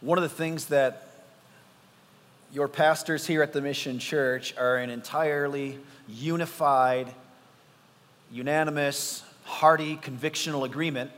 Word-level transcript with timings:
One 0.00 0.16
of 0.16 0.22
the 0.22 0.30
things 0.30 0.66
that 0.66 1.08
your 2.54 2.68
pastors 2.68 3.26
here 3.26 3.42
at 3.42 3.52
the 3.52 3.60
Mission 3.60 3.98
Church 3.98 4.56
are 4.56 4.78
an 4.78 4.88
entirely 4.88 5.78
unified, 6.08 7.12
unanimous, 8.32 9.22
hearty, 9.44 9.98
convictional 9.98 10.64
agreement 10.64 11.10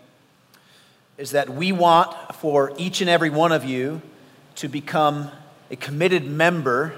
is 1.16 1.30
that 1.30 1.48
we 1.48 1.70
want 1.70 2.12
for 2.34 2.72
each 2.76 3.00
and 3.00 3.08
every 3.08 3.30
one 3.30 3.52
of 3.52 3.64
you 3.64 4.02
to 4.56 4.66
become 4.66 5.30
a 5.70 5.76
committed 5.76 6.24
member 6.24 6.92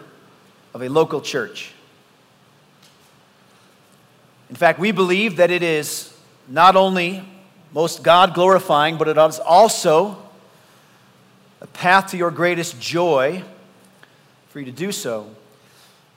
of 0.72 0.80
a 0.80 0.88
local 0.88 1.20
church. 1.20 1.74
In 4.48 4.56
fact, 4.56 4.78
we 4.78 4.90
believe 4.90 5.36
that 5.36 5.50
it 5.50 5.62
is 5.62 6.16
not 6.48 6.76
only 6.76 7.28
most 7.74 8.02
God 8.02 8.32
glorifying, 8.32 8.96
but 8.96 9.06
it 9.06 9.18
is 9.18 9.38
also 9.38 10.23
a 11.64 11.66
path 11.68 12.10
to 12.10 12.18
your 12.18 12.30
greatest 12.30 12.78
joy 12.78 13.42
for 14.50 14.60
you 14.60 14.66
to 14.66 14.70
do 14.70 14.92
so. 14.92 15.34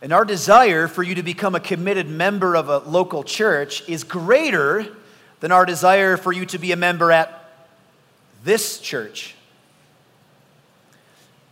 And 0.01 0.11
our 0.11 0.25
desire 0.25 0.89
for 0.89 1.03
you 1.03 1.15
to 1.15 1.23
become 1.23 1.55
a 1.55 1.61
committed 1.61 2.09
member 2.09 2.57
of 2.57 2.67
a 2.67 2.79
local 2.79 3.23
church 3.23 3.87
is 3.87 4.03
greater 4.03 4.85
than 5.39 5.53
our 5.53 5.65
desire 5.65 6.17
for 6.17 6.33
you 6.33 6.45
to 6.47 6.57
be 6.57 6.73
a 6.73 6.75
member 6.75 7.13
at 7.13 7.49
this 8.43 8.81
church. 8.81 9.35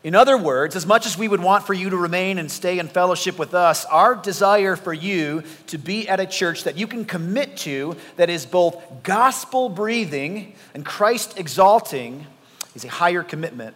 In 0.03 0.13
other 0.13 0.37
words, 0.37 0.75
as 0.75 0.85
much 0.85 1.05
as 1.05 1.17
we 1.17 1.29
would 1.29 1.41
want 1.41 1.65
for 1.65 1.73
you 1.73 1.89
to 1.89 1.97
remain 1.97 2.37
and 2.37 2.51
stay 2.51 2.79
in 2.79 2.89
fellowship 2.89 3.39
with 3.39 3.53
us, 3.53 3.85
our 3.85 4.13
desire 4.13 4.75
for 4.75 4.93
you 4.93 5.41
to 5.67 5.77
be 5.77 6.09
at 6.09 6.19
a 6.19 6.25
church 6.25 6.65
that 6.65 6.77
you 6.77 6.85
can 6.85 7.05
commit 7.05 7.55
to 7.59 7.95
that 8.17 8.29
is 8.29 8.45
both 8.45 8.75
gospel 9.03 9.69
breathing 9.69 10.53
and 10.73 10.85
Christ 10.85 11.39
exalting 11.39 12.27
is 12.75 12.83
a 12.83 12.89
higher 12.89 13.23
commitment 13.23 13.73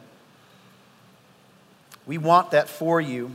we 2.09 2.17
want 2.17 2.49
that 2.49 2.67
for 2.67 2.99
you. 2.99 3.29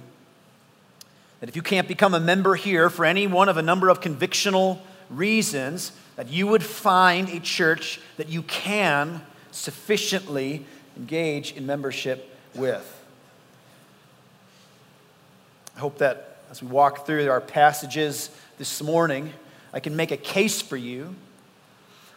That 1.39 1.49
if 1.49 1.55
you 1.55 1.63
can't 1.63 1.87
become 1.87 2.13
a 2.13 2.19
member 2.19 2.57
here 2.57 2.91
for 2.91 3.05
any 3.05 3.29
one 3.29 3.49
of 3.49 3.57
a 3.57 3.63
number 3.63 3.89
of 3.89 4.01
convictional 4.01 4.81
reasons, 5.09 5.93
that 6.17 6.29
you 6.29 6.49
would 6.49 6.65
find 6.65 7.29
a 7.29 7.39
church 7.39 8.01
that 8.17 8.29
you 8.29 8.43
can 8.43 9.23
sufficiently 9.53 10.67
engage 10.97 11.53
in 11.53 11.67
membership 11.67 12.37
with. 12.53 13.01
I 15.77 15.79
hope 15.79 15.99
that 15.99 16.39
as 16.51 16.61
we 16.61 16.67
walk 16.67 17.07
through 17.07 17.31
our 17.31 17.41
passages 17.41 18.29
this 18.59 18.83
morning, 18.83 19.33
I 19.73 19.79
can 19.79 19.95
make 19.95 20.11
a 20.11 20.17
case 20.17 20.61
for 20.61 20.77
you. 20.77 21.15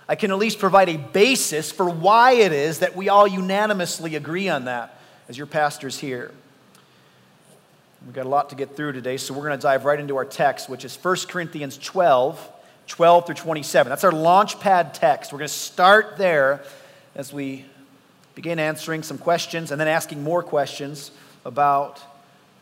I 0.09 0.15
can 0.15 0.31
at 0.31 0.39
least 0.39 0.57
provide 0.57 0.89
a 0.89 0.97
basis 0.97 1.71
for 1.71 1.87
why 1.87 2.31
it 2.31 2.51
is 2.51 2.79
that 2.79 2.95
we 2.95 3.09
all 3.09 3.27
unanimously 3.27 4.15
agree 4.15 4.49
on 4.49 4.65
that 4.65 4.99
as 5.29 5.37
your 5.37 5.45
pastors 5.45 5.99
here. 5.99 6.31
We've 8.07 8.15
got 8.15 8.25
a 8.25 8.29
lot 8.29 8.51
to 8.51 8.55
get 8.55 8.77
through 8.77 8.93
today, 8.93 9.17
so 9.17 9.33
we're 9.33 9.45
going 9.45 9.59
to 9.59 9.61
dive 9.61 9.83
right 9.83 9.99
into 9.99 10.15
our 10.15 10.23
text, 10.23 10.69
which 10.69 10.85
is 10.85 10.95
1 10.95 11.17
Corinthians 11.27 11.77
12, 11.77 12.51
12 12.87 13.25
through 13.25 13.35
27. 13.35 13.89
That's 13.89 14.05
our 14.05 14.13
launch 14.13 14.61
pad 14.61 14.93
text. 14.93 15.33
We're 15.33 15.39
going 15.39 15.49
to 15.49 15.53
start 15.53 16.15
there 16.15 16.63
as 17.15 17.33
we 17.33 17.65
begin 18.33 18.59
answering 18.59 19.03
some 19.03 19.17
questions 19.17 19.71
and 19.71 19.81
then 19.81 19.89
asking 19.89 20.23
more 20.23 20.41
questions 20.41 21.11
about 21.43 22.01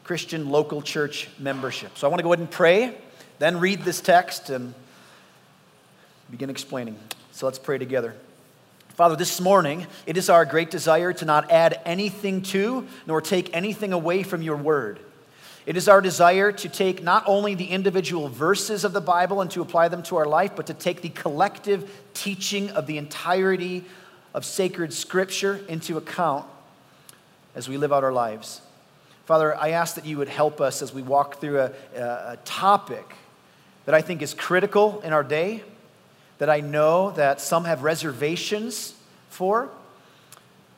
Christian 0.03 0.49
local 0.49 0.81
church 0.81 1.29
membership. 1.37 1.95
So 1.95 2.07
I 2.07 2.09
want 2.09 2.21
to 2.21 2.23
go 2.23 2.33
ahead 2.33 2.39
and 2.39 2.49
pray, 2.49 2.97
then 3.37 3.59
read 3.59 3.83
this 3.83 4.01
text 4.01 4.49
and 4.49 4.73
begin 6.31 6.49
explaining. 6.49 6.97
So 7.33 7.45
let's 7.45 7.59
pray 7.59 7.77
together. 7.77 8.15
Father, 8.95 9.15
this 9.15 9.39
morning, 9.39 9.85
it 10.07 10.17
is 10.17 10.27
our 10.27 10.43
great 10.43 10.71
desire 10.71 11.13
to 11.13 11.25
not 11.25 11.51
add 11.51 11.79
anything 11.85 12.41
to 12.41 12.87
nor 13.05 13.21
take 13.21 13.55
anything 13.55 13.93
away 13.93 14.23
from 14.23 14.41
your 14.41 14.57
word. 14.57 14.99
It 15.65 15.77
is 15.77 15.87
our 15.87 15.99
desire 15.99 16.51
to 16.51 16.69
take 16.69 17.01
not 17.01 17.23
only 17.25 17.55
the 17.55 17.65
individual 17.65 18.29
verses 18.29 18.83
of 18.83 18.93
the 18.93 19.01
Bible 19.01 19.41
and 19.41 19.49
to 19.51 19.61
apply 19.61 19.87
them 19.87 20.03
to 20.03 20.17
our 20.17 20.25
life, 20.25 20.51
but 20.55 20.67
to 20.67 20.75
take 20.75 21.01
the 21.01 21.09
collective 21.09 21.89
teaching 22.13 22.69
of 22.71 22.85
the 22.85 22.99
entirety 22.99 23.83
of 24.35 24.45
sacred 24.45 24.93
scripture 24.93 25.59
into 25.67 25.97
account 25.97 26.45
as 27.55 27.67
we 27.67 27.77
live 27.77 27.91
out 27.91 28.03
our 28.03 28.13
lives. 28.13 28.61
Father, 29.25 29.55
I 29.55 29.69
ask 29.69 29.95
that 29.95 30.05
you 30.05 30.19
would 30.19 30.29
help 30.29 30.61
us 30.61 30.83
as 30.83 30.93
we 30.93 31.01
walk 31.01 31.39
through 31.39 31.59
a, 31.59 31.71
a, 31.95 32.37
topic 32.45 33.15
that 33.85 33.95
I 33.95 34.01
think 34.01 34.21
is 34.21 34.35
critical 34.35 35.01
in 35.01 35.13
our 35.13 35.23
day, 35.23 35.63
that 36.37 36.49
I 36.49 36.59
know 36.59 37.09
that 37.11 37.41
some 37.41 37.65
have 37.65 37.81
reservations 37.81 38.93
for. 39.29 39.69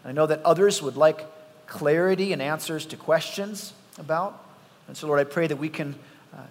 I 0.06 0.14
know 0.14 0.28
that 0.28 0.42
others 0.44 0.82
would 0.82 0.96
like 0.96 1.26
clarity 1.66 2.32
and 2.32 2.42
answers 2.42 2.86
to 2.86 2.96
questions 2.96 3.74
about. 3.98 4.47
And 4.88 4.96
so, 4.96 5.08
Lord, 5.08 5.20
I 5.20 5.24
pray 5.24 5.48
that 5.48 5.58
we 5.58 5.70
can, 5.70 5.96
uh, 6.34 6.42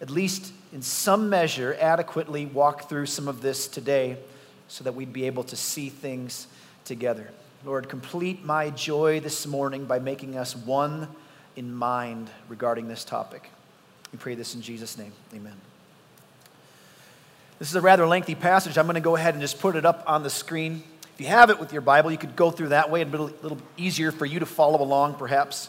at 0.00 0.10
least 0.10 0.52
in 0.72 0.82
some 0.82 1.28
measure, 1.28 1.76
adequately 1.80 2.46
walk 2.46 2.88
through 2.88 3.06
some 3.06 3.28
of 3.28 3.42
this 3.42 3.66
today 3.66 4.16
so 4.68 4.84
that 4.84 4.94
we'd 4.94 5.12
be 5.12 5.26
able 5.26 5.44
to 5.44 5.56
see 5.56 5.88
things 5.88 6.46
together. 6.84 7.30
Lord, 7.64 7.88
complete 7.88 8.44
my 8.44 8.70
joy 8.70 9.20
this 9.20 9.46
morning 9.46 9.84
by 9.84 9.98
making 9.98 10.36
us 10.36 10.56
one 10.56 11.08
in 11.56 11.72
mind 11.72 12.30
regarding 12.48 12.88
this 12.88 13.04
topic. 13.04 13.50
We 14.12 14.18
pray 14.18 14.34
this 14.34 14.54
in 14.54 14.62
Jesus' 14.62 14.98
name. 14.98 15.12
Amen. 15.34 15.54
This 17.58 17.68
is 17.68 17.76
a 17.76 17.80
rather 17.80 18.06
lengthy 18.06 18.34
passage. 18.34 18.76
I'm 18.76 18.86
going 18.86 18.94
to 18.94 19.00
go 19.00 19.14
ahead 19.14 19.34
and 19.34 19.40
just 19.40 19.60
put 19.60 19.76
it 19.76 19.84
up 19.84 20.02
on 20.06 20.22
the 20.22 20.30
screen. 20.30 20.82
If 21.14 21.20
you 21.20 21.26
have 21.26 21.50
it 21.50 21.60
with 21.60 21.72
your 21.72 21.82
Bible, 21.82 22.10
you 22.10 22.18
could 22.18 22.34
go 22.34 22.50
through 22.50 22.68
that 22.68 22.90
way. 22.90 23.02
A 23.02 23.04
little 23.04 23.58
easier 23.76 24.10
for 24.10 24.26
you 24.26 24.40
to 24.40 24.46
follow 24.46 24.82
along, 24.82 25.14
perhaps 25.14 25.68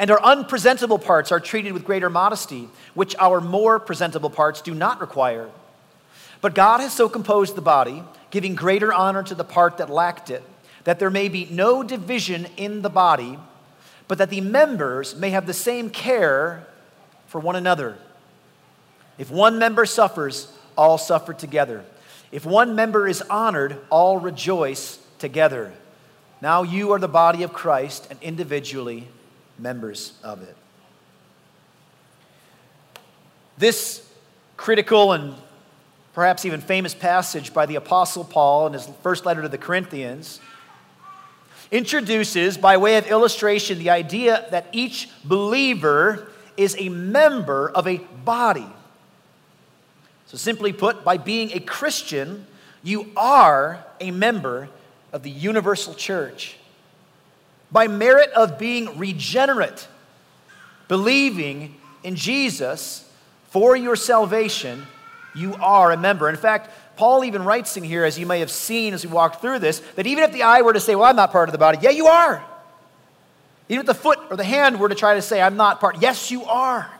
and 0.00 0.10
our 0.10 0.22
unpresentable 0.22 0.98
parts 0.98 1.30
are 1.30 1.38
treated 1.38 1.74
with 1.74 1.84
greater 1.84 2.08
modesty, 2.08 2.70
which 2.94 3.14
our 3.18 3.38
more 3.38 3.78
presentable 3.78 4.30
parts 4.30 4.62
do 4.62 4.72
not 4.74 4.98
require. 4.98 5.50
But 6.40 6.54
God 6.54 6.80
has 6.80 6.94
so 6.94 7.06
composed 7.06 7.54
the 7.54 7.60
body, 7.60 8.02
giving 8.30 8.54
greater 8.54 8.94
honor 8.94 9.22
to 9.22 9.34
the 9.34 9.44
part 9.44 9.76
that 9.76 9.90
lacked 9.90 10.30
it, 10.30 10.42
that 10.84 10.98
there 10.98 11.10
may 11.10 11.28
be 11.28 11.46
no 11.50 11.82
division 11.82 12.46
in 12.56 12.80
the 12.80 12.88
body, 12.88 13.38
but 14.08 14.16
that 14.16 14.30
the 14.30 14.40
members 14.40 15.14
may 15.14 15.28
have 15.30 15.46
the 15.46 15.52
same 15.52 15.90
care 15.90 16.66
for 17.26 17.38
one 17.38 17.54
another. 17.54 17.98
If 19.18 19.30
one 19.30 19.58
member 19.58 19.84
suffers, 19.84 20.50
all 20.78 20.96
suffer 20.96 21.34
together. 21.34 21.84
If 22.32 22.46
one 22.46 22.74
member 22.74 23.06
is 23.06 23.20
honored, 23.28 23.76
all 23.90 24.16
rejoice 24.16 24.98
together. 25.18 25.74
Now 26.40 26.62
you 26.62 26.92
are 26.92 26.98
the 26.98 27.06
body 27.06 27.42
of 27.42 27.52
Christ, 27.52 28.06
and 28.08 28.18
individually, 28.22 29.06
members 29.60 30.14
of 30.22 30.42
it. 30.42 30.56
This 33.58 34.06
critical 34.56 35.12
and 35.12 35.34
perhaps 36.14 36.44
even 36.44 36.60
famous 36.60 36.94
passage 36.94 37.54
by 37.54 37.66
the 37.66 37.76
Apostle 37.76 38.24
Paul 38.24 38.66
in 38.66 38.72
his 38.72 38.88
first 39.02 39.24
letter 39.24 39.42
to 39.42 39.48
the 39.48 39.58
Corinthians, 39.58 40.40
introduces, 41.70 42.58
by 42.58 42.76
way 42.76 42.96
of 42.96 43.06
illustration, 43.06 43.78
the 43.78 43.90
idea 43.90 44.46
that 44.50 44.66
each 44.72 45.08
believer 45.24 46.28
is 46.56 46.74
a 46.78 46.88
member 46.88 47.70
of 47.70 47.86
a 47.86 47.98
body. 48.24 48.66
So, 50.26 50.36
simply 50.36 50.72
put, 50.72 51.04
by 51.04 51.16
being 51.16 51.52
a 51.52 51.60
Christian, 51.60 52.46
you 52.82 53.10
are 53.16 53.84
a 54.00 54.10
member 54.10 54.68
of 55.12 55.22
the 55.22 55.30
universal 55.30 55.94
church. 55.94 56.56
By 57.72 57.88
merit 57.88 58.30
of 58.30 58.58
being 58.58 58.98
regenerate, 58.98 59.86
believing 60.88 61.76
in 62.02 62.16
Jesus 62.16 63.08
for 63.48 63.76
your 63.76 63.96
salvation, 63.96 64.86
you 65.34 65.54
are 65.54 65.92
a 65.92 65.96
member. 65.96 66.28
In 66.28 66.36
fact, 66.36 66.70
Paul 66.96 67.24
even 67.24 67.44
writes 67.44 67.76
in 67.76 67.84
here, 67.84 68.04
as 68.04 68.18
you 68.18 68.26
may 68.26 68.40
have 68.40 68.50
seen 68.50 68.92
as 68.92 69.06
we 69.06 69.12
walked 69.12 69.40
through 69.40 69.60
this, 69.60 69.80
that 69.96 70.06
even 70.06 70.24
if 70.24 70.32
the 70.32 70.42
eye 70.42 70.62
were 70.62 70.72
to 70.72 70.80
say, 70.80 70.94
Well, 70.94 71.04
I'm 71.04 71.16
not 71.16 71.32
part 71.32 71.48
of 71.48 71.52
the 71.52 71.58
body, 71.58 71.78
yeah, 71.80 71.90
you 71.90 72.06
are. 72.06 72.44
Even 73.68 73.80
if 73.80 73.86
the 73.86 73.94
foot 73.94 74.18
or 74.30 74.36
the 74.36 74.44
hand 74.44 74.80
were 74.80 74.88
to 74.88 74.96
try 74.96 75.14
to 75.14 75.22
say, 75.22 75.40
I'm 75.40 75.56
not 75.56 75.80
part, 75.80 76.02
yes, 76.02 76.30
you 76.30 76.44
are. 76.44 76.90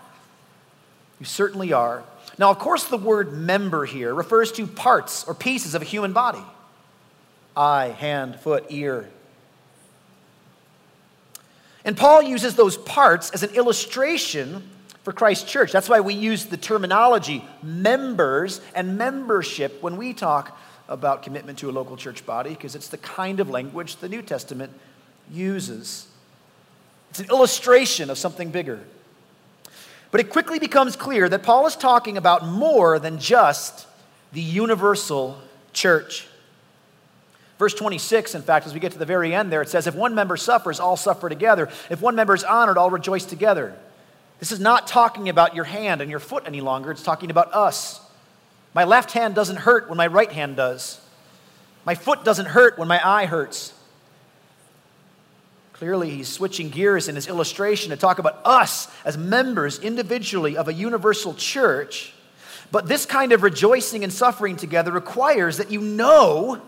You 1.19 1.27
certainly 1.27 1.73
are. 1.73 2.05
Now, 2.39 2.51
of 2.51 2.59
course, 2.59 2.85
the 2.85 2.97
word 2.97 3.33
member 3.33 3.85
here 3.85 4.15
refers 4.15 4.53
to 4.53 4.67
parts 4.67 5.25
or 5.25 5.35
pieces 5.35 5.75
of 5.75 5.83
a 5.83 5.85
human 5.85 6.13
body 6.13 6.43
eye, 7.57 7.89
hand, 7.99 8.39
foot, 8.41 8.65
ear. 8.71 9.09
And 11.91 11.97
Paul 11.97 12.23
uses 12.23 12.55
those 12.55 12.77
parts 12.77 13.33
as 13.33 13.43
an 13.43 13.51
illustration 13.57 14.63
for 15.03 15.13
Christ's 15.13 15.51
church. 15.51 15.73
That's 15.73 15.89
why 15.89 15.99
we 15.99 16.15
use 16.15 16.47
the 16.47 16.57
terminology 16.57 17.45
members 17.65 18.61
and 18.77 18.97
membership 18.97 19.83
when 19.83 19.97
we 19.97 20.13
talk 20.13 20.57
about 20.89 21.25
commitment 21.25 21.59
to 21.59 21.69
a 21.69 21.73
local 21.73 21.97
church 21.97 22.25
body, 22.25 22.51
because 22.51 22.77
it's 22.77 22.87
the 22.87 22.99
kind 22.99 23.41
of 23.41 23.51
language 23.51 23.97
the 23.97 24.09
New 24.09 24.23
Testament 24.23 24.73
uses. 25.33 26.07
It's 27.11 27.19
an 27.19 27.29
illustration 27.29 28.09
of 28.09 28.19
something 28.19 28.53
bigger. 28.53 28.79
But 30.13 30.21
it 30.21 30.31
quickly 30.31 30.61
becomes 30.61 30.95
clear 30.95 31.29
that 31.29 31.43
Paul 31.43 31.67
is 31.67 31.75
talking 31.75 32.17
about 32.17 32.47
more 32.47 33.01
than 33.01 33.19
just 33.19 33.89
the 34.33 34.41
universal 34.41 35.41
church. 35.73 36.29
Verse 37.61 37.75
26, 37.75 38.35
in 38.35 38.41
fact, 38.41 38.65
as 38.65 38.73
we 38.73 38.81
get 38.81 38.93
to 38.93 38.99
the 38.99 39.05
very 39.05 39.35
end 39.35 39.53
there, 39.53 39.61
it 39.61 39.69
says, 39.69 39.87
If 39.87 39.95
one 39.95 40.15
member 40.15 40.39
suffers, 40.39 40.81
all 40.81 40.97
suffer 40.97 41.29
together. 41.29 41.69
If 41.91 42.01
one 42.01 42.17
member 42.17 42.35
is 42.35 42.43
honored, 42.43 42.79
all 42.79 42.89
rejoice 42.89 43.27
together. 43.27 43.77
This 44.39 44.51
is 44.51 44.61
not 44.61 44.87
talking 44.87 45.29
about 45.29 45.55
your 45.55 45.65
hand 45.65 46.01
and 46.01 46.11
your 46.11 46.21
foot 46.21 46.45
any 46.47 46.63
longer, 46.63 46.91
it's 46.91 47.03
talking 47.03 47.31
about 47.31 47.53
us. 47.53 48.01
My 48.73 48.85
left 48.85 49.13
hand 49.13 49.35
doesn't 49.35 49.59
hurt 49.59 49.91
when 49.91 49.99
my 49.99 50.07
right 50.07 50.33
hand 50.33 50.57
does. 50.57 51.03
My 51.85 51.95
foot 51.95 52.25
doesn't 52.25 52.47
hurt 52.47 52.79
when 52.79 52.89
my 52.89 52.99
eye 53.07 53.27
hurts. 53.27 53.75
Clearly, 55.75 56.09
he's 56.09 56.29
switching 56.29 56.71
gears 56.71 57.09
in 57.09 57.15
his 57.15 57.29
illustration 57.29 57.91
to 57.91 57.99
talk 57.99 58.19
about 58.19 58.41
us 58.47 58.89
as 59.05 59.19
members 59.19 59.79
individually 59.79 60.57
of 60.57 60.69
a 60.69 60.73
universal 60.73 61.35
church. 61.35 62.15
But 62.73 62.89
this 62.89 63.05
kind 63.05 63.33
of 63.33 63.43
rejoicing 63.43 64.03
and 64.03 64.11
suffering 64.11 64.57
together 64.57 64.93
requires 64.93 65.59
that 65.59 65.71
you 65.71 65.83
know 65.83 66.63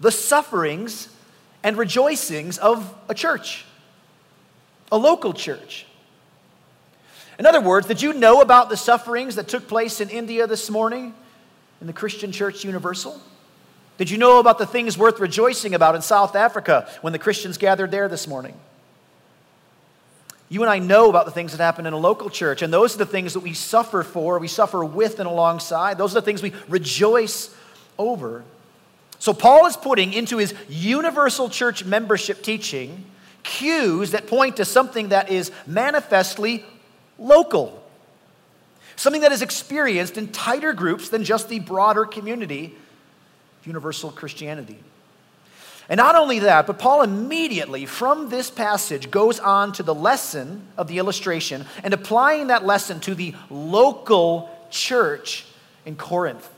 the 0.00 0.10
sufferings 0.10 1.08
and 1.62 1.76
rejoicings 1.76 2.58
of 2.58 2.94
a 3.08 3.14
church, 3.14 3.64
a 4.90 4.98
local 4.98 5.32
church. 5.32 5.86
In 7.38 7.46
other 7.46 7.60
words, 7.60 7.86
did 7.86 8.02
you 8.02 8.12
know 8.12 8.40
about 8.40 8.68
the 8.68 8.76
sufferings 8.76 9.36
that 9.36 9.48
took 9.48 9.66
place 9.68 10.00
in 10.00 10.08
India 10.08 10.46
this 10.46 10.70
morning 10.70 11.14
in 11.80 11.86
the 11.86 11.92
Christian 11.92 12.30
Church 12.32 12.64
Universal? 12.64 13.20
Did 13.98 14.10
you 14.10 14.18
know 14.18 14.38
about 14.38 14.58
the 14.58 14.66
things 14.66 14.98
worth 14.98 15.20
rejoicing 15.20 15.74
about 15.74 15.94
in 15.94 16.02
South 16.02 16.34
Africa 16.34 16.88
when 17.02 17.12
the 17.12 17.18
Christians 17.18 17.58
gathered 17.58 17.90
there 17.90 18.08
this 18.08 18.26
morning? 18.26 18.54
You 20.48 20.60
and 20.62 20.70
I 20.70 20.80
know 20.80 21.08
about 21.08 21.24
the 21.24 21.30
things 21.30 21.52
that 21.52 21.64
happen 21.64 21.86
in 21.86 21.92
a 21.94 21.98
local 21.98 22.28
church, 22.28 22.60
and 22.60 22.72
those 22.72 22.94
are 22.94 22.98
the 22.98 23.06
things 23.06 23.32
that 23.32 23.40
we 23.40 23.54
suffer 23.54 24.02
for, 24.02 24.38
we 24.38 24.48
suffer 24.48 24.84
with 24.84 25.18
and 25.18 25.26
alongside. 25.26 25.96
Those 25.96 26.12
are 26.12 26.20
the 26.20 26.24
things 26.24 26.42
we 26.42 26.52
rejoice 26.68 27.54
over. 27.98 28.44
So, 29.22 29.32
Paul 29.32 29.66
is 29.66 29.76
putting 29.76 30.12
into 30.14 30.38
his 30.38 30.52
universal 30.68 31.48
church 31.48 31.84
membership 31.84 32.42
teaching 32.42 33.04
cues 33.44 34.10
that 34.10 34.26
point 34.26 34.56
to 34.56 34.64
something 34.64 35.10
that 35.10 35.30
is 35.30 35.52
manifestly 35.64 36.64
local, 37.20 37.80
something 38.96 39.20
that 39.20 39.30
is 39.30 39.40
experienced 39.40 40.18
in 40.18 40.32
tighter 40.32 40.72
groups 40.72 41.08
than 41.08 41.22
just 41.22 41.48
the 41.48 41.60
broader 41.60 42.04
community 42.04 42.74
of 43.60 43.66
universal 43.68 44.10
Christianity. 44.10 44.80
And 45.88 45.98
not 45.98 46.16
only 46.16 46.40
that, 46.40 46.66
but 46.66 46.80
Paul 46.80 47.02
immediately 47.02 47.86
from 47.86 48.28
this 48.28 48.50
passage 48.50 49.08
goes 49.08 49.38
on 49.38 49.70
to 49.74 49.84
the 49.84 49.94
lesson 49.94 50.66
of 50.76 50.88
the 50.88 50.98
illustration 50.98 51.64
and 51.84 51.94
applying 51.94 52.48
that 52.48 52.66
lesson 52.66 52.98
to 52.98 53.14
the 53.14 53.36
local 53.50 54.50
church 54.72 55.44
in 55.86 55.94
Corinth. 55.94 56.50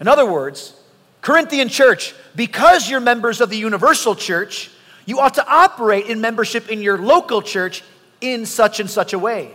In 0.00 0.08
other 0.08 0.30
words, 0.30 0.74
Corinthian 1.22 1.68
church, 1.68 2.14
because 2.34 2.88
you're 2.88 3.00
members 3.00 3.40
of 3.40 3.50
the 3.50 3.56
universal 3.56 4.14
church, 4.14 4.70
you 5.06 5.20
ought 5.20 5.34
to 5.34 5.48
operate 5.48 6.06
in 6.06 6.20
membership 6.20 6.68
in 6.68 6.82
your 6.82 6.98
local 6.98 7.42
church 7.42 7.82
in 8.20 8.46
such 8.46 8.80
and 8.80 8.90
such 8.90 9.12
a 9.12 9.18
way. 9.18 9.52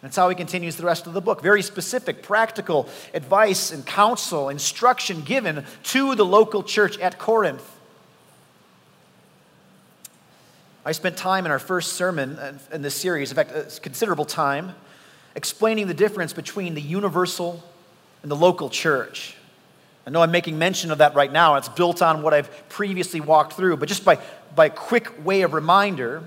That's 0.00 0.16
how 0.16 0.28
he 0.28 0.34
continues 0.34 0.76
the 0.76 0.84
rest 0.84 1.06
of 1.06 1.14
the 1.14 1.20
book. 1.20 1.42
Very 1.42 1.62
specific, 1.62 2.22
practical 2.22 2.88
advice 3.14 3.72
and 3.72 3.86
counsel, 3.86 4.50
instruction 4.50 5.22
given 5.22 5.64
to 5.84 6.14
the 6.14 6.26
local 6.26 6.62
church 6.62 6.98
at 6.98 7.18
Corinth. 7.18 7.70
I 10.84 10.92
spent 10.92 11.16
time 11.16 11.46
in 11.46 11.50
our 11.50 11.58
first 11.58 11.94
sermon 11.94 12.38
in 12.70 12.82
this 12.82 12.94
series, 12.94 13.30
in 13.30 13.36
fact, 13.36 13.80
considerable 13.80 14.26
time, 14.26 14.74
explaining 15.34 15.86
the 15.86 15.94
difference 15.94 16.34
between 16.34 16.74
the 16.74 16.82
universal 16.82 17.64
and 18.24 18.30
the 18.30 18.36
local 18.36 18.70
church. 18.70 19.36
I 20.06 20.10
know 20.10 20.22
I'm 20.22 20.30
making 20.30 20.58
mention 20.58 20.90
of 20.90 20.98
that 20.98 21.14
right 21.14 21.30
now. 21.30 21.56
It's 21.56 21.68
built 21.68 22.00
on 22.00 22.22
what 22.22 22.32
I've 22.32 22.68
previously 22.70 23.20
walked 23.20 23.52
through, 23.52 23.76
but 23.76 23.86
just 23.86 24.02
by, 24.02 24.18
by 24.56 24.66
a 24.66 24.70
quick 24.70 25.24
way 25.26 25.42
of 25.42 25.52
reminder, 25.52 26.24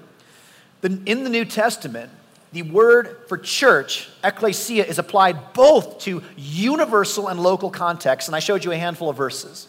in 0.83 1.23
the 1.23 1.29
New 1.29 1.43
Testament, 1.43 2.11
the 2.53 2.61
word 2.61 3.23
for 3.27 3.35
church, 3.35 4.09
ecclesia, 4.23 4.85
is 4.85 4.99
applied 4.99 5.53
both 5.53 5.97
to 6.01 6.21
universal 6.37 7.29
and 7.29 7.41
local 7.41 7.71
contexts, 7.71 8.29
and 8.29 8.35
I 8.35 8.39
showed 8.39 8.63
you 8.63 8.71
a 8.71 8.77
handful 8.77 9.09
of 9.09 9.17
verses. 9.17 9.67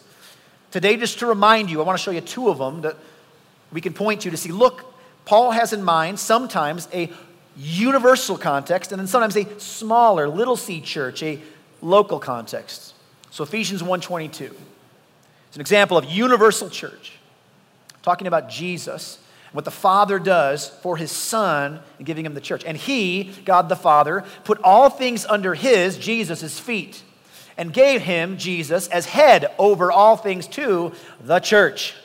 Today, 0.69 0.97
just 0.97 1.17
to 1.19 1.25
remind 1.25 1.71
you, 1.71 1.81
I 1.81 1.83
want 1.83 1.97
to 1.97 2.03
show 2.03 2.11
you 2.11 2.21
two 2.21 2.49
of 2.49 2.59
them 2.59 2.81
that 2.81 2.95
we 3.71 3.81
can 3.81 3.93
point 3.93 4.21
to 4.21 4.29
to 4.29 4.37
see 4.37 4.51
look, 4.51 4.85
Paul 5.25 5.49
has 5.49 5.73
in 5.73 5.83
mind 5.83 6.19
sometimes 6.19 6.87
a 6.93 7.11
universal 7.57 8.37
context 8.37 8.91
and 8.91 8.99
then 8.99 9.07
sometimes 9.07 9.35
a 9.35 9.59
smaller, 9.59 10.29
little 10.29 10.55
c 10.55 10.79
church, 10.79 11.23
a 11.23 11.41
local 11.81 12.19
context. 12.19 12.93
So 13.31 13.43
Ephesians 13.43 13.81
1:22. 13.81 14.55
It's 15.47 15.55
an 15.55 15.61
example 15.61 15.97
of 15.97 16.05
universal 16.05 16.69
church. 16.69 17.13
Talking 18.01 18.27
about 18.27 18.49
Jesus 18.49 19.19
what 19.51 19.65
the 19.65 19.71
Father 19.71 20.19
does 20.19 20.69
for 20.81 20.97
his 20.97 21.11
Son 21.11 21.79
in 21.97 22.05
giving 22.05 22.25
him 22.25 22.33
the 22.33 22.41
church. 22.41 22.63
And 22.65 22.77
he, 22.77 23.31
God 23.45 23.69
the 23.69 23.75
Father, 23.75 24.23
put 24.43 24.59
all 24.63 24.89
things 24.89 25.25
under 25.25 25.55
his, 25.55 25.97
Jesus' 25.97 26.59
feet, 26.59 27.03
and 27.57 27.73
gave 27.73 28.01
him, 28.01 28.37
Jesus, 28.37 28.87
as 28.87 29.05
head 29.07 29.51
over 29.57 29.91
all 29.91 30.15
things 30.15 30.47
to 30.47 30.93
the 31.21 31.39
church. 31.39 31.95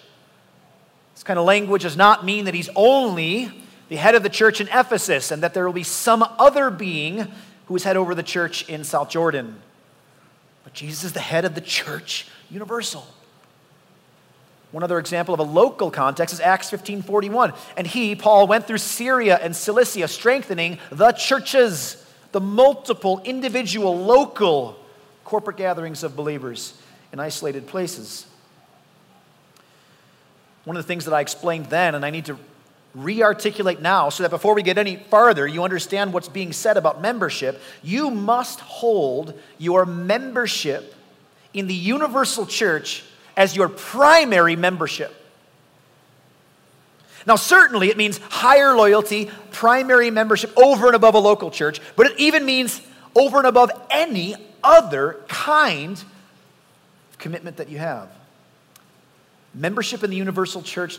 This 1.14 1.22
kind 1.22 1.38
of 1.38 1.44
language 1.44 1.82
does 1.82 1.96
not 1.96 2.24
mean 2.24 2.46
that 2.46 2.54
he's 2.54 2.70
only 2.74 3.50
the 3.88 3.96
head 3.96 4.14
of 4.14 4.22
the 4.22 4.30
church 4.30 4.60
in 4.60 4.68
Ephesus 4.68 5.30
and 5.30 5.42
that 5.42 5.54
there 5.54 5.66
will 5.66 5.72
be 5.72 5.82
some 5.82 6.24
other 6.38 6.70
being 6.70 7.30
who 7.66 7.76
is 7.76 7.84
head 7.84 7.96
over 7.96 8.14
the 8.14 8.22
church 8.22 8.68
in 8.68 8.84
South 8.84 9.10
Jordan. 9.10 9.60
But 10.64 10.74
Jesus 10.74 11.04
is 11.04 11.12
the 11.12 11.20
head 11.20 11.44
of 11.44 11.54
the 11.54 11.60
church 11.60 12.28
universal. 12.50 13.06
One 14.72 14.82
other 14.82 14.98
example 14.98 15.34
of 15.34 15.40
a 15.40 15.44
local 15.44 15.90
context 15.90 16.34
is 16.34 16.40
Acts 16.40 16.70
15:41. 16.70 17.54
And 17.76 17.86
he, 17.86 18.16
Paul, 18.16 18.46
went 18.48 18.66
through 18.66 18.78
Syria 18.78 19.38
and 19.40 19.54
Cilicia, 19.54 20.08
strengthening 20.08 20.78
the 20.90 21.12
churches, 21.12 22.04
the 22.32 22.40
multiple 22.40 23.20
individual 23.24 23.96
local 23.96 24.76
corporate 25.24 25.56
gatherings 25.56 26.02
of 26.02 26.16
believers 26.16 26.74
in 27.12 27.20
isolated 27.20 27.68
places. 27.68 28.26
One 30.64 30.76
of 30.76 30.82
the 30.82 30.86
things 30.88 31.04
that 31.04 31.14
I 31.14 31.20
explained 31.20 31.66
then, 31.66 31.94
and 31.94 32.04
I 32.04 32.10
need 32.10 32.24
to 32.24 32.36
re-articulate 32.94 33.80
now 33.80 34.08
so 34.08 34.22
that 34.22 34.30
before 34.30 34.54
we 34.54 34.62
get 34.62 34.78
any 34.78 34.96
farther 34.96 35.46
you 35.46 35.64
understand 35.64 36.12
what's 36.12 36.28
being 36.28 36.52
said 36.52 36.76
about 36.76 37.02
membership 37.02 37.60
you 37.82 38.10
must 38.10 38.60
hold 38.60 39.38
your 39.58 39.84
membership 39.84 40.94
in 41.54 41.68
the 41.68 41.74
universal 41.74 42.44
church 42.44 43.04
as 43.36 43.56
your 43.56 43.68
primary 43.68 44.56
membership. 44.56 45.14
Now, 47.26 47.36
certainly 47.36 47.88
it 47.88 47.96
means 47.96 48.18
higher 48.18 48.76
loyalty, 48.76 49.30
primary 49.50 50.10
membership 50.10 50.52
over 50.58 50.88
and 50.88 50.96
above 50.96 51.14
a 51.14 51.18
local 51.18 51.50
church, 51.50 51.80
but 51.96 52.06
it 52.06 52.18
even 52.18 52.44
means 52.44 52.82
over 53.16 53.38
and 53.38 53.46
above 53.46 53.70
any 53.90 54.34
other 54.62 55.20
kind 55.28 55.92
of 55.92 57.18
commitment 57.18 57.56
that 57.56 57.70
you 57.70 57.78
have. 57.78 58.10
Membership 59.54 60.04
in 60.04 60.10
the 60.10 60.16
universal 60.16 60.60
church 60.60 60.98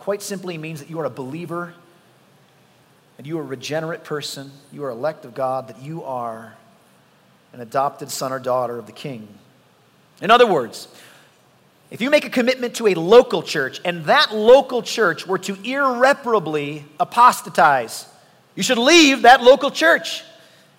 quite 0.00 0.22
simply 0.22 0.56
means 0.56 0.80
that 0.80 0.88
you 0.88 0.98
are 0.98 1.04
a 1.04 1.10
believer 1.10 1.74
and 3.18 3.26
you 3.26 3.38
are 3.38 3.42
a 3.42 3.46
regenerate 3.46 4.02
person, 4.02 4.50
you 4.72 4.82
are 4.82 4.90
elect 4.90 5.26
of 5.26 5.34
God, 5.34 5.68
that 5.68 5.82
you 5.82 6.02
are 6.04 6.54
an 7.52 7.60
adopted 7.60 8.10
son 8.10 8.32
or 8.32 8.38
daughter 8.38 8.78
of 8.78 8.86
the 8.86 8.92
king. 8.92 9.28
In 10.22 10.30
other 10.30 10.46
words, 10.46 10.88
if 11.90 12.00
you 12.00 12.08
make 12.08 12.24
a 12.24 12.30
commitment 12.30 12.76
to 12.76 12.86
a 12.86 12.94
local 12.94 13.42
church 13.42 13.80
and 13.84 14.06
that 14.06 14.34
local 14.34 14.82
church 14.82 15.26
were 15.26 15.38
to 15.38 15.54
irreparably 15.62 16.84
apostatize, 16.98 18.06
you 18.54 18.62
should 18.62 18.78
leave 18.78 19.22
that 19.22 19.42
local 19.42 19.70
church 19.70 20.22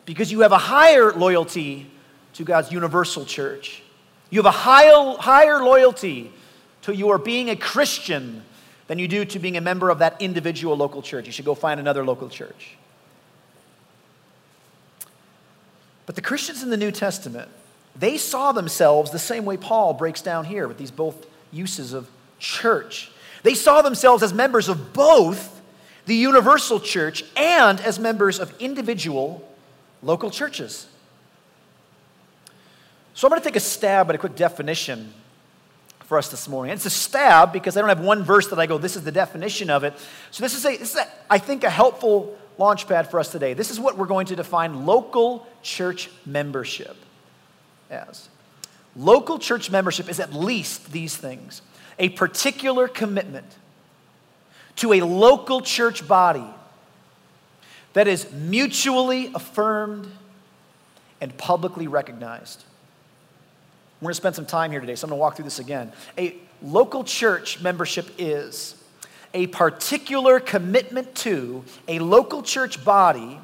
because 0.06 0.32
you 0.32 0.40
have 0.40 0.52
a 0.52 0.58
higher 0.58 1.12
loyalty 1.12 1.92
to 2.34 2.44
God's 2.44 2.72
universal 2.72 3.24
church. 3.24 3.84
You 4.32 4.40
have 4.40 4.48
a 4.48 4.52
higher, 4.52 5.16
higher 5.20 5.64
loyalty 5.64 6.32
to 6.84 6.96
your 6.96 7.20
being 7.20 7.52
a 7.52 7.56
Christian 7.56 8.44
than 8.92 9.00
you 9.00 9.08
do 9.08 9.24
to 9.24 9.40
being 9.40 9.56
a 9.56 9.62
member 9.62 9.90
of 9.90 10.00
that 10.00 10.22
individual 10.22 10.76
local 10.76 11.02
church. 11.02 11.26
You 11.26 11.32
should 11.32 11.46
go 11.46 11.56
find 11.56 11.80
another 11.80 12.04
local 12.04 12.28
church. 12.28 12.76
But 16.06 16.16
the 16.16 16.22
Christians 16.22 16.62
in 16.62 16.70
the 16.70 16.76
New 16.76 16.92
Testament, 16.92 17.48
they 17.96 18.18
saw 18.18 18.52
themselves 18.52 19.12
the 19.12 19.18
same 19.18 19.46
way 19.46 19.56
Paul 19.56 19.94
breaks 19.94 20.22
down 20.22 20.44
here 20.44 20.68
with 20.68 20.78
these 20.78 20.92
both 20.92 21.26
uses 21.54 21.94
of 21.94 22.10
church. 22.38 23.10
They 23.44 23.54
saw 23.54 23.82
themselves 23.82 24.24
as 24.24 24.34
members 24.34 24.68
of 24.68 24.92
both 24.92 25.62
the 26.06 26.16
universal 26.16 26.82
church 26.82 27.24
and 27.38 27.80
as 27.80 27.98
members 27.98 28.42
of 28.42 28.54
individual 28.60 29.50
local 30.04 30.30
churches. 30.30 30.86
So 33.14 33.26
I'm 33.26 33.30
going 33.30 33.42
to 33.42 33.48
take 33.48 33.56
a 33.56 33.62
stab 33.62 34.10
at 34.10 34.16
a 34.16 34.18
quick 34.18 34.36
definition 34.36 35.14
for 36.12 36.18
us 36.18 36.28
this 36.28 36.50
morning. 36.50 36.72
And 36.72 36.78
it's 36.78 36.86
a 36.86 36.90
stab 36.90 37.54
because 37.54 37.78
I 37.78 37.80
don't 37.80 37.88
have 37.88 38.02
one 38.02 38.22
verse 38.22 38.50
that 38.50 38.60
I 38.60 38.66
go, 38.66 38.78
this 38.78 38.98
is 38.98 39.06
the 39.06 39.14
definition 39.14 39.70
of 39.70 39.86
it. 39.86 39.94
So 40.32 40.44
this 40.44 40.54
is, 40.54 40.66
a, 40.66 40.76
this 40.76 40.94
is 40.94 40.98
a, 40.98 41.08
I 41.30 41.38
think, 41.38 41.64
a 41.64 41.70
helpful 41.70 42.38
launch 42.58 42.86
pad 42.86 43.10
for 43.10 43.18
us 43.18 43.32
today. 43.32 43.54
This 43.54 43.72
is 43.72 43.80
what 43.80 43.98
we're 43.98 44.08
going 44.08 44.26
to 44.26 44.36
define 44.36 44.86
local 44.86 45.48
church 45.64 46.10
membership 46.26 46.98
as. 47.90 48.28
Local 48.94 49.40
church 49.40 49.72
membership 49.72 50.10
is 50.10 50.20
at 50.20 50.34
least 50.34 50.92
these 50.92 51.16
things 51.16 51.62
a 51.98 52.10
particular 52.10 52.90
commitment 52.90 53.48
to 54.76 54.92
a 54.92 55.00
local 55.04 55.62
church 55.62 56.06
body 56.06 56.44
that 57.94 58.10
is 58.10 58.30
mutually 58.34 59.32
affirmed 59.34 60.12
and 61.22 61.38
publicly 61.38 61.88
recognized. 61.88 62.66
We're 64.02 64.08
going 64.08 64.14
to 64.14 64.16
spend 64.16 64.36
some 64.36 64.48
time 64.48 64.72
here 64.72 64.80
today, 64.80 64.96
so 64.96 65.06
I'm 65.06 65.10
going 65.10 65.20
to 65.20 65.22
walk 65.22 65.36
through 65.36 65.46
this 65.46 65.60
again. 65.60 65.92
A 66.18 66.36
local 66.64 67.04
church 67.04 67.62
membership 67.62 68.10
is 68.18 68.74
a 69.36 69.46
particular 69.48 70.40
commitment 70.40 71.14
to 71.18 71.64
a 71.88 72.00
local 72.00 72.42
church 72.42 72.84
body 72.84 73.40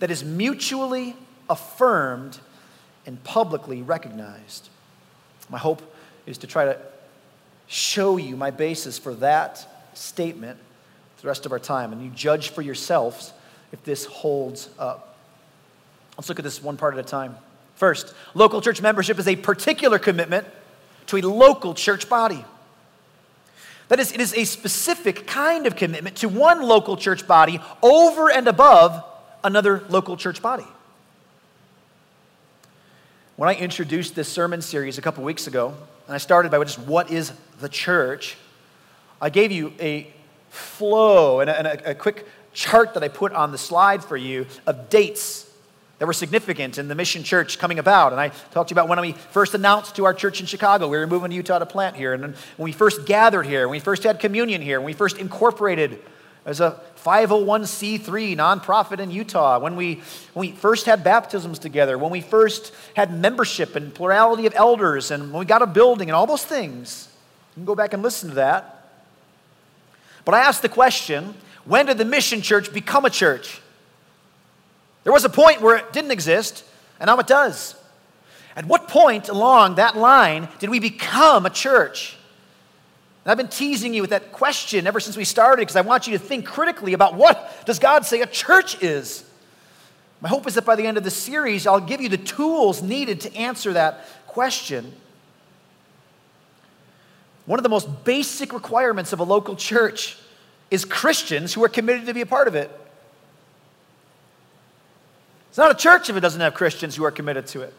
that 0.00 0.10
is 0.10 0.22
mutually 0.22 1.16
affirmed 1.48 2.38
and 3.06 3.22
publicly 3.24 3.80
recognized. 3.80 4.68
My 5.48 5.58
hope 5.58 5.82
is 6.26 6.36
to 6.38 6.46
try 6.46 6.66
to 6.66 6.78
show 7.66 8.18
you 8.18 8.36
my 8.36 8.50
basis 8.50 8.98
for 8.98 9.14
that 9.14 9.66
statement 9.94 10.58
the 11.22 11.28
rest 11.28 11.46
of 11.46 11.52
our 11.52 11.58
time, 11.58 11.94
and 11.94 12.02
you 12.02 12.10
judge 12.10 12.50
for 12.50 12.60
yourselves 12.60 13.32
if 13.72 13.82
this 13.84 14.04
holds 14.04 14.68
up. 14.78 15.16
Let's 16.18 16.28
look 16.28 16.38
at 16.38 16.44
this 16.44 16.62
one 16.62 16.76
part 16.76 16.92
at 16.92 17.00
a 17.00 17.08
time. 17.08 17.36
First, 17.76 18.14
local 18.34 18.60
church 18.60 18.80
membership 18.80 19.18
is 19.18 19.28
a 19.28 19.36
particular 19.36 19.98
commitment 19.98 20.46
to 21.06 21.16
a 21.16 21.22
local 21.22 21.74
church 21.74 22.08
body. 22.08 22.44
That 23.88 24.00
is, 24.00 24.12
it 24.12 24.20
is 24.20 24.32
a 24.34 24.44
specific 24.44 25.26
kind 25.26 25.66
of 25.66 25.76
commitment 25.76 26.16
to 26.16 26.28
one 26.28 26.62
local 26.62 26.96
church 26.96 27.26
body 27.26 27.60
over 27.82 28.30
and 28.30 28.48
above 28.48 29.04
another 29.42 29.84
local 29.88 30.16
church 30.16 30.40
body. 30.40 30.66
When 33.36 33.48
I 33.48 33.54
introduced 33.54 34.14
this 34.14 34.28
sermon 34.28 34.62
series 34.62 34.96
a 34.96 35.02
couple 35.02 35.24
weeks 35.24 35.46
ago, 35.46 35.74
and 36.06 36.14
I 36.14 36.18
started 36.18 36.50
by 36.50 36.62
just 36.62 36.78
what 36.78 37.10
is 37.10 37.32
the 37.60 37.68
church, 37.68 38.36
I 39.20 39.28
gave 39.28 39.52
you 39.52 39.72
a 39.80 40.10
flow 40.50 41.40
and 41.40 41.50
a, 41.50 41.58
and 41.58 41.66
a, 41.66 41.90
a 41.90 41.94
quick 41.94 42.26
chart 42.52 42.94
that 42.94 43.02
I 43.02 43.08
put 43.08 43.32
on 43.32 43.50
the 43.50 43.58
slide 43.58 44.04
for 44.04 44.16
you 44.16 44.46
of 44.66 44.88
dates 44.88 45.50
that 45.98 46.06
were 46.06 46.12
significant 46.12 46.78
in 46.78 46.88
the 46.88 46.94
mission 46.94 47.22
church 47.22 47.58
coming 47.58 47.78
about. 47.78 48.12
And 48.12 48.20
I 48.20 48.28
talked 48.28 48.68
to 48.68 48.74
you 48.74 48.80
about 48.80 48.88
when 48.88 49.00
we 49.00 49.12
first 49.12 49.54
announced 49.54 49.96
to 49.96 50.04
our 50.04 50.14
church 50.14 50.40
in 50.40 50.46
Chicago 50.46 50.88
we 50.88 50.98
were 50.98 51.06
moving 51.06 51.30
to 51.30 51.36
Utah 51.36 51.58
to 51.58 51.66
plant 51.66 51.96
here. 51.96 52.14
And 52.14 52.22
when 52.22 52.34
we 52.64 52.72
first 52.72 53.06
gathered 53.06 53.46
here, 53.46 53.68
when 53.68 53.76
we 53.76 53.80
first 53.80 54.02
had 54.02 54.18
communion 54.18 54.60
here, 54.60 54.80
when 54.80 54.86
we 54.86 54.92
first 54.92 55.18
incorporated 55.18 56.00
as 56.44 56.60
a 56.60 56.80
501c3 57.02 58.36
nonprofit 58.36 58.98
in 58.98 59.10
Utah, 59.10 59.58
when 59.58 59.76
we, 59.76 60.02
when 60.34 60.48
we 60.48 60.52
first 60.52 60.86
had 60.86 61.04
baptisms 61.04 61.58
together, 61.58 61.96
when 61.96 62.10
we 62.10 62.20
first 62.20 62.74
had 62.94 63.18
membership 63.18 63.76
and 63.76 63.94
plurality 63.94 64.46
of 64.46 64.54
elders, 64.54 65.10
and 65.10 65.32
when 65.32 65.38
we 65.38 65.46
got 65.46 65.62
a 65.62 65.66
building 65.66 66.08
and 66.08 66.16
all 66.16 66.26
those 66.26 66.44
things. 66.44 67.08
You 67.52 67.60
can 67.60 67.64
go 67.66 67.74
back 67.74 67.92
and 67.92 68.02
listen 68.02 68.30
to 68.30 68.34
that. 68.36 68.90
But 70.24 70.34
I 70.34 70.40
asked 70.40 70.62
the 70.62 70.68
question 70.68 71.34
when 71.64 71.86
did 71.86 71.98
the 71.98 72.04
mission 72.04 72.42
church 72.42 72.72
become 72.72 73.04
a 73.04 73.10
church? 73.10 73.60
There 75.04 75.12
was 75.12 75.24
a 75.24 75.28
point 75.28 75.60
where 75.60 75.76
it 75.76 75.92
didn't 75.92 76.10
exist, 76.10 76.64
and 76.98 77.08
now 77.08 77.18
it 77.18 77.26
does. 77.26 77.76
At 78.56 78.66
what 78.66 78.88
point 78.88 79.28
along 79.28 79.76
that 79.76 79.96
line 79.96 80.48
did 80.58 80.70
we 80.70 80.80
become 80.80 81.44
a 81.44 81.50
church? 81.50 82.16
And 83.24 83.30
I've 83.30 83.38
been 83.38 83.48
teasing 83.48 83.94
you 83.94 84.02
with 84.02 84.10
that 84.10 84.32
question 84.32 84.86
ever 84.86 85.00
since 85.00 85.16
we 85.16 85.24
started 85.24 85.62
because 85.62 85.76
I 85.76 85.80
want 85.80 86.06
you 86.06 86.12
to 86.12 86.18
think 86.18 86.46
critically 86.46 86.92
about 86.92 87.14
what 87.14 87.64
does 87.64 87.78
God 87.78 88.04
say 88.04 88.20
a 88.20 88.26
church 88.26 88.82
is? 88.82 89.24
My 90.20 90.28
hope 90.28 90.46
is 90.46 90.54
that 90.54 90.64
by 90.64 90.76
the 90.76 90.86
end 90.86 90.96
of 90.96 91.04
the 91.04 91.10
series, 91.10 91.66
I'll 91.66 91.80
give 91.80 92.00
you 92.00 92.08
the 92.08 92.16
tools 92.16 92.82
needed 92.82 93.20
to 93.22 93.34
answer 93.34 93.72
that 93.74 94.06
question. 94.26 94.92
One 97.46 97.58
of 97.58 97.62
the 97.62 97.68
most 97.68 98.04
basic 98.04 98.52
requirements 98.52 99.12
of 99.12 99.20
a 99.20 99.24
local 99.24 99.56
church 99.56 100.16
is 100.70 100.84
Christians 100.84 101.52
who 101.52 101.62
are 101.64 101.68
committed 101.68 102.06
to 102.06 102.14
be 102.14 102.22
a 102.22 102.26
part 102.26 102.48
of 102.48 102.54
it. 102.54 102.70
It's 105.54 105.58
not 105.58 105.70
a 105.70 105.76
church 105.76 106.10
if 106.10 106.16
it 106.16 106.20
doesn't 106.20 106.40
have 106.40 106.52
Christians 106.52 106.96
who 106.96 107.04
are 107.04 107.12
committed 107.12 107.46
to 107.46 107.60
it. 107.60 107.72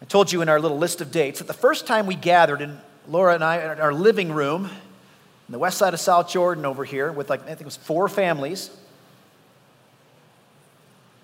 I 0.00 0.04
told 0.04 0.30
you 0.30 0.40
in 0.40 0.48
our 0.48 0.60
little 0.60 0.78
list 0.78 1.00
of 1.00 1.10
dates 1.10 1.40
that 1.40 1.48
the 1.48 1.52
first 1.52 1.84
time 1.84 2.06
we 2.06 2.14
gathered 2.14 2.60
in 2.60 2.78
Laura 3.08 3.34
and 3.34 3.42
I 3.42 3.72
in 3.72 3.80
our 3.80 3.92
living 3.92 4.30
room 4.30 4.66
in 4.66 5.52
the 5.52 5.58
west 5.58 5.78
side 5.78 5.94
of 5.94 5.98
South 5.98 6.28
Jordan 6.28 6.64
over 6.64 6.84
here 6.84 7.10
with 7.10 7.28
like, 7.28 7.42
I 7.42 7.46
think 7.46 7.62
it 7.62 7.64
was 7.64 7.76
four 7.76 8.08
families. 8.08 8.70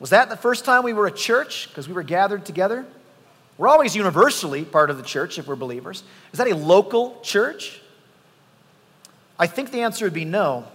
Was 0.01 0.11
that 0.11 0.31
the 0.31 0.37
first 0.37 0.65
time 0.65 0.83
we 0.83 0.95
were 0.95 1.07
a 1.07 1.13
church 1.13 1.69
because 1.69 1.87
we 1.87 1.95
were 1.95 2.03
gathered 2.03 2.45
together? 2.45 2.85
We're 3.57 3.69
always 3.69 3.95
universally 3.95 4.65
part 4.65 4.91
of 4.91 4.97
the 4.97 5.05
church 5.05 5.39
if 5.39 5.47
we're 5.47 5.55
believers. 5.55 6.03
Is 6.33 6.39
that 6.39 6.49
a 6.49 6.57
local 6.57 7.21
church? 7.23 7.81
I 9.39 9.47
think 9.47 9.71
the 9.71 9.83
answer 9.83 10.07
would 10.07 10.13
be 10.13 10.25
no. 10.25 10.67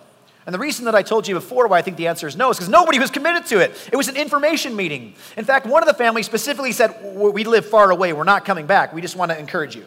And 0.48 0.54
the 0.54 0.60
reason 0.60 0.86
that 0.86 0.96
I 0.96 1.04
told 1.04 1.28
you 1.28 1.36
before 1.36 1.68
why 1.68 1.78
I 1.78 1.82
think 1.82 1.98
the 1.98 2.08
answer 2.08 2.26
is 2.26 2.38
no 2.38 2.50
is 2.50 2.58
because 2.58 2.70
nobody 2.70 3.00
was 3.00 3.12
committed 3.12 3.46
to 3.48 3.60
it. 3.60 3.90
It 3.92 3.98
was 3.98 4.08
an 4.08 4.16
information 4.16 4.78
meeting. 4.78 5.14
In 5.36 5.44
fact, 5.44 5.68
one 5.68 5.84
of 5.84 5.90
the 5.90 5.94
families 5.94 6.26
specifically 6.26 6.72
said, 6.72 6.98
We 7.04 7.44
live 7.44 7.66
far 7.66 7.92
away. 7.92 8.14
We're 8.14 8.24
not 8.24 8.46
coming 8.46 8.66
back. 8.66 8.94
We 8.94 9.02
just 9.02 9.18
want 9.18 9.30
to 9.30 9.38
encourage 9.38 9.76
you. 9.76 9.86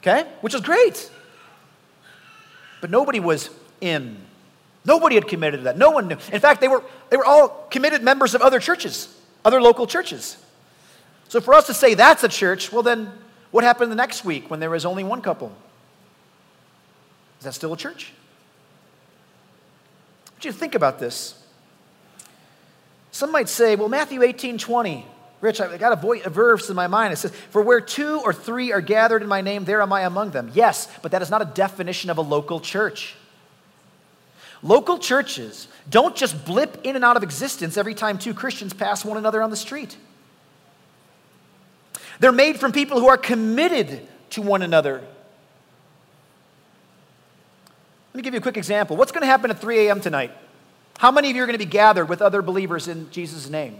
Okay? 0.00 0.24
Which 0.40 0.54
is 0.54 0.60
great. 0.60 1.10
But 2.80 2.90
nobody 2.90 3.18
was 3.18 3.50
in. 3.80 4.18
Nobody 4.84 5.16
had 5.16 5.26
committed 5.26 5.60
to 5.60 5.64
that. 5.64 5.78
No 5.78 5.90
one 5.90 6.06
knew. 6.06 6.16
In 6.30 6.40
fact, 6.40 6.60
they 6.60 6.68
were, 6.68 6.84
they 7.10 7.16
were 7.16 7.24
all 7.24 7.66
committed 7.70 8.04
members 8.04 8.36
of 8.36 8.42
other 8.42 8.60
churches, 8.60 9.12
other 9.44 9.60
local 9.60 9.88
churches. 9.88 10.36
So 11.28 11.40
for 11.40 11.54
us 11.54 11.66
to 11.66 11.74
say 11.74 11.94
that's 11.94 12.22
a 12.22 12.28
church, 12.28 12.70
well, 12.70 12.84
then 12.84 13.10
what 13.50 13.64
happened 13.64 13.90
the 13.90 13.96
next 13.96 14.24
week 14.24 14.48
when 14.48 14.60
there 14.60 14.70
was 14.70 14.84
only 14.84 15.02
one 15.02 15.22
couple? 15.22 15.50
Is 17.40 17.46
that 17.46 17.54
still 17.54 17.72
a 17.72 17.76
church? 17.76 18.12
You 20.44 20.52
to 20.52 20.56
think 20.56 20.74
about 20.74 20.98
this. 20.98 21.40
Some 23.10 23.30
might 23.30 23.48
say, 23.48 23.76
well, 23.76 23.88
Matthew 23.88 24.22
18 24.22 24.58
20. 24.58 25.06
Rich, 25.40 25.60
I 25.60 25.76
got 25.76 25.92
a, 25.92 25.96
voice, 25.96 26.22
a 26.24 26.30
verse 26.30 26.70
in 26.70 26.76
my 26.76 26.86
mind. 26.86 27.12
It 27.12 27.16
says, 27.16 27.30
For 27.50 27.60
where 27.60 27.80
two 27.80 28.20
or 28.20 28.32
three 28.32 28.72
are 28.72 28.80
gathered 28.80 29.20
in 29.20 29.28
my 29.28 29.42
name, 29.42 29.66
there 29.66 29.82
am 29.82 29.92
I 29.92 30.02
among 30.02 30.30
them. 30.30 30.50
Yes, 30.54 30.88
but 31.02 31.12
that 31.12 31.20
is 31.20 31.28
not 31.28 31.42
a 31.42 31.44
definition 31.44 32.08
of 32.08 32.16
a 32.16 32.22
local 32.22 32.60
church. 32.60 33.14
Local 34.62 34.98
churches 34.98 35.68
don't 35.90 36.16
just 36.16 36.46
blip 36.46 36.80
in 36.84 36.96
and 36.96 37.04
out 37.04 37.18
of 37.18 37.22
existence 37.22 37.76
every 37.76 37.94
time 37.94 38.18
two 38.18 38.32
Christians 38.32 38.72
pass 38.72 39.04
one 39.04 39.18
another 39.18 39.42
on 39.42 39.50
the 39.50 39.56
street. 39.56 39.98
They're 42.20 42.32
made 42.32 42.58
from 42.58 42.72
people 42.72 42.98
who 42.98 43.08
are 43.08 43.18
committed 43.18 44.08
to 44.30 44.40
one 44.40 44.62
another 44.62 45.02
Let 48.14 48.18
me 48.18 48.22
give 48.22 48.34
you 48.34 48.38
a 48.38 48.42
quick 48.42 48.56
example. 48.56 48.96
What's 48.96 49.10
going 49.10 49.22
to 49.22 49.26
happen 49.26 49.50
at 49.50 49.60
3 49.60 49.88
a.m. 49.88 50.00
tonight? 50.00 50.30
How 50.98 51.10
many 51.10 51.30
of 51.30 51.36
you 51.36 51.42
are 51.42 51.46
going 51.46 51.58
to 51.58 51.64
be 51.64 51.68
gathered 51.68 52.08
with 52.08 52.22
other 52.22 52.42
believers 52.42 52.86
in 52.86 53.10
Jesus' 53.10 53.50
name? 53.50 53.76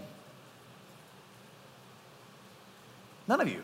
None 3.29 3.39
of 3.39 3.47
you. 3.47 3.63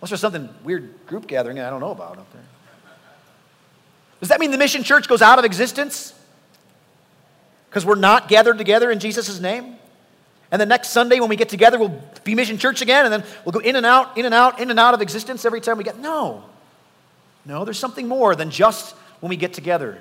Unless 0.00 0.10
there's 0.10 0.20
something 0.20 0.48
weird 0.64 1.06
group 1.06 1.28
gathering 1.28 1.60
I 1.60 1.70
don't 1.70 1.78
know 1.78 1.92
about 1.92 2.18
up 2.18 2.32
there. 2.32 2.42
Does 4.18 4.30
that 4.30 4.40
mean 4.40 4.50
the 4.50 4.58
mission 4.58 4.82
church 4.82 5.06
goes 5.06 5.22
out 5.22 5.38
of 5.38 5.44
existence? 5.44 6.14
Because 7.70 7.86
we're 7.86 7.94
not 7.94 8.26
gathered 8.26 8.58
together 8.58 8.90
in 8.90 8.98
Jesus' 8.98 9.38
name? 9.38 9.76
And 10.50 10.60
the 10.60 10.66
next 10.66 10.88
Sunday 10.88 11.20
when 11.20 11.28
we 11.28 11.36
get 11.36 11.48
together, 11.48 11.78
we'll 11.78 12.02
be 12.24 12.34
mission 12.34 12.58
church 12.58 12.82
again, 12.82 13.04
and 13.04 13.12
then 13.12 13.22
we'll 13.44 13.52
go 13.52 13.60
in 13.60 13.76
and 13.76 13.86
out, 13.86 14.18
in 14.18 14.24
and 14.24 14.34
out, 14.34 14.58
in 14.58 14.70
and 14.70 14.80
out 14.80 14.94
of 14.94 15.00
existence 15.00 15.44
every 15.44 15.60
time 15.60 15.78
we 15.78 15.84
get. 15.84 15.96
No. 15.96 16.42
No, 17.44 17.64
there's 17.64 17.78
something 17.78 18.08
more 18.08 18.34
than 18.34 18.50
just 18.50 18.96
when 19.20 19.30
we 19.30 19.36
get 19.36 19.52
together. 19.52 19.98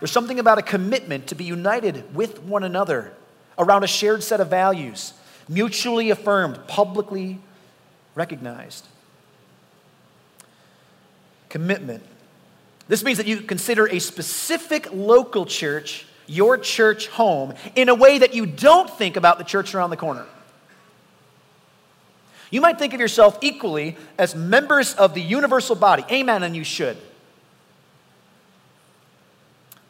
There's 0.00 0.12
something 0.12 0.38
about 0.38 0.58
a 0.58 0.62
commitment 0.62 1.28
to 1.28 1.34
be 1.34 1.44
united 1.44 2.14
with 2.14 2.42
one 2.42 2.64
another 2.64 3.12
around 3.58 3.84
a 3.84 3.86
shared 3.86 4.22
set 4.22 4.40
of 4.40 4.48
values, 4.48 5.14
mutually 5.48 6.10
affirmed, 6.10 6.66
publicly 6.66 7.38
recognized. 8.14 8.86
Commitment. 11.48 12.02
This 12.88 13.02
means 13.02 13.18
that 13.18 13.26
you 13.26 13.40
consider 13.40 13.86
a 13.86 13.98
specific 13.98 14.88
local 14.92 15.46
church 15.46 16.06
your 16.26 16.58
church 16.58 17.08
home 17.08 17.54
in 17.74 17.88
a 17.88 17.94
way 17.94 18.18
that 18.18 18.34
you 18.34 18.46
don't 18.46 18.90
think 18.90 19.16
about 19.16 19.38
the 19.38 19.44
church 19.44 19.74
around 19.74 19.90
the 19.90 19.96
corner. 19.96 20.26
You 22.50 22.60
might 22.60 22.78
think 22.78 22.94
of 22.94 23.00
yourself 23.00 23.38
equally 23.40 23.96
as 24.16 24.34
members 24.34 24.94
of 24.94 25.14
the 25.14 25.20
universal 25.20 25.74
body. 25.74 26.04
Amen, 26.10 26.42
and 26.42 26.54
you 26.54 26.64
should. 26.64 26.96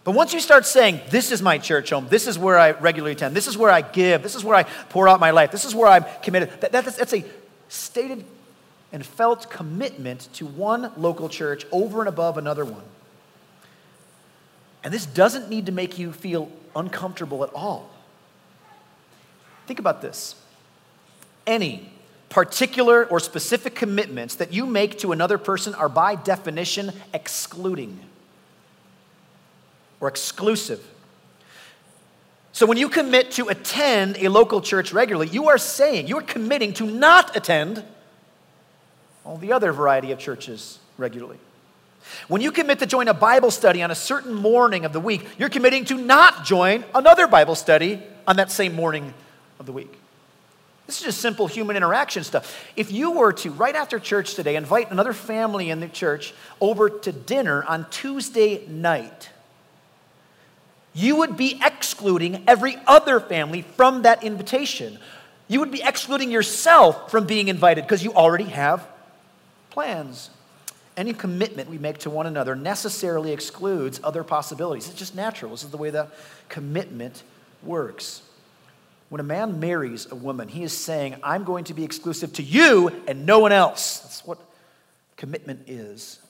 But 0.05 0.13
once 0.13 0.35
you 0.35 0.41
start 0.41 0.67
saying, 0.67 1.01
This 1.09 1.33
is 1.33 1.41
my 1.41 1.59
church 1.59 1.91
home, 1.91 2.07
this 2.09 2.27
is 2.27 2.39
where 2.39 2.59
I 2.59 2.73
regularly 2.73 3.13
attend, 3.13 3.35
this 3.35 3.47
is 3.47 3.57
where 3.57 3.71
I 3.71 3.81
give, 3.81 4.23
this 4.23 4.35
is 4.35 4.45
where 4.45 4.55
I 4.55 4.65
pour 4.91 5.09
out 5.09 5.19
my 5.19 5.31
life, 5.31 5.51
this 5.51 5.65
is 5.65 5.75
where 5.75 5.89
I'm 5.89 6.05
committed, 6.23 6.61
that, 6.61 6.73
that's, 6.73 6.97
that's 6.97 7.15
a 7.15 7.25
stated 7.69 8.25
and 8.93 9.05
felt 9.05 9.51
commitment 9.51 10.29
to 10.35 10.47
one 10.47 10.93
local 10.97 11.29
church 11.29 11.67
over 11.73 12.01
and 12.01 12.09
above 12.09 12.39
another 12.39 12.65
one. 12.65 12.85
And 14.85 14.93
this 14.93 15.07
doesn't 15.07 15.49
need 15.49 15.67
to 15.67 15.73
make 15.73 15.99
you 15.99 16.13
feel 16.13 16.51
uncomfortable 16.77 17.43
at 17.43 17.53
all. 17.55 17.91
Think 19.67 19.79
about 19.79 20.03
this. 20.03 20.37
Any 21.47 21.91
particular 22.29 23.07
or 23.07 23.19
specific 23.19 23.75
commitments 23.75 24.35
that 24.37 24.53
you 24.53 24.67
make 24.67 24.99
to 24.99 25.13
another 25.13 25.39
person 25.39 25.75
are 25.75 25.89
by 25.89 26.15
definition 26.15 26.93
excluding 27.15 27.99
or 30.05 30.09
exclusive. 30.09 30.87
So 32.53 32.67
when 32.67 32.77
you 32.77 32.91
commit 32.91 33.31
to 33.33 33.49
attend 33.49 34.19
a 34.19 34.29
local 34.29 34.61
church 34.61 34.93
regularly, 34.93 35.31
you 35.31 35.49
are 35.49 35.57
saying, 35.57 36.09
you 36.09 36.19
are 36.19 36.23
committing 36.23 36.75
to 36.75 36.85
not 36.85 37.35
attend 37.35 37.83
all 39.25 39.39
the 39.39 39.51
other 39.51 39.73
variety 39.73 40.13
of 40.13 40.19
churches 40.19 40.79
regularly. 40.99 41.39
When 42.29 42.43
you 42.43 42.53
commit 42.53 42.81
to 42.81 42.87
join 42.87 43.09
a 43.09 43.15
Bible 43.15 43.51
study 43.51 43.83
on 43.83 43.91
a 43.91 43.95
certain 43.95 44.35
morning 44.35 44.85
of 44.85 44.93
the 44.93 45.01
week, 45.01 45.27
you're 45.39 45.49
committing 45.49 45.87
to 45.87 45.95
not 45.97 46.45
join 46.45 46.85
another 46.95 47.27
Bible 47.27 47.55
study 47.55 48.03
on 48.27 48.37
that 48.37 48.53
same 48.53 48.75
morning 48.75 49.15
of 49.59 49.65
the 49.65 49.73
week. 49.73 49.97
This 50.87 50.99
is 50.99 51.05
just 51.05 51.23
simple 51.23 51.47
human 51.47 51.77
interaction 51.77 52.25
stuff. 52.25 52.63
If 52.77 52.93
you 52.93 53.13
were 53.13 53.33
to, 53.33 53.51
right 53.53 53.75
after 53.75 53.99
church 53.99 54.35
today, 54.35 54.57
invite 54.57 54.91
another 54.91 55.15
family 55.15 55.71
in 55.71 55.81
the 55.81 55.89
church 55.89 56.35
over 56.61 56.91
to 56.91 57.11
dinner 57.11 57.65
on 57.65 57.89
Tuesday 57.89 58.67
night, 58.67 59.31
you 60.95 61.17
would 61.17 61.37
be 61.37 61.61
excluding 61.63 62.45
every 62.47 62.77
other 62.87 63.19
family 63.19 63.63
from 63.63 64.03
that 64.03 64.23
invitation. 64.23 64.99
You 65.49 65.61
would 65.61 65.73
be 65.73 65.83
excluding 65.83 66.31
yourself 66.31 67.11
from 67.11 67.27
being 67.27 67.49
invited 67.49 67.85
because 67.85 68.05
you 68.05 68.15
already 68.15 68.45
have 68.45 68.87
plans. 69.71 70.31
Any 70.97 71.13
commitment 71.13 71.69
we 71.69 71.79
make 71.79 71.99
to 71.99 72.11
one 72.11 72.27
another 72.27 72.55
necessarily 72.55 73.33
excludes 73.33 74.01
other 74.05 74.23
possibilities. 74.23 74.89
It's 74.89 74.99
just 74.99 75.17
natural. 75.17 75.51
This 75.51 75.65
is 75.65 75.71
the 75.71 75.77
way 75.77 75.91
that 75.91 76.11
commitment 76.49 77.25
works. 77.65 78.23
When 79.09 79.21
a 79.21 79.25
man 79.25 79.59
marries 79.59 80.11
a 80.11 80.15
woman, 80.15 80.49
he 80.49 80.63
is 80.63 80.77
saying, 80.77 81.17
I'm 81.23 81.43
going 81.45 81.65
to 81.65 81.75
be 81.75 81.85
exclusive 81.85 82.33
to 82.35 82.43
you 82.43 82.91
and 83.09 83.27
no 83.27 83.41
one 83.41 83.53
else. 83.53 83.99
That's 83.99 84.25
what 84.25 84.39
commitment 85.17 85.69
is. 85.69 86.21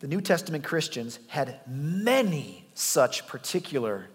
The 0.00 0.08
New 0.08 0.20
Testament 0.20 0.64
Christians 0.64 1.18
had 1.28 1.60
many 1.66 2.63
such 2.74 3.26
particular 3.26 4.08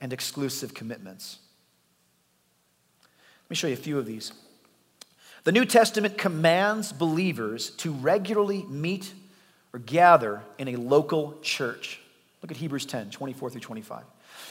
and 0.00 0.12
exclusive 0.12 0.74
commitments. 0.74 1.38
Let 3.44 3.50
me 3.50 3.56
show 3.56 3.66
you 3.66 3.74
a 3.74 3.76
few 3.76 3.98
of 3.98 4.06
these. 4.06 4.32
The 5.44 5.52
New 5.52 5.64
Testament 5.64 6.18
commands 6.18 6.92
believers 6.92 7.70
to 7.76 7.92
regularly 7.92 8.64
meet 8.64 9.12
or 9.72 9.78
gather 9.78 10.42
in 10.58 10.68
a 10.68 10.76
local 10.76 11.38
church. 11.42 12.00
Look 12.42 12.50
at 12.50 12.56
Hebrews 12.56 12.86
10 12.86 13.10
24 13.10 13.50
through 13.50 13.60
25. 13.60 14.02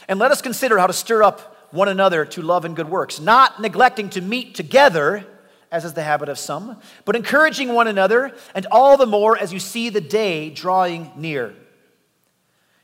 And 0.08 0.18
let 0.18 0.30
us 0.30 0.40
consider 0.40 0.78
how 0.78 0.86
to 0.86 0.92
stir 0.92 1.22
up 1.22 1.68
one 1.70 1.88
another 1.88 2.24
to 2.24 2.42
love 2.42 2.64
and 2.64 2.74
good 2.74 2.88
works, 2.88 3.20
not 3.20 3.60
neglecting 3.60 4.08
to 4.10 4.20
meet 4.20 4.54
together, 4.54 5.26
as 5.70 5.84
is 5.84 5.92
the 5.94 6.02
habit 6.02 6.28
of 6.28 6.38
some, 6.38 6.80
but 7.04 7.16
encouraging 7.16 7.72
one 7.74 7.88
another, 7.88 8.32
and 8.54 8.66
all 8.70 8.96
the 8.96 9.06
more 9.06 9.36
as 9.36 9.52
you 9.52 9.58
see 9.58 9.90
the 9.90 10.00
day 10.00 10.48
drawing 10.50 11.10
near. 11.16 11.54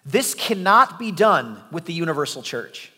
This 0.05 0.35
cannot 0.35 0.99
be 0.99 1.13
done 1.13 1.63
with 1.71 1.85
the 1.85 1.93
universal 1.93 2.43
church. 2.43 2.93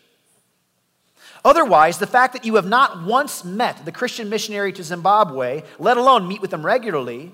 Otherwise, 1.43 1.99
the 1.99 2.07
fact 2.07 2.33
that 2.33 2.45
you 2.45 2.55
have 2.55 2.65
not 2.65 3.03
once 3.03 3.45
met 3.45 3.85
the 3.85 3.91
Christian 3.91 4.29
missionary 4.29 4.73
to 4.73 4.83
Zimbabwe, 4.83 5.61
let 5.77 5.97
alone 5.97 6.27
meet 6.27 6.41
with 6.41 6.49
them 6.49 6.65
regularly, 6.65 7.31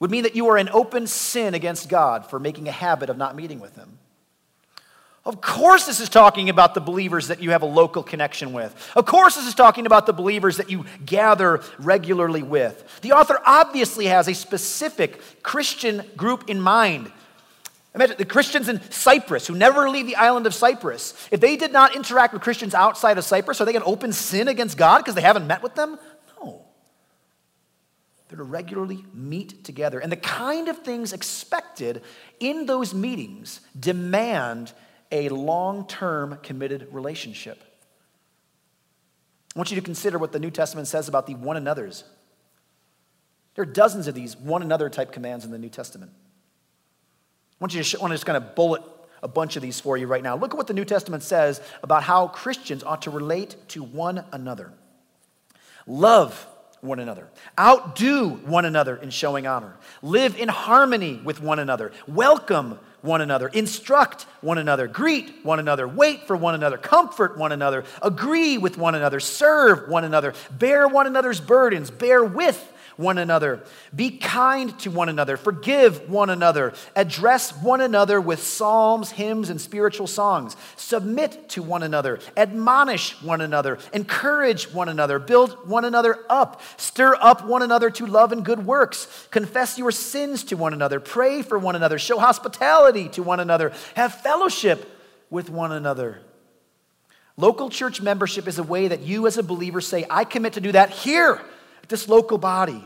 would 0.00 0.10
mean 0.10 0.24
that 0.24 0.34
you 0.34 0.48
are 0.48 0.58
in 0.58 0.68
open 0.70 1.06
sin 1.06 1.54
against 1.54 1.88
God 1.88 2.28
for 2.28 2.40
making 2.40 2.66
a 2.66 2.72
habit 2.72 3.10
of 3.10 3.16
not 3.16 3.36
meeting 3.36 3.60
with 3.60 3.76
him. 3.76 3.98
Of 5.24 5.40
course, 5.40 5.86
this 5.86 6.00
is 6.00 6.08
talking 6.08 6.48
about 6.48 6.74
the 6.74 6.80
believers 6.80 7.28
that 7.28 7.42
you 7.42 7.50
have 7.50 7.62
a 7.62 7.66
local 7.66 8.02
connection 8.02 8.52
with. 8.52 8.74
Of 8.96 9.04
course, 9.04 9.36
this 9.36 9.46
is 9.46 9.54
talking 9.54 9.84
about 9.84 10.06
the 10.06 10.12
believers 10.12 10.56
that 10.56 10.70
you 10.70 10.86
gather 11.04 11.60
regularly 11.78 12.42
with. 12.42 13.00
The 13.02 13.12
author 13.12 13.38
obviously 13.44 14.06
has 14.06 14.26
a 14.26 14.34
specific 14.34 15.42
Christian 15.42 16.02
group 16.16 16.48
in 16.48 16.60
mind 16.60 17.12
Imagine 17.98 18.16
the 18.16 18.24
Christians 18.24 18.68
in 18.68 18.80
Cyprus 18.92 19.48
who 19.48 19.56
never 19.56 19.90
leave 19.90 20.06
the 20.06 20.14
island 20.14 20.46
of 20.46 20.54
Cyprus. 20.54 21.14
If 21.32 21.40
they 21.40 21.56
did 21.56 21.72
not 21.72 21.96
interact 21.96 22.32
with 22.32 22.42
Christians 22.42 22.72
outside 22.72 23.18
of 23.18 23.24
Cyprus, 23.24 23.60
are 23.60 23.64
they 23.64 23.72
going 23.72 23.82
to 23.82 23.90
open 23.90 24.12
sin 24.12 24.46
against 24.46 24.78
God 24.78 24.98
because 24.98 25.16
they 25.16 25.20
haven't 25.20 25.48
met 25.48 25.64
with 25.64 25.74
them? 25.74 25.98
No. 26.40 26.64
They're 28.28 28.36
to 28.36 28.44
regularly 28.44 29.04
meet 29.12 29.64
together. 29.64 29.98
And 29.98 30.12
the 30.12 30.16
kind 30.16 30.68
of 30.68 30.78
things 30.84 31.12
expected 31.12 32.02
in 32.38 32.66
those 32.66 32.94
meetings 32.94 33.62
demand 33.76 34.72
a 35.10 35.28
long 35.30 35.84
term 35.88 36.38
committed 36.44 36.86
relationship. 36.92 37.60
I 39.56 39.58
want 39.58 39.72
you 39.72 39.76
to 39.76 39.82
consider 39.82 40.18
what 40.18 40.30
the 40.30 40.38
New 40.38 40.52
Testament 40.52 40.86
says 40.86 41.08
about 41.08 41.26
the 41.26 41.34
one 41.34 41.56
another's. 41.56 42.04
There 43.56 43.64
are 43.64 43.66
dozens 43.66 44.06
of 44.06 44.14
these 44.14 44.36
one 44.36 44.62
another 44.62 44.88
type 44.88 45.10
commands 45.10 45.44
in 45.44 45.50
the 45.50 45.58
New 45.58 45.68
Testament. 45.68 46.12
I 47.60 47.64
want 47.64 47.74
you 47.74 47.80
to, 47.80 47.84
show, 47.84 47.98
I 47.98 48.02
want 48.02 48.12
to 48.12 48.14
just 48.14 48.26
kind 48.26 48.36
of 48.36 48.54
bullet 48.54 48.82
a 49.22 49.28
bunch 49.28 49.56
of 49.56 49.62
these 49.62 49.80
for 49.80 49.96
you 49.96 50.06
right 50.06 50.22
now. 50.22 50.36
Look 50.36 50.52
at 50.52 50.56
what 50.56 50.68
the 50.68 50.74
New 50.74 50.84
Testament 50.84 51.24
says 51.24 51.60
about 51.82 52.04
how 52.04 52.28
Christians 52.28 52.84
ought 52.84 53.02
to 53.02 53.10
relate 53.10 53.56
to 53.68 53.82
one 53.82 54.24
another. 54.30 54.72
Love 55.86 56.46
one 56.80 57.00
another, 57.00 57.28
outdo 57.58 58.28
one 58.28 58.64
another 58.64 58.94
in 58.96 59.10
showing 59.10 59.48
honor, 59.48 59.74
live 60.00 60.38
in 60.38 60.48
harmony 60.48 61.20
with 61.24 61.42
one 61.42 61.58
another, 61.58 61.90
welcome 62.06 62.78
one 63.00 63.20
another, 63.20 63.48
instruct 63.48 64.22
one 64.40 64.58
another, 64.58 64.86
greet 64.86 65.44
one 65.44 65.58
another, 65.58 65.88
wait 65.88 66.26
for 66.28 66.36
one 66.36 66.54
another, 66.54 66.78
comfort 66.78 67.36
one 67.36 67.50
another, 67.50 67.84
agree 68.00 68.58
with 68.58 68.78
one 68.78 68.94
another, 68.94 69.18
serve 69.18 69.88
one 69.88 70.04
another, 70.04 70.34
bear 70.52 70.86
one 70.86 71.08
another's 71.08 71.40
burdens, 71.40 71.90
bear 71.90 72.24
with 72.24 72.72
one 72.98 73.16
another. 73.16 73.62
Be 73.94 74.10
kind 74.10 74.76
to 74.80 74.90
one 74.90 75.08
another. 75.08 75.36
Forgive 75.36 76.10
one 76.10 76.30
another. 76.30 76.74
Address 76.96 77.52
one 77.62 77.80
another 77.80 78.20
with 78.20 78.42
psalms, 78.42 79.12
hymns, 79.12 79.50
and 79.50 79.60
spiritual 79.60 80.08
songs. 80.08 80.56
Submit 80.76 81.48
to 81.50 81.62
one 81.62 81.84
another. 81.84 82.18
Admonish 82.36 83.22
one 83.22 83.40
another. 83.40 83.78
Encourage 83.92 84.72
one 84.72 84.88
another. 84.88 85.20
Build 85.20 85.68
one 85.68 85.84
another 85.84 86.24
up. 86.28 86.60
Stir 86.76 87.14
up 87.20 87.46
one 87.46 87.62
another 87.62 87.88
to 87.88 88.04
love 88.04 88.32
and 88.32 88.44
good 88.44 88.66
works. 88.66 89.28
Confess 89.30 89.78
your 89.78 89.92
sins 89.92 90.42
to 90.44 90.56
one 90.56 90.72
another. 90.72 90.98
Pray 90.98 91.42
for 91.42 91.56
one 91.56 91.76
another. 91.76 92.00
Show 92.00 92.18
hospitality 92.18 93.08
to 93.10 93.22
one 93.22 93.38
another. 93.38 93.72
Have 93.94 94.12
fellowship 94.12 94.90
with 95.30 95.50
one 95.50 95.70
another. 95.70 96.20
Local 97.36 97.70
church 97.70 98.02
membership 98.02 98.48
is 98.48 98.58
a 98.58 98.64
way 98.64 98.88
that 98.88 99.02
you, 99.02 99.28
as 99.28 99.38
a 99.38 99.44
believer, 99.44 99.80
say, 99.80 100.04
I 100.10 100.24
commit 100.24 100.54
to 100.54 100.60
do 100.60 100.72
that 100.72 100.90
here 100.90 101.40
this 101.88 102.08
local 102.08 102.38
body. 102.38 102.84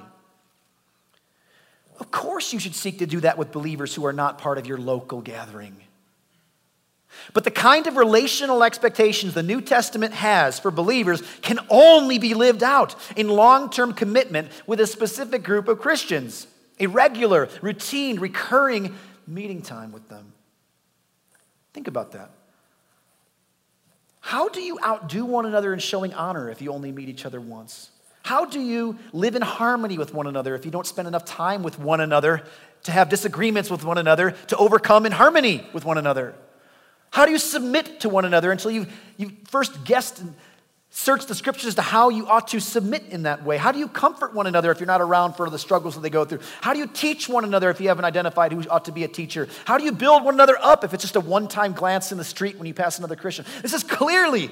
Of 2.01 2.11
course, 2.11 2.53
you 2.53 2.59
should 2.59 2.75
seek 2.75 2.99
to 2.99 3.07
do 3.07 3.21
that 3.21 3.39
with 3.39 3.53
believers 3.53 3.95
who 3.95 4.07
are 4.07 4.13
not 4.13 4.39
part 4.39 4.59
of 4.59 4.67
your 4.67 4.79
local 4.79 5.21
gathering. 5.21 5.77
But 7.35 7.45
the 7.45 7.51
kind 7.51 7.87
of 7.87 7.97
relational 7.97 8.65
expectations 8.65 9.35
the 9.35 9.43
New 9.43 9.61
Testament 9.61 10.15
has 10.15 10.59
for 10.59 10.71
believers 10.71 11.23
can 11.43 11.59
only 11.69 12.19
be 12.19 12.35
lived 12.35 12.63
out 12.63 12.97
in 13.17 13.29
long 13.29 13.71
term 13.71 13.93
commitment 13.93 14.49
with 14.67 14.81
a 14.81 14.87
specific 14.87 15.43
group 15.43 15.69
of 15.69 15.79
Christians, 15.79 16.47
a 16.81 16.87
regular, 16.87 17.49
routine, 17.61 18.19
recurring 18.19 18.95
meeting 19.27 19.63
time 19.63 19.93
with 19.93 20.09
them. 20.09 20.33
Think 21.73 21.87
about 21.87 22.13
that. 22.13 22.31
How 24.21 24.49
do 24.49 24.61
you 24.61 24.79
outdo 24.85 25.25
one 25.25 25.47
another 25.47 25.73
in 25.73 25.81
showing 25.81 26.15
honor 26.15 26.49
if 26.49 26.63
you 26.63 26.73
only 26.73 26.93
meet 26.93 27.09
each 27.09 27.27
other 27.27 27.41
once? 27.41 27.91
How 28.23 28.45
do 28.45 28.61
you 28.61 28.99
live 29.13 29.35
in 29.35 29.43
harmony 29.43 29.99
with 29.99 30.15
one 30.15 30.27
another 30.27 30.55
if 30.55 30.65
you 30.65 30.71
don't 30.71 30.87
spend 30.87 31.09
enough 31.09 31.25
time 31.25 31.63
with 31.63 31.79
one 31.79 32.01
another 32.01 32.45
to 32.85 32.93
have 32.93 33.09
disagreements 33.09 33.71
with 33.71 33.85
one 33.85 33.99
another, 33.99 34.33
to 34.49 34.57
overcome 34.57 35.07
in 35.07 35.13
harmony 35.13 35.67
with 35.73 35.85
one 35.85 35.99
another? 35.99 36.35
How 37.11 37.27
do 37.27 37.33
you 37.33 37.39
submit 37.39 38.01
to 38.01 38.09
one 38.09 38.25
another 38.25 38.51
until 38.51 38.71
you, 38.71 38.87
you 39.17 39.33
first 39.49 39.85
guessed 39.85 40.21
and 40.21 40.35
searched 40.95 41.27
the 41.27 41.35
scriptures 41.35 41.67
as 41.67 41.75
to 41.75 41.83
how 41.83 42.11
you 42.11 42.27
ought 42.27 42.49
to 42.49 42.61
submit 42.61 43.05
in 43.11 43.25
that 43.25 43.45
way? 43.45 43.57
How 43.57 43.73
do 43.73 43.79
you 43.79 43.89
comfort 43.89 44.35
one 44.35 44.47
another 44.47 44.71
if 44.71 44.79
you're 44.79 44.87
not 44.87 45.01
around 45.01 45.35
for 45.35 45.51
the 45.51 45.59
struggles 45.59 45.95
that 45.95 46.01
they 46.01 46.11
go 46.11 46.25
through? 46.25 46.41
How 46.61 46.73
do 46.73 46.79
you 46.79 46.87
teach 46.87 47.29
one 47.29 47.45
another 47.45 47.71
if 47.71 47.81
you 47.81 47.89
haven't 47.89 48.05
identified 48.05 48.53
who 48.53 48.63
ought 48.69 48.85
to 48.85 48.93
be 48.93 49.05
a 49.05 49.09
teacher? 49.09 49.49
How 49.65 49.79
do 49.79 49.85
you 49.85 49.93
build 49.93 50.25
one 50.25 50.35
another 50.35 50.57
up 50.61 50.85
if 50.85 50.95
it's 50.95 51.03
just 51.03 51.17
a 51.17 51.21
one 51.21 51.49
time 51.49 51.73
glance 51.73 52.13
in 52.13 52.19
the 52.19 52.25
street 52.25 52.57
when 52.57 52.67
you 52.67 52.75
pass 52.75 52.99
another 52.99 53.17
Christian? 53.17 53.45
This 53.63 53.75
is 53.75 53.83
clearly 53.83 54.51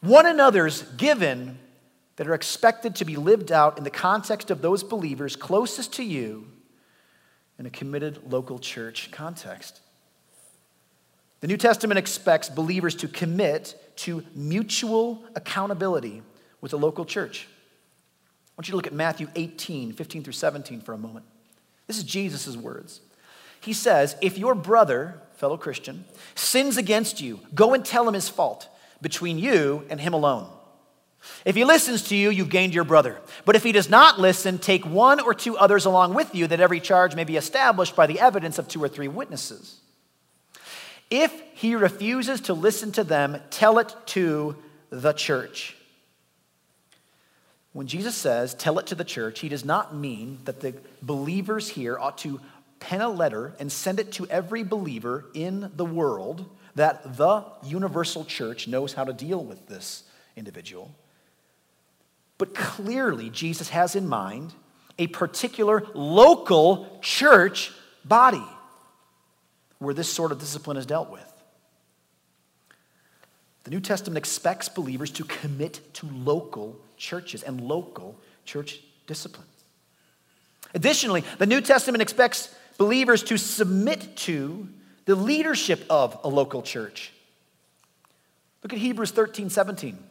one 0.00 0.26
another's 0.26 0.82
given 0.82 1.58
that 2.20 2.28
are 2.28 2.34
expected 2.34 2.94
to 2.96 3.06
be 3.06 3.16
lived 3.16 3.50
out 3.50 3.78
in 3.78 3.84
the 3.84 3.88
context 3.88 4.50
of 4.50 4.60
those 4.60 4.82
believers 4.82 5.36
closest 5.36 5.94
to 5.94 6.04
you 6.04 6.46
in 7.58 7.64
a 7.64 7.70
committed 7.70 8.30
local 8.30 8.58
church 8.58 9.10
context. 9.10 9.80
The 11.40 11.46
New 11.46 11.56
Testament 11.56 11.96
expects 11.96 12.50
believers 12.50 12.94
to 12.96 13.08
commit 13.08 13.74
to 13.96 14.22
mutual 14.34 15.24
accountability 15.34 16.20
with 16.60 16.72
the 16.72 16.78
local 16.78 17.06
church. 17.06 17.48
I 17.48 18.52
want 18.58 18.68
you 18.68 18.72
to 18.72 18.76
look 18.76 18.86
at 18.86 18.92
Matthew 18.92 19.28
18, 19.34 19.94
15 19.94 20.22
through 20.22 20.34
17 20.34 20.82
for 20.82 20.92
a 20.92 20.98
moment. 20.98 21.24
This 21.86 21.96
is 21.96 22.04
Jesus' 22.04 22.54
words. 22.54 23.00
He 23.62 23.72
says, 23.72 24.14
If 24.20 24.36
your 24.36 24.54
brother, 24.54 25.22
fellow 25.36 25.56
Christian, 25.56 26.04
sins 26.34 26.76
against 26.76 27.22
you, 27.22 27.40
go 27.54 27.72
and 27.72 27.82
tell 27.82 28.06
him 28.06 28.12
his 28.12 28.28
fault 28.28 28.68
between 29.00 29.38
you 29.38 29.86
and 29.88 29.98
him 29.98 30.12
alone. 30.12 30.50
If 31.44 31.54
he 31.54 31.64
listens 31.64 32.02
to 32.08 32.16
you, 32.16 32.30
you've 32.30 32.50
gained 32.50 32.74
your 32.74 32.84
brother. 32.84 33.20
But 33.44 33.56
if 33.56 33.62
he 33.62 33.72
does 33.72 33.90
not 33.90 34.18
listen, 34.18 34.58
take 34.58 34.84
one 34.84 35.20
or 35.20 35.34
two 35.34 35.56
others 35.56 35.84
along 35.84 36.14
with 36.14 36.34
you, 36.34 36.46
that 36.46 36.60
every 36.60 36.80
charge 36.80 37.14
may 37.14 37.24
be 37.24 37.36
established 37.36 37.96
by 37.96 38.06
the 38.06 38.20
evidence 38.20 38.58
of 38.58 38.68
two 38.68 38.82
or 38.82 38.88
three 38.88 39.08
witnesses. 39.08 39.80
If 41.10 41.32
he 41.54 41.74
refuses 41.74 42.42
to 42.42 42.54
listen 42.54 42.92
to 42.92 43.04
them, 43.04 43.38
tell 43.50 43.78
it 43.78 43.94
to 44.06 44.56
the 44.90 45.12
church. 45.12 45.76
When 47.72 47.86
Jesus 47.86 48.16
says, 48.16 48.54
tell 48.54 48.78
it 48.78 48.86
to 48.88 48.94
the 48.94 49.04
church, 49.04 49.40
he 49.40 49.48
does 49.48 49.64
not 49.64 49.94
mean 49.94 50.40
that 50.44 50.60
the 50.60 50.74
believers 51.02 51.68
here 51.68 51.98
ought 51.98 52.18
to 52.18 52.40
pen 52.80 53.00
a 53.00 53.08
letter 53.08 53.54
and 53.60 53.70
send 53.70 54.00
it 54.00 54.12
to 54.12 54.26
every 54.28 54.64
believer 54.64 55.26
in 55.34 55.70
the 55.76 55.84
world 55.84 56.48
that 56.74 57.16
the 57.16 57.44
universal 57.62 58.24
church 58.24 58.66
knows 58.66 58.94
how 58.94 59.04
to 59.04 59.12
deal 59.12 59.44
with 59.44 59.66
this 59.68 60.04
individual. 60.36 60.90
But 62.40 62.54
clearly, 62.54 63.28
Jesus 63.28 63.68
has 63.68 63.94
in 63.94 64.08
mind 64.08 64.54
a 64.98 65.08
particular 65.08 65.86
local 65.92 66.98
church 67.02 67.70
body 68.02 68.42
where 69.78 69.92
this 69.92 70.10
sort 70.10 70.32
of 70.32 70.38
discipline 70.40 70.78
is 70.78 70.86
dealt 70.86 71.10
with. 71.10 71.30
The 73.64 73.70
New 73.70 73.80
Testament 73.80 74.16
expects 74.16 74.70
believers 74.70 75.10
to 75.10 75.24
commit 75.24 75.82
to 75.96 76.06
local 76.06 76.80
churches 76.96 77.42
and 77.42 77.60
local 77.60 78.18
church 78.46 78.80
discipline. 79.06 79.46
Additionally, 80.72 81.24
the 81.36 81.44
New 81.44 81.60
Testament 81.60 82.00
expects 82.00 82.54
believers 82.78 83.22
to 83.24 83.36
submit 83.36 84.16
to 84.16 84.66
the 85.04 85.14
leadership 85.14 85.84
of 85.90 86.18
a 86.24 86.28
local 86.28 86.62
church. 86.62 87.12
Look 88.62 88.72
at 88.72 88.78
Hebrews 88.78 89.10
13 89.10 89.50
17. 89.50 90.09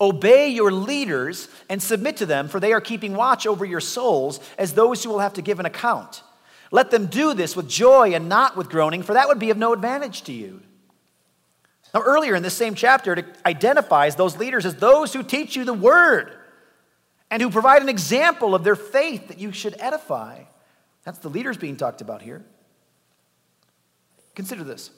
Obey 0.00 0.48
your 0.48 0.72
leaders 0.72 1.48
and 1.68 1.82
submit 1.82 2.16
to 2.18 2.26
them, 2.26 2.48
for 2.48 2.58
they 2.60 2.72
are 2.72 2.80
keeping 2.80 3.14
watch 3.14 3.46
over 3.46 3.64
your 3.64 3.80
souls 3.80 4.40
as 4.58 4.72
those 4.72 5.04
who 5.04 5.10
will 5.10 5.20
have 5.20 5.34
to 5.34 5.42
give 5.42 5.60
an 5.60 5.66
account. 5.66 6.22
Let 6.70 6.90
them 6.90 7.06
do 7.06 7.34
this 7.34 7.54
with 7.54 7.68
joy 7.68 8.14
and 8.14 8.28
not 8.28 8.56
with 8.56 8.68
groaning, 8.68 9.02
for 9.02 9.14
that 9.14 9.28
would 9.28 9.38
be 9.38 9.50
of 9.50 9.56
no 9.56 9.72
advantage 9.72 10.22
to 10.22 10.32
you. 10.32 10.60
Now, 11.94 12.02
earlier 12.02 12.34
in 12.34 12.42
this 12.42 12.56
same 12.56 12.74
chapter, 12.74 13.12
it 13.12 13.26
identifies 13.46 14.16
those 14.16 14.36
leaders 14.36 14.66
as 14.66 14.74
those 14.74 15.12
who 15.12 15.22
teach 15.22 15.54
you 15.54 15.64
the 15.64 15.72
word 15.72 16.32
and 17.30 17.40
who 17.40 17.50
provide 17.50 17.82
an 17.82 17.88
example 17.88 18.54
of 18.54 18.64
their 18.64 18.74
faith 18.74 19.28
that 19.28 19.38
you 19.38 19.52
should 19.52 19.76
edify. 19.78 20.42
That's 21.04 21.18
the 21.18 21.28
leaders 21.28 21.56
being 21.56 21.76
talked 21.76 22.00
about 22.00 22.22
here. 22.22 22.44
Consider 24.34 24.64
this. 24.64 24.90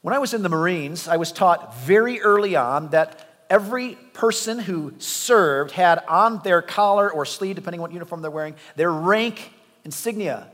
When 0.00 0.14
I 0.14 0.18
was 0.18 0.32
in 0.32 0.42
the 0.42 0.48
Marines, 0.48 1.06
I 1.06 1.18
was 1.18 1.30
taught 1.30 1.76
very 1.76 2.22
early 2.22 2.56
on 2.56 2.88
that 2.88 3.29
every 3.50 3.98
person 4.14 4.58
who 4.60 4.94
served 4.98 5.72
had 5.72 6.02
on 6.06 6.40
their 6.44 6.62
collar 6.62 7.12
or 7.12 7.26
sleeve, 7.26 7.56
depending 7.56 7.80
on 7.80 7.82
what 7.82 7.92
uniform 7.92 8.22
they're 8.22 8.30
wearing, 8.30 8.54
their 8.76 8.92
rank 8.92 9.52
insignia. 9.84 10.46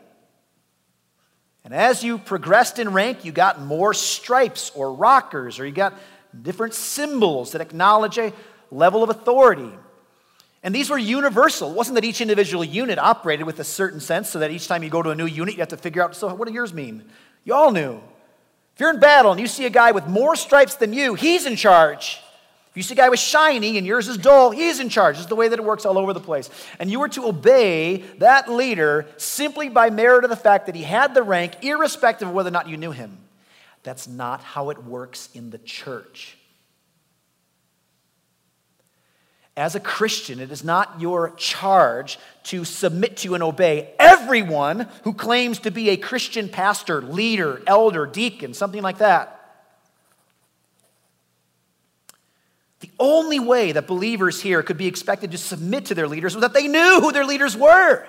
And 1.63 1.75
as 1.75 2.03
you 2.03 2.17
progressed 2.17 2.79
in 2.79 2.93
rank, 2.93 3.25
you 3.25 3.33
got 3.33 3.61
more 3.61 3.93
stripes 3.93 4.71
or 4.75 4.95
rockers, 4.95 5.61
or 5.61 5.67
you 5.67 5.73
got 5.73 5.95
different 6.41 6.75
symbols 6.75 7.53
that 7.53 7.61
acknowledge 7.61 8.19
a 8.19 8.33
level 8.71 9.03
of 9.03 9.11
authority. 9.11 9.71
And 10.63 10.75
these 10.75 10.91
were 10.91 10.99
universal. 10.99 11.71
It 11.71 11.77
wasn't 11.77 11.97
that 11.97 12.05
each 12.05 12.21
individual 12.21 12.65
unit 12.65 12.99
operated 12.99 13.47
with 13.47 13.61
a 13.61 13.65
certain 13.65 14.01
sense, 14.01 14.31
so 14.31 14.39
that 14.39 14.51
each 14.51 14.69
time 14.69 14.83
you 14.83 14.91
go 14.91 15.03
to 15.03 15.11
a 15.11 15.15
new 15.15 15.27
unit, 15.27 15.55
you 15.55 15.61
have 15.61 15.69
to 15.69 15.77
figure 15.77 16.03
out, 16.03 16.17
so 16.17 16.33
what 16.35 16.49
do 16.49 16.55
yours 16.55 16.73
mean? 16.73 17.05
You 17.45 17.55
all 17.55 17.73
knew. 17.73 18.01
If 18.75 18.81
you're 18.81 18.91
in 18.91 19.01
battle 19.01 19.33
and 19.33 19.41
you 19.41 19.47
see 19.47 19.67
a 19.67 19.71
guy 19.71 19.93
with 19.93 20.07
more 20.07 20.37
stripes 20.37 20.77
than 20.77 20.93
you, 20.93 21.15
he's 21.15 21.47
in 21.47 21.57
charge. 21.57 22.21
You 22.77 22.83
see 22.83 22.93
a 22.93 22.97
guy 22.97 23.09
with 23.09 23.19
shiny 23.19 23.79
and 23.79 23.87
yours 23.87 24.07
is 24.07 24.19
dull, 24.19 24.51
he's 24.51 24.81
in 24.81 24.91
charge. 24.91 25.19
Is 25.19 25.27
the 25.27 25.35
way 25.35 25.49
that 25.49 25.59
it 25.59 25.65
works 25.65 25.87
all 25.87 25.97
over 25.97 26.13
the 26.13 26.21
place. 26.21 26.51
And 26.79 26.91
you 26.91 27.01
were 27.01 27.09
to 27.09 27.27
obey 27.27 28.05
that 28.19 28.51
leader 28.51 29.07
simply 29.17 29.71
by 29.71 29.89
merit 29.89 30.25
of 30.25 30.31
the 30.31 30.37
fact 30.37 30.67
that 30.67 30.75
he 30.75 30.83
had 30.83 31.15
the 31.15 31.23
rank, 31.23 31.65
irrespective 31.65 32.29
of 32.29 32.35
whether 32.35 32.49
or 32.49 32.53
not 32.53 32.69
you 32.69 32.77
knew 32.77 32.93
him. 32.93 33.17
That's 33.83 34.07
not 34.07 34.43
how 34.43 34.69
it 34.69 34.85
works 34.85 35.31
in 35.33 35.49
the 35.49 35.59
church. 35.59 36.37
As 39.57 39.75
a 39.75 39.81
Christian, 39.81 40.39
it 40.39 40.53
is 40.53 40.63
not 40.63 41.01
your 41.01 41.31
charge 41.37 42.19
to 42.45 42.67
submit 42.67 43.17
to 43.19 43.33
and 43.33 43.43
obey 43.43 43.95
everyone 43.99 44.87
who 45.05 45.15
claims 45.15 45.61
to 45.61 45.71
be 45.71 45.89
a 45.89 45.97
Christian 45.97 46.51
pastor, 46.51 47.01
leader, 47.01 47.63
elder, 47.67 48.05
deacon, 48.05 48.53
something 48.53 48.83
like 48.83 48.99
that. 48.99 49.46
The 52.81 52.91
only 52.99 53.41
way 53.41 53.73
that 53.73 53.87
believers 53.87 54.41
here 54.41 54.63
could 54.63 54.77
be 54.77 54.87
expected 54.87 55.31
to 55.33 55.39
submit 55.39 55.87
to 55.87 55.95
their 55.95 56.09
leaders 56.09 56.35
was 56.35 56.43
that 56.43 56.53
they 56.53 56.69
knew 56.69 57.01
who 57.01 57.13
their 57.13 57.25
leaders 57.25 57.57
were. 57.57 58.07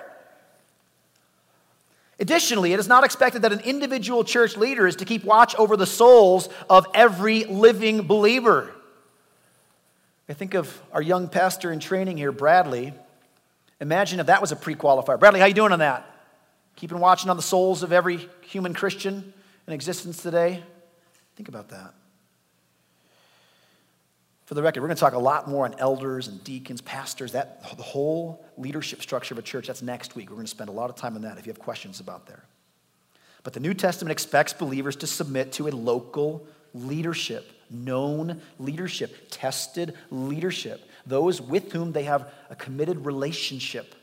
Additionally, 2.20 2.72
it 2.72 2.80
is 2.80 2.88
not 2.88 3.04
expected 3.04 3.42
that 3.42 3.52
an 3.52 3.60
individual 3.60 4.24
church 4.24 4.56
leader 4.56 4.86
is 4.86 4.96
to 4.96 5.04
keep 5.04 5.24
watch 5.24 5.54
over 5.54 5.76
the 5.76 5.86
souls 5.86 6.48
of 6.68 6.86
every 6.92 7.44
living 7.44 8.02
believer. 8.02 8.74
I 10.28 10.34
think 10.34 10.54
of 10.54 10.82
our 10.92 11.00
young 11.00 11.28
pastor 11.28 11.72
in 11.72 11.80
training 11.80 12.16
here, 12.18 12.32
Bradley. 12.32 12.92
Imagine 13.80 14.20
if 14.20 14.26
that 14.26 14.40
was 14.40 14.52
a 14.52 14.56
pre-qualifier. 14.56 15.18
Bradley, 15.18 15.40
how 15.40 15.46
you 15.46 15.54
doing 15.54 15.72
on 15.72 15.78
that? 15.78 16.04
Keeping 16.76 16.98
watching 16.98 17.30
on 17.30 17.36
the 17.36 17.42
souls 17.42 17.82
of 17.82 17.92
every 17.92 18.28
human 18.42 18.74
Christian 18.74 19.32
in 19.66 19.72
existence 19.72 20.20
today? 20.20 20.62
Think 21.36 21.48
about 21.48 21.68
that. 21.70 21.94
For 24.48 24.54
the 24.54 24.62
record, 24.62 24.80
we're 24.80 24.86
going 24.86 24.96
to 24.96 25.00
talk 25.00 25.12
a 25.12 25.18
lot 25.18 25.46
more 25.46 25.66
on 25.66 25.74
elders 25.78 26.26
and 26.26 26.42
deacons, 26.42 26.80
pastors, 26.80 27.32
that 27.32 27.62
the 27.76 27.82
whole 27.82 28.42
leadership 28.56 29.02
structure 29.02 29.34
of 29.34 29.38
a 29.38 29.42
church. 29.42 29.66
That's 29.66 29.82
next 29.82 30.16
week. 30.16 30.30
We're 30.30 30.36
going 30.36 30.46
to 30.46 30.50
spend 30.50 30.70
a 30.70 30.72
lot 30.72 30.88
of 30.88 30.96
time 30.96 31.16
on 31.16 31.20
that 31.20 31.36
if 31.36 31.44
you 31.44 31.52
have 31.52 31.58
questions 31.58 32.00
about 32.00 32.26
there. 32.26 32.42
But 33.42 33.52
the 33.52 33.60
New 33.60 33.74
Testament 33.74 34.10
expects 34.10 34.54
believers 34.54 34.96
to 34.96 35.06
submit 35.06 35.52
to 35.52 35.68
a 35.68 35.70
local 35.70 36.46
leadership, 36.72 37.46
known 37.68 38.40
leadership, 38.58 39.26
tested 39.28 39.92
leadership, 40.10 40.80
those 41.04 41.42
with 41.42 41.70
whom 41.72 41.92
they 41.92 42.04
have 42.04 42.32
a 42.48 42.56
committed 42.56 43.04
relationship. 43.04 43.94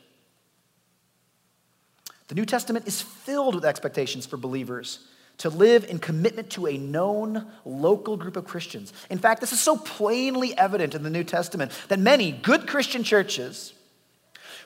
The 2.28 2.36
New 2.36 2.46
Testament 2.46 2.86
is 2.86 3.02
filled 3.02 3.56
with 3.56 3.64
expectations 3.64 4.26
for 4.26 4.36
believers 4.36 5.08
to 5.38 5.50
live 5.50 5.84
in 5.84 5.98
commitment 5.98 6.50
to 6.50 6.66
a 6.66 6.78
known 6.78 7.46
local 7.64 8.16
group 8.16 8.36
of 8.36 8.46
Christians. 8.46 8.92
In 9.10 9.18
fact, 9.18 9.40
this 9.40 9.52
is 9.52 9.60
so 9.60 9.76
plainly 9.76 10.56
evident 10.56 10.94
in 10.94 11.02
the 11.02 11.10
New 11.10 11.24
Testament 11.24 11.72
that 11.88 11.98
many 11.98 12.32
good 12.32 12.66
Christian 12.66 13.02
churches 13.02 13.74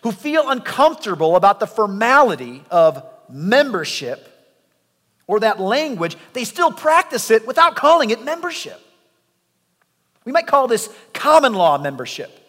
who 0.02 0.12
feel 0.12 0.48
uncomfortable 0.48 1.36
about 1.36 1.60
the 1.60 1.66
formality 1.66 2.62
of 2.70 3.04
membership 3.28 4.26
or 5.26 5.40
that 5.40 5.60
language, 5.60 6.16
they 6.32 6.44
still 6.44 6.72
practice 6.72 7.30
it 7.30 7.46
without 7.46 7.76
calling 7.76 8.10
it 8.10 8.24
membership. 8.24 8.80
We 10.24 10.32
might 10.32 10.46
call 10.46 10.68
this 10.68 10.92
common 11.12 11.54
law 11.54 11.78
membership. 11.78 12.39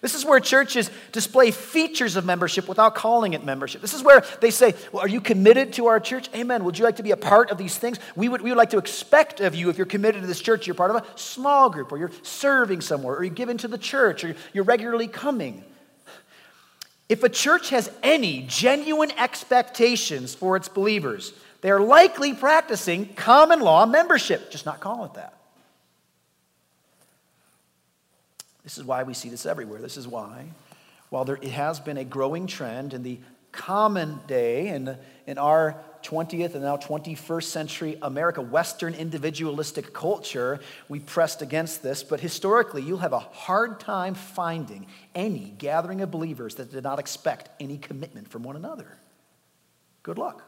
This 0.00 0.14
is 0.14 0.24
where 0.24 0.38
churches 0.38 0.90
display 1.10 1.50
features 1.50 2.14
of 2.14 2.24
membership 2.24 2.68
without 2.68 2.94
calling 2.94 3.32
it 3.32 3.44
membership. 3.44 3.80
This 3.80 3.94
is 3.94 4.02
where 4.02 4.24
they 4.40 4.50
say, 4.50 4.74
Well, 4.92 5.02
are 5.02 5.08
you 5.08 5.20
committed 5.20 5.72
to 5.74 5.86
our 5.86 5.98
church? 5.98 6.28
Amen. 6.34 6.64
Would 6.64 6.78
you 6.78 6.84
like 6.84 6.96
to 6.96 7.02
be 7.02 7.10
a 7.10 7.16
part 7.16 7.50
of 7.50 7.58
these 7.58 7.76
things? 7.76 7.98
We 8.14 8.28
would, 8.28 8.40
we 8.40 8.50
would 8.50 8.58
like 8.58 8.70
to 8.70 8.78
expect 8.78 9.40
of 9.40 9.56
you, 9.56 9.70
if 9.70 9.76
you're 9.76 9.86
committed 9.86 10.20
to 10.20 10.28
this 10.28 10.40
church, 10.40 10.66
you're 10.66 10.74
part 10.74 10.90
of 10.90 10.96
a 10.96 11.18
small 11.18 11.68
group, 11.68 11.90
or 11.90 11.98
you're 11.98 12.12
serving 12.22 12.80
somewhere, 12.80 13.16
or 13.16 13.24
you're 13.24 13.34
given 13.34 13.58
to 13.58 13.68
the 13.68 13.78
church, 13.78 14.22
or 14.22 14.36
you're 14.52 14.64
regularly 14.64 15.08
coming. 15.08 15.64
If 17.08 17.24
a 17.24 17.28
church 17.28 17.70
has 17.70 17.90
any 18.02 18.42
genuine 18.42 19.10
expectations 19.12 20.34
for 20.34 20.56
its 20.56 20.68
believers, 20.68 21.32
they're 21.60 21.80
likely 21.80 22.34
practicing 22.34 23.14
common 23.14 23.60
law 23.60 23.86
membership, 23.86 24.50
just 24.50 24.66
not 24.66 24.78
call 24.78 25.06
it 25.06 25.14
that. 25.14 25.37
This 28.68 28.76
is 28.76 28.84
why 28.84 29.02
we 29.02 29.14
see 29.14 29.30
this 29.30 29.46
everywhere. 29.46 29.80
This 29.80 29.96
is 29.96 30.06
why, 30.06 30.44
while 31.08 31.24
there 31.24 31.36
it 31.36 31.52
has 31.52 31.80
been 31.80 31.96
a 31.96 32.04
growing 32.04 32.46
trend 32.46 32.92
in 32.92 33.02
the 33.02 33.18
common 33.50 34.20
day 34.26 34.68
in, 34.68 34.94
in 35.26 35.38
our 35.38 35.74
20th 36.02 36.52
and 36.52 36.64
now 36.64 36.76
21st 36.76 37.44
century 37.44 37.96
America, 38.02 38.42
Western 38.42 38.92
individualistic 38.92 39.94
culture, 39.94 40.60
we 40.86 41.00
pressed 41.00 41.40
against 41.40 41.82
this. 41.82 42.02
But 42.02 42.20
historically, 42.20 42.82
you'll 42.82 42.98
have 42.98 43.14
a 43.14 43.20
hard 43.20 43.80
time 43.80 44.12
finding 44.12 44.86
any 45.14 45.54
gathering 45.56 46.02
of 46.02 46.10
believers 46.10 46.56
that 46.56 46.70
did 46.70 46.84
not 46.84 46.98
expect 46.98 47.48
any 47.58 47.78
commitment 47.78 48.28
from 48.28 48.42
one 48.42 48.54
another. 48.54 48.98
Good 50.02 50.18
luck. 50.18 50.42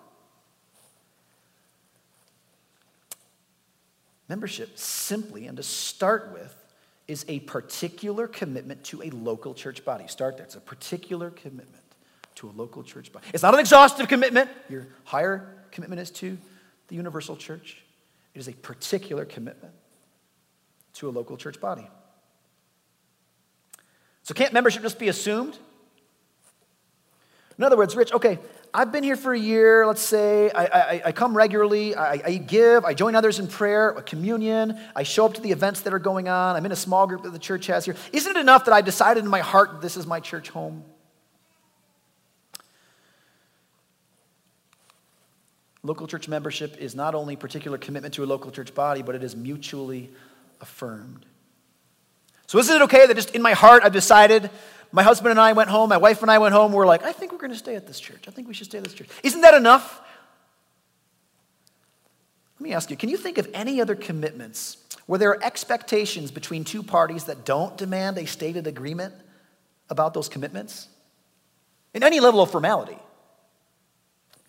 Membership, 4.29 4.77
simply 4.77 5.47
and 5.47 5.57
to 5.57 5.63
start 5.63 6.35
with, 6.35 6.55
is 7.11 7.25
a 7.27 7.41
particular 7.41 8.29
commitment 8.29 8.85
to 8.85 9.03
a 9.03 9.11
local 9.11 9.53
church 9.53 9.85
body. 9.85 10.07
Start 10.07 10.37
there. 10.37 10.47
It's 10.47 10.55
a 10.55 10.61
particular 10.61 11.31
commitment 11.31 11.83
to 12.37 12.49
a 12.49 12.53
local 12.53 12.85
church 12.85 13.13
body. 13.13 13.27
It's 13.35 13.43
not 13.43 13.53
an 13.53 13.59
exhaustive 13.59 14.07
commitment. 14.07 14.49
Your 14.69 14.87
higher 15.03 15.57
commitment 15.73 16.01
is 16.01 16.13
to 16.13 16.39
the 16.87 16.95
universal 16.95 17.37
church. 17.37 17.83
It 18.33 18.39
is 18.39 18.47
a 18.47 18.53
particular 18.53 19.25
commitment 19.25 19.75
to 20.95 21.09
a 21.09 21.11
local 21.11 21.37
church 21.37 21.61
body. 21.61 21.89
So, 24.23 24.33
can't 24.33 24.53
membership 24.53 24.83
just 24.83 25.01
be 25.01 25.09
assumed? 25.09 25.59
In 27.59 27.65
other 27.65 27.77
words, 27.77 27.97
Rich, 27.97 28.13
okay, 28.13 28.39
I've 28.73 28.93
been 28.93 29.03
here 29.03 29.17
for 29.17 29.33
a 29.33 29.39
year, 29.39 29.85
let's 29.87 30.03
say. 30.03 30.51
I, 30.53 30.65
I, 30.65 31.03
I 31.07 31.13
come 31.13 31.37
regularly. 31.37 31.97
I, 31.97 32.21
I, 32.25 32.37
give. 32.37 32.85
I 32.85 32.95
join 32.95 33.17
others 33.17 33.41
in 33.41 33.49
prayer, 33.49 33.93
communion. 34.07 34.79
I 34.95 35.03
show 35.03 35.27
up 35.27 35.35
to 35.35 35.41
the 35.41 35.51
events 35.51 35.81
that 35.83 35.93
are 35.93 35.99
going 35.99 36.29
on. 36.29 36.55
I'm 36.55 36.65
in 36.65 36.73
a 36.73 36.77
small 36.77 37.07
group 37.07 37.25
that 37.25 37.33
the 37.33 37.39
church 37.39 37.67
has 37.67 37.85
here. 37.85 37.97
Isn't 38.13 38.37
it 38.37 38.41
enough 38.41 38.67
that 38.67 38.73
I've 38.73 38.85
decided 38.85 39.25
in 39.25 39.31
my 39.31 39.41
heart 39.41 39.81
this 39.81 39.97
is 39.97 40.07
my 40.07 40.21
church 40.21 40.51
home? 40.51 40.85
Local 45.83 46.07
church 46.07 46.29
membership 46.29 46.77
is 46.79 46.95
not 46.95 47.15
only 47.15 47.37
particular 47.37 47.79
commitment 47.79 48.15
to 48.15 48.25
a 48.25 48.27
local 48.27 48.51
church 48.51 48.75
body, 48.75 49.03
but 49.03 49.15
it 49.15 49.25
is 49.25 49.35
mutually 49.35 50.11
affirmed. 50.61 51.25
So, 52.47 52.59
isn't 52.59 52.77
it 52.77 52.83
okay 52.83 53.07
that 53.07 53.15
just 53.15 53.35
in 53.35 53.43
my 53.43 53.53
heart 53.53 53.83
I've 53.85 53.93
decided 53.93 54.51
my 54.93 55.03
husband 55.03 55.31
and 55.31 55.41
I 55.41 55.53
went 55.53 55.71
home, 55.71 55.89
my 55.89 55.97
wife 55.97 56.23
and 56.23 56.31
I 56.31 56.39
went 56.39 56.55
home, 56.55 56.73
we're 56.73 56.87
like, 56.87 57.03
I 57.03 57.13
think 57.13 57.33
we're 57.33 57.39
going 57.39 57.53
to 57.53 57.59
stay 57.59 57.77
at 57.77 57.87
this 57.87 58.01
church. 58.01 58.25
I 58.27 58.31
think 58.31 58.49
we 58.49 58.55
should 58.55 58.67
stay 58.67 58.79
at 58.79 58.85
this 58.85 58.95
church. 58.95 59.09
Isn't 59.23 59.43
that 59.43 59.55
enough? 59.55 60.01
Let 62.59 62.65
me 62.65 62.75
ask 62.75 62.91
you 62.91 62.97
can 62.97 63.09
you 63.09 63.17
think 63.17 63.39
of 63.39 63.49
any 63.55 63.81
other 63.81 63.95
commitments 63.95 64.77
where 65.07 65.19
there 65.19 65.31
are 65.31 65.43
expectations 65.43 66.31
between 66.31 66.65
two 66.65 66.83
parties 66.83 67.25
that 67.25 67.45
don't 67.45 67.77
demand 67.77 68.19
a 68.19 68.27
stated 68.27 68.67
agreement 68.67 69.15
about 69.89 70.13
those 70.15 70.29
commitments? 70.29 70.89
In 71.95 72.03
any 72.03 72.21
level 72.21 72.41
of 72.41 72.51
formality. 72.51 72.99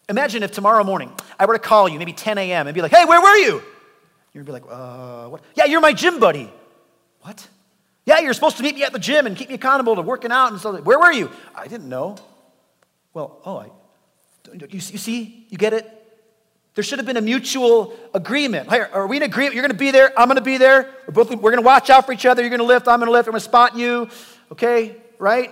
Imagine 0.09 0.43
if 0.43 0.51
tomorrow 0.51 0.83
morning 0.83 1.11
I 1.39 1.45
were 1.45 1.53
to 1.53 1.59
call 1.59 1.87
you, 1.87 1.97
maybe 1.97 2.13
10 2.13 2.37
a.m., 2.37 2.67
and 2.67 2.75
be 2.75 2.81
like, 2.81 2.91
hey, 2.91 3.05
where 3.05 3.21
were 3.21 3.35
you? 3.37 3.63
You'd 4.33 4.45
be 4.45 4.51
like, 4.51 4.63
uh, 4.69 5.27
what? 5.27 5.41
Yeah, 5.55 5.65
you're 5.65 5.81
my 5.81 5.93
gym 5.93 6.19
buddy. 6.19 6.51
What? 7.21 7.47
Yeah, 8.05 8.19
you're 8.19 8.33
supposed 8.33 8.57
to 8.57 8.63
meet 8.63 8.75
me 8.75 8.83
at 8.83 8.93
the 8.93 8.99
gym 8.99 9.27
and 9.27 9.37
keep 9.37 9.49
me 9.49 9.55
accountable 9.55 9.95
to 9.95 10.01
working 10.01 10.31
out 10.31 10.51
and 10.51 10.59
stuff. 10.59 10.81
Where 10.83 10.99
were 10.99 11.11
you? 11.11 11.29
I 11.53 11.67
didn't 11.67 11.89
know. 11.89 12.17
Well, 13.13 13.39
oh, 13.45 13.57
I, 13.57 13.65
you, 14.53 14.67
you 14.71 14.79
see? 14.79 15.45
You 15.49 15.57
get 15.57 15.73
it? 15.73 15.97
There 16.73 16.83
should 16.83 16.99
have 16.99 17.05
been 17.05 17.17
a 17.17 17.21
mutual 17.21 17.93
agreement. 18.13 18.69
Hey, 18.69 18.79
are 18.79 19.05
we 19.05 19.17
in 19.17 19.23
agreement? 19.23 19.55
You're 19.55 19.63
going 19.63 19.73
to 19.73 19.77
be 19.77 19.91
there. 19.91 20.17
I'm 20.17 20.27
going 20.27 20.37
to 20.37 20.41
be 20.41 20.57
there. 20.57 20.89
We're 21.05 21.13
both. 21.13 21.29
We're 21.29 21.51
going 21.51 21.57
to 21.57 21.61
watch 21.61 21.89
out 21.89 22.05
for 22.05 22.13
each 22.13 22.25
other. 22.25 22.41
You're 22.41 22.49
going 22.49 22.59
to 22.59 22.65
lift. 22.65 22.87
I'm 22.87 22.99
going 22.99 23.07
to 23.07 23.11
lift. 23.11 23.27
I'm 23.27 23.33
going 23.33 23.41
to 23.41 23.45
spot 23.45 23.75
you. 23.75 24.09
Okay, 24.51 24.95
right? 25.19 25.51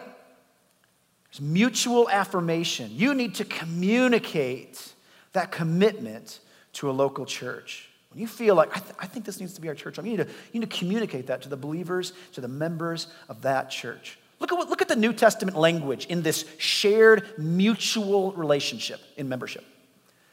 There's 1.29 1.41
mutual 1.41 2.09
affirmation. 2.09 2.91
You 2.93 3.13
need 3.13 3.35
to 3.35 3.45
communicate 3.45 4.93
that 5.33 5.51
commitment 5.51 6.39
to 6.73 6.89
a 6.89 6.93
local 6.93 7.25
church. 7.25 7.88
When 8.12 8.22
you 8.22 8.28
feel 8.28 8.56
like, 8.56 8.76
I, 8.76 8.80
th- 8.80 8.95
I 9.00 9.06
think 9.06 9.26
this 9.26 9.39
needs 9.39 9.54
to 9.54 9.62
be 9.62 9.67
our 9.67 9.76
church 9.76 9.98
home, 9.98 10.06
you 10.06 10.17
need, 10.17 10.28
to, 10.28 10.30
you 10.52 10.60
need 10.60 10.69
to 10.69 10.78
communicate 10.78 11.28
that 11.28 11.43
to 11.43 11.50
the 11.50 11.58
believers, 11.58 12.13
to 12.34 12.41
the 12.41 12.48
members 12.48 13.08
of 13.28 13.43
that 13.43 13.69
church. 13.69 14.17
Look 14.39 14.52
at, 14.52 14.58
what, 14.58 14.69
look 14.69 14.82
at 14.82 14.88
the 14.88 14.95
New 14.95 15.13
Testament 15.13 15.58
language 15.58 16.06
in 16.08 16.24
this 16.24 16.45
shared 16.58 17.38
mutual 17.38 18.32
relationship 18.32 19.00
in 19.17 19.30
membership. 19.30 19.65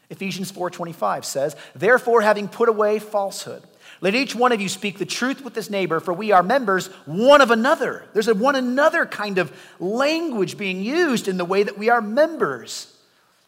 Ephesians 0.09 0.53
4:25 0.53 1.25
says, 1.25 1.57
"Therefore 1.75 2.21
having 2.21 2.49
put 2.49 2.69
away 2.69 3.01
falsehood, 3.01 3.65
let 4.01 4.15
each 4.15 4.37
one 4.37 4.53
of 4.53 4.61
you 4.61 4.69
speak 4.69 4.99
the 4.99 5.05
truth 5.05 5.43
with 5.43 5.55
his 5.55 5.69
neighbor, 5.69 5.99
for 5.99 6.15
we 6.15 6.31
are 6.31 6.45
members 6.45 6.87
one 7.07 7.41
of 7.41 7.51
another." 7.51 8.05
There's 8.13 8.29
a 8.29 8.35
one 8.35 8.55
another 8.55 9.05
kind 9.05 9.39
of 9.39 9.53
language 9.81 10.57
being 10.57 10.81
used 10.81 11.27
in 11.27 11.39
the 11.39 11.45
way 11.45 11.65
that 11.65 11.77
we 11.77 11.89
are 11.89 12.01
members. 12.01 12.96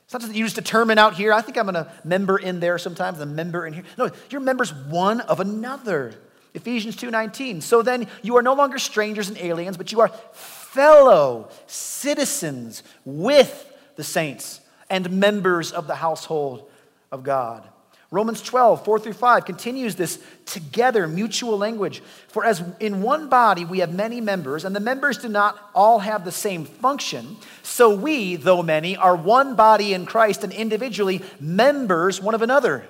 It's 0.09 0.15
not 0.15 0.23
that 0.23 0.35
you 0.35 0.43
just 0.43 0.57
determine 0.57 0.97
out 0.97 1.17
here, 1.17 1.35
I 1.35 1.43
think 1.43 1.59
I'm 1.59 1.69
a 1.69 1.93
member 2.03 2.39
in 2.39 2.61
there 2.61 2.79
sometimes, 2.79 3.21
a 3.21 3.27
member 3.27 3.67
in 3.67 3.75
here. 3.75 3.83
No, 3.99 4.11
you're 4.31 4.41
members 4.41 4.73
one 4.73 5.21
of 5.21 5.39
another. 5.39 6.15
Ephesians 6.55 6.97
2:19. 6.97 7.61
So 7.61 7.83
then 7.83 8.07
you 8.23 8.35
are 8.39 8.43
no 8.43 8.55
longer 8.55 8.79
strangers 8.79 9.29
and 9.29 9.37
aliens, 9.37 9.77
but 9.77 9.93
you 9.93 10.01
are 10.01 10.09
fellow 10.33 11.51
citizens 11.67 12.83
with 13.05 13.71
the 13.97 14.03
saints 14.03 14.63
and 14.89 15.11
members 15.11 15.73
of 15.73 15.87
the 15.87 15.97
household 15.97 16.71
of 17.13 17.23
God. 17.23 17.69
Romans 18.11 18.41
12, 18.41 18.87
4 18.87 18.99
through 19.01 19.13
5 19.13 19.45
continues 19.45 19.95
this 19.95 20.19
together 20.47 21.07
mutual 21.07 21.59
language. 21.59 22.03
For 22.29 22.43
as 22.43 22.63
in 22.81 23.03
one 23.03 23.29
body 23.29 23.67
we 23.67 23.81
have 23.81 23.93
many 23.93 24.23
members, 24.23 24.65
and 24.65 24.75
the 24.75 24.81
members 24.81 25.19
do 25.19 25.29
not 25.29 25.71
all 25.75 25.99
have 25.99 26.25
the 26.25 26.33
same 26.33 26.65
function, 26.65 27.37
so 27.63 27.95
we, 27.95 28.37
though 28.37 28.63
many, 28.63 28.97
are 28.97 29.15
one 29.15 29.57
body 29.57 29.93
in 29.93 30.07
Christ 30.07 30.43
and 30.43 30.55
individually 30.55 31.23
members 31.39 32.21
one 32.21 32.35
of 32.35 32.41
another. 32.41 32.89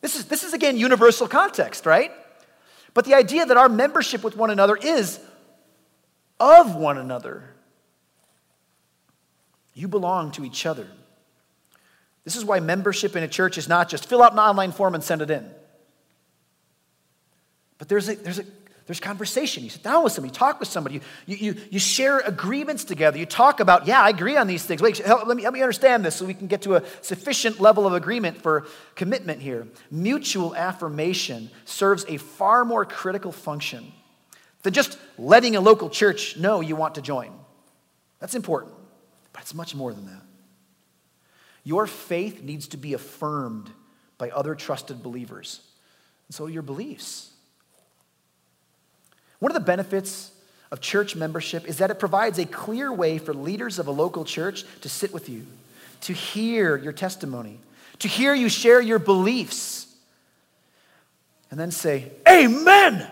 This 0.00 0.14
is, 0.14 0.26
this 0.26 0.44
is 0.44 0.54
again 0.54 0.76
universal 0.76 1.26
context, 1.26 1.84
right? 1.84 2.12
But 2.94 3.06
the 3.06 3.14
idea 3.14 3.44
that 3.44 3.56
our 3.56 3.68
membership 3.68 4.22
with 4.22 4.36
one 4.36 4.50
another 4.50 4.76
is 4.76 5.18
of 6.38 6.76
one 6.76 6.96
another. 6.96 7.54
You 9.74 9.88
belong 9.88 10.30
to 10.32 10.44
each 10.44 10.64
other. 10.64 10.86
This 12.30 12.36
is 12.36 12.44
why 12.44 12.60
membership 12.60 13.16
in 13.16 13.24
a 13.24 13.28
church 13.28 13.58
is 13.58 13.68
not 13.68 13.88
just 13.88 14.06
fill 14.06 14.22
out 14.22 14.34
an 14.34 14.38
online 14.38 14.70
form 14.70 14.94
and 14.94 15.02
send 15.02 15.20
it 15.20 15.32
in. 15.32 15.50
But 17.76 17.88
there's 17.88 18.08
a, 18.08 18.14
there's 18.14 18.38
a 18.38 18.44
there's 18.86 19.00
conversation. 19.00 19.64
You 19.64 19.70
sit 19.70 19.82
down 19.82 20.04
with 20.04 20.12
somebody, 20.12 20.32
you 20.32 20.38
talk 20.38 20.60
with 20.60 20.68
somebody, 20.68 21.00
you, 21.26 21.36
you, 21.36 21.56
you 21.70 21.80
share 21.80 22.20
agreements 22.20 22.84
together. 22.84 23.18
You 23.18 23.26
talk 23.26 23.58
about, 23.58 23.88
yeah, 23.88 24.00
I 24.00 24.10
agree 24.10 24.36
on 24.36 24.46
these 24.46 24.64
things. 24.64 24.80
Wait, 24.80 24.98
help, 24.98 25.26
let, 25.26 25.36
me, 25.36 25.42
help 25.42 25.54
me 25.54 25.60
understand 25.60 26.04
this 26.04 26.14
so 26.14 26.24
we 26.24 26.34
can 26.34 26.46
get 26.46 26.62
to 26.62 26.76
a 26.76 26.84
sufficient 27.00 27.58
level 27.58 27.84
of 27.84 27.94
agreement 27.94 28.40
for 28.40 28.64
commitment 28.94 29.42
here. 29.42 29.66
Mutual 29.90 30.54
affirmation 30.54 31.50
serves 31.64 32.04
a 32.06 32.16
far 32.16 32.64
more 32.64 32.84
critical 32.84 33.32
function 33.32 33.92
than 34.62 34.72
just 34.72 34.98
letting 35.18 35.56
a 35.56 35.60
local 35.60 35.90
church 35.90 36.36
know 36.36 36.60
you 36.60 36.76
want 36.76 36.94
to 36.94 37.02
join. 37.02 37.32
That's 38.20 38.36
important, 38.36 38.72
but 39.32 39.42
it's 39.42 39.52
much 39.52 39.74
more 39.74 39.92
than 39.92 40.06
that. 40.06 40.22
Your 41.64 41.86
faith 41.86 42.42
needs 42.42 42.68
to 42.68 42.76
be 42.76 42.94
affirmed 42.94 43.70
by 44.18 44.30
other 44.30 44.54
trusted 44.54 45.02
believers. 45.02 45.60
And 46.28 46.34
so 46.34 46.46
your 46.46 46.62
beliefs. 46.62 47.30
One 49.40 49.50
of 49.50 49.54
the 49.54 49.60
benefits 49.60 50.32
of 50.70 50.80
church 50.80 51.16
membership 51.16 51.66
is 51.66 51.78
that 51.78 51.90
it 51.90 51.98
provides 51.98 52.38
a 52.38 52.44
clear 52.44 52.92
way 52.92 53.18
for 53.18 53.34
leaders 53.34 53.78
of 53.78 53.86
a 53.86 53.90
local 53.90 54.24
church 54.24 54.64
to 54.82 54.88
sit 54.88 55.12
with 55.12 55.28
you, 55.28 55.46
to 56.02 56.12
hear 56.12 56.76
your 56.76 56.92
testimony, 56.92 57.58
to 57.98 58.08
hear 58.08 58.34
you 58.34 58.48
share 58.48 58.80
your 58.80 58.98
beliefs, 58.98 59.86
and 61.50 61.58
then 61.58 61.70
say, 61.70 62.12
Amen! 62.28 63.10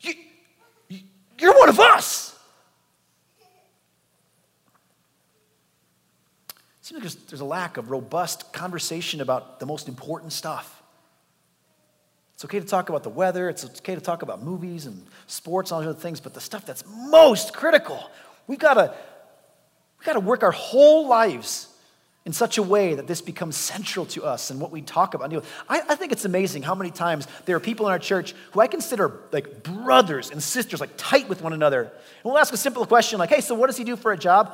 You, 0.00 0.14
you're 1.38 1.58
one 1.58 1.70
of 1.70 1.80
us! 1.80 2.35
Seems 6.86 7.02
like 7.02 7.26
there's 7.26 7.40
a 7.40 7.44
lack 7.44 7.78
of 7.78 7.90
robust 7.90 8.52
conversation 8.52 9.20
about 9.20 9.58
the 9.58 9.66
most 9.66 9.88
important 9.88 10.32
stuff. 10.32 10.84
It's 12.34 12.44
okay 12.44 12.60
to 12.60 12.66
talk 12.66 12.90
about 12.90 13.02
the 13.02 13.10
weather, 13.10 13.48
it's 13.48 13.64
okay 13.64 13.96
to 13.96 14.00
talk 14.00 14.22
about 14.22 14.40
movies 14.40 14.86
and 14.86 15.04
sports 15.26 15.72
and 15.72 15.76
all 15.76 15.80
those 15.80 15.94
other 15.94 16.00
things, 16.00 16.20
but 16.20 16.32
the 16.32 16.40
stuff 16.40 16.64
that's 16.64 16.84
most 16.86 17.52
critical, 17.52 18.08
we've 18.46 18.60
got 18.60 18.74
to, 18.74 18.94
we've 19.98 20.06
got 20.06 20.12
to 20.12 20.20
work 20.20 20.44
our 20.44 20.52
whole 20.52 21.08
lives 21.08 21.70
in 22.24 22.32
such 22.32 22.56
a 22.56 22.62
way 22.62 22.94
that 22.94 23.08
this 23.08 23.20
becomes 23.20 23.56
central 23.56 24.06
to 24.06 24.22
us 24.22 24.50
and 24.50 24.60
what 24.60 24.70
we 24.70 24.80
talk 24.80 25.14
about. 25.14 25.34
I, 25.68 25.80
I, 25.88 25.96
think 25.96 26.12
it's 26.12 26.24
amazing 26.24 26.62
how 26.62 26.76
many 26.76 26.92
times 26.92 27.26
there 27.46 27.56
are 27.56 27.60
people 27.60 27.86
in 27.86 27.92
our 27.92 27.98
church 27.98 28.32
who 28.52 28.60
I 28.60 28.68
consider 28.68 29.22
like 29.32 29.64
brothers 29.64 30.30
and 30.30 30.40
sisters, 30.40 30.80
like 30.80 30.90
tight 30.96 31.28
with 31.28 31.42
one 31.42 31.52
another. 31.52 31.82
And 31.82 31.92
we'll 32.24 32.38
ask 32.38 32.52
a 32.52 32.56
simple 32.56 32.86
question 32.86 33.18
like, 33.18 33.30
hey, 33.30 33.40
so 33.40 33.56
what 33.56 33.66
does 33.66 33.76
he 33.76 33.82
do 33.82 33.96
for 33.96 34.12
a 34.12 34.18
job? 34.18 34.52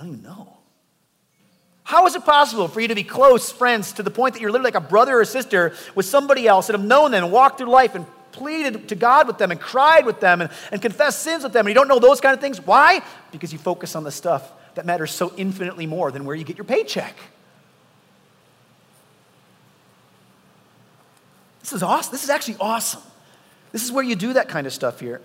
I 0.00 0.04
don't 0.04 0.12
even 0.12 0.22
know. 0.22 0.56
How 1.82 2.06
is 2.06 2.14
it 2.14 2.24
possible 2.24 2.68
for 2.68 2.80
you 2.80 2.88
to 2.88 2.94
be 2.94 3.04
close 3.04 3.52
friends 3.52 3.92
to 3.94 4.02
the 4.02 4.10
point 4.10 4.32
that 4.34 4.40
you're 4.40 4.50
literally 4.50 4.72
like 4.72 4.82
a 4.82 4.88
brother 4.88 5.20
or 5.20 5.24
sister 5.26 5.74
with 5.94 6.06
somebody 6.06 6.48
else 6.48 6.70
and 6.70 6.78
have 6.78 6.86
known 6.86 7.10
them 7.10 7.24
and 7.24 7.32
walked 7.32 7.58
through 7.58 7.68
life 7.68 7.94
and 7.94 8.06
pleaded 8.32 8.88
to 8.88 8.94
God 8.94 9.26
with 9.26 9.36
them 9.36 9.50
and 9.50 9.60
cried 9.60 10.06
with 10.06 10.20
them 10.20 10.40
and, 10.40 10.50
and 10.72 10.80
confessed 10.80 11.22
sins 11.22 11.42
with 11.42 11.52
them 11.52 11.66
and 11.66 11.70
you 11.70 11.74
don't 11.74 11.88
know 11.88 11.98
those 11.98 12.20
kind 12.20 12.32
of 12.32 12.40
things? 12.40 12.64
Why? 12.64 13.02
Because 13.30 13.52
you 13.52 13.58
focus 13.58 13.94
on 13.94 14.04
the 14.04 14.10
stuff 14.10 14.50
that 14.74 14.86
matters 14.86 15.10
so 15.10 15.34
infinitely 15.36 15.86
more 15.86 16.10
than 16.10 16.24
where 16.24 16.34
you 16.34 16.44
get 16.44 16.56
your 16.56 16.64
paycheck. 16.64 17.16
This 21.60 21.74
is 21.74 21.82
awesome. 21.82 22.12
This 22.12 22.24
is 22.24 22.30
actually 22.30 22.56
awesome. 22.58 23.02
This 23.72 23.84
is 23.84 23.92
where 23.92 24.04
you 24.04 24.16
do 24.16 24.32
that 24.32 24.48
kind 24.48 24.66
of 24.66 24.72
stuff 24.72 25.00
here. 25.00 25.20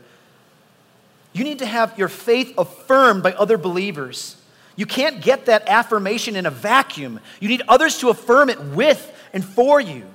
You 1.31 1.45
need 1.45 1.59
to 1.59 1.65
have 1.65 1.97
your 1.97 2.09
faith 2.09 2.53
affirmed 2.57 3.23
by 3.23 3.31
other 3.33 3.57
believers. 3.57 4.35
You 4.75 4.85
can't 4.85 5.21
get 5.21 5.45
that 5.45 5.67
affirmation 5.67 6.35
in 6.35 6.45
a 6.45 6.51
vacuum. 6.51 7.19
You 7.39 7.47
need 7.47 7.61
others 7.67 7.99
to 7.99 8.09
affirm 8.09 8.49
it 8.49 8.59
with 8.59 9.11
and 9.33 9.43
for 9.43 9.79
you. 9.79 10.05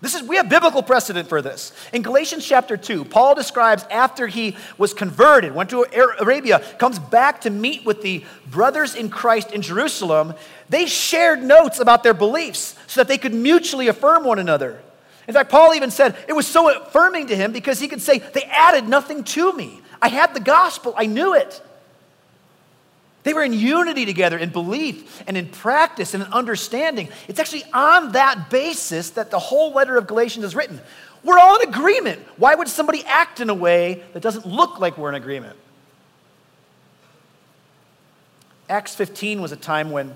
This 0.00 0.14
is, 0.14 0.22
we 0.22 0.36
have 0.36 0.48
biblical 0.48 0.82
precedent 0.82 1.28
for 1.28 1.42
this. 1.42 1.72
In 1.92 2.00
Galatians 2.00 2.46
chapter 2.46 2.78
2, 2.78 3.04
Paul 3.04 3.34
describes 3.34 3.84
after 3.90 4.26
he 4.26 4.56
was 4.78 4.94
converted, 4.94 5.54
went 5.54 5.70
to 5.70 5.84
Arabia, 6.18 6.60
comes 6.78 6.98
back 6.98 7.42
to 7.42 7.50
meet 7.50 7.84
with 7.84 8.00
the 8.00 8.24
brothers 8.50 8.94
in 8.94 9.10
Christ 9.10 9.52
in 9.52 9.60
Jerusalem. 9.60 10.32
They 10.70 10.86
shared 10.86 11.42
notes 11.42 11.80
about 11.80 12.02
their 12.02 12.14
beliefs 12.14 12.76
so 12.86 13.00
that 13.00 13.08
they 13.08 13.18
could 13.18 13.34
mutually 13.34 13.88
affirm 13.88 14.24
one 14.24 14.38
another. 14.38 14.80
In 15.28 15.34
fact, 15.34 15.50
Paul 15.50 15.74
even 15.74 15.90
said 15.90 16.16
it 16.26 16.32
was 16.32 16.46
so 16.46 16.74
affirming 16.74 17.26
to 17.26 17.36
him 17.36 17.52
because 17.52 17.78
he 17.78 17.86
could 17.86 18.00
say, 18.00 18.18
They 18.18 18.44
added 18.44 18.88
nothing 18.88 19.22
to 19.24 19.52
me. 19.52 19.82
I 20.00 20.08
had 20.08 20.34
the 20.34 20.40
gospel, 20.40 20.94
I 20.96 21.06
knew 21.06 21.34
it. 21.34 21.62
They 23.22 23.34
were 23.34 23.42
in 23.42 23.52
unity 23.52 24.06
together 24.06 24.38
in 24.38 24.50
belief 24.50 25.22
and 25.26 25.36
in 25.36 25.48
practice 25.48 26.14
and 26.14 26.22
in 26.22 26.32
understanding. 26.32 27.08
It's 27.28 27.38
actually 27.38 27.64
on 27.72 28.12
that 28.12 28.48
basis 28.48 29.10
that 29.10 29.30
the 29.30 29.38
whole 29.38 29.72
letter 29.72 29.96
of 29.96 30.06
Galatians 30.06 30.44
is 30.44 30.54
written. 30.54 30.80
We're 31.22 31.38
all 31.38 31.60
in 31.60 31.68
agreement. 31.68 32.20
Why 32.38 32.54
would 32.54 32.68
somebody 32.68 33.04
act 33.04 33.40
in 33.40 33.50
a 33.50 33.54
way 33.54 34.02
that 34.14 34.22
doesn't 34.22 34.46
look 34.46 34.80
like 34.80 34.96
we're 34.96 35.10
in 35.10 35.14
agreement? 35.16 35.56
Acts 38.70 38.94
15 38.94 39.42
was 39.42 39.52
a 39.52 39.56
time 39.56 39.90
when 39.90 40.14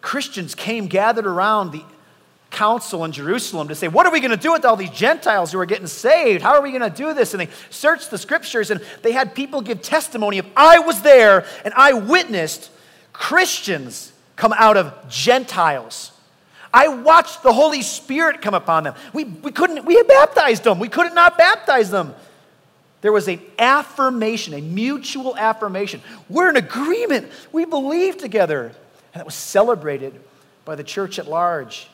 Christians 0.00 0.54
came 0.54 0.86
gathered 0.86 1.26
around 1.26 1.72
the 1.72 1.82
council 2.50 3.04
in 3.04 3.12
Jerusalem 3.12 3.68
to 3.68 3.74
say, 3.74 3.88
What 3.88 4.06
are 4.06 4.12
we 4.12 4.20
going 4.20 4.30
to 4.30 4.36
do 4.36 4.52
with 4.52 4.64
all 4.64 4.76
these 4.76 4.90
Gentiles 4.90 5.52
who 5.52 5.58
are 5.58 5.66
getting 5.66 5.86
saved? 5.86 6.42
How 6.42 6.54
are 6.54 6.62
we 6.62 6.70
going 6.70 6.82
to 6.82 6.96
do 6.96 7.12
this? 7.14 7.34
And 7.34 7.40
they 7.40 7.48
searched 7.70 8.10
the 8.10 8.18
scriptures 8.18 8.70
and 8.70 8.80
they 9.02 9.12
had 9.12 9.34
people 9.34 9.60
give 9.60 9.82
testimony 9.82 10.38
of, 10.38 10.46
I 10.56 10.78
was 10.78 11.02
there 11.02 11.46
and 11.64 11.74
I 11.74 11.92
witnessed 11.92 12.70
Christians 13.12 14.12
come 14.36 14.54
out 14.56 14.76
of 14.76 15.08
Gentiles. 15.08 16.12
I 16.72 16.88
watched 16.88 17.42
the 17.42 17.52
Holy 17.52 17.82
Spirit 17.82 18.42
come 18.42 18.54
upon 18.54 18.84
them. 18.84 18.94
We, 19.12 19.24
we 19.24 19.52
couldn't, 19.52 19.84
we 19.84 20.02
baptized 20.02 20.64
them. 20.64 20.78
We 20.78 20.88
couldn't 20.88 21.14
not 21.14 21.38
baptize 21.38 21.90
them. 21.90 22.14
There 23.00 23.12
was 23.12 23.28
an 23.28 23.40
affirmation, 23.58 24.54
a 24.54 24.60
mutual 24.60 25.36
affirmation. 25.36 26.00
We're 26.28 26.50
in 26.50 26.56
agreement. 26.56 27.30
We 27.52 27.64
believe 27.64 28.18
together. 28.18 28.66
And 28.66 29.20
that 29.20 29.24
was 29.24 29.34
celebrated 29.34 30.20
by 30.64 30.74
the 30.74 30.84
church 30.84 31.18
at 31.18 31.28
large. 31.28 31.88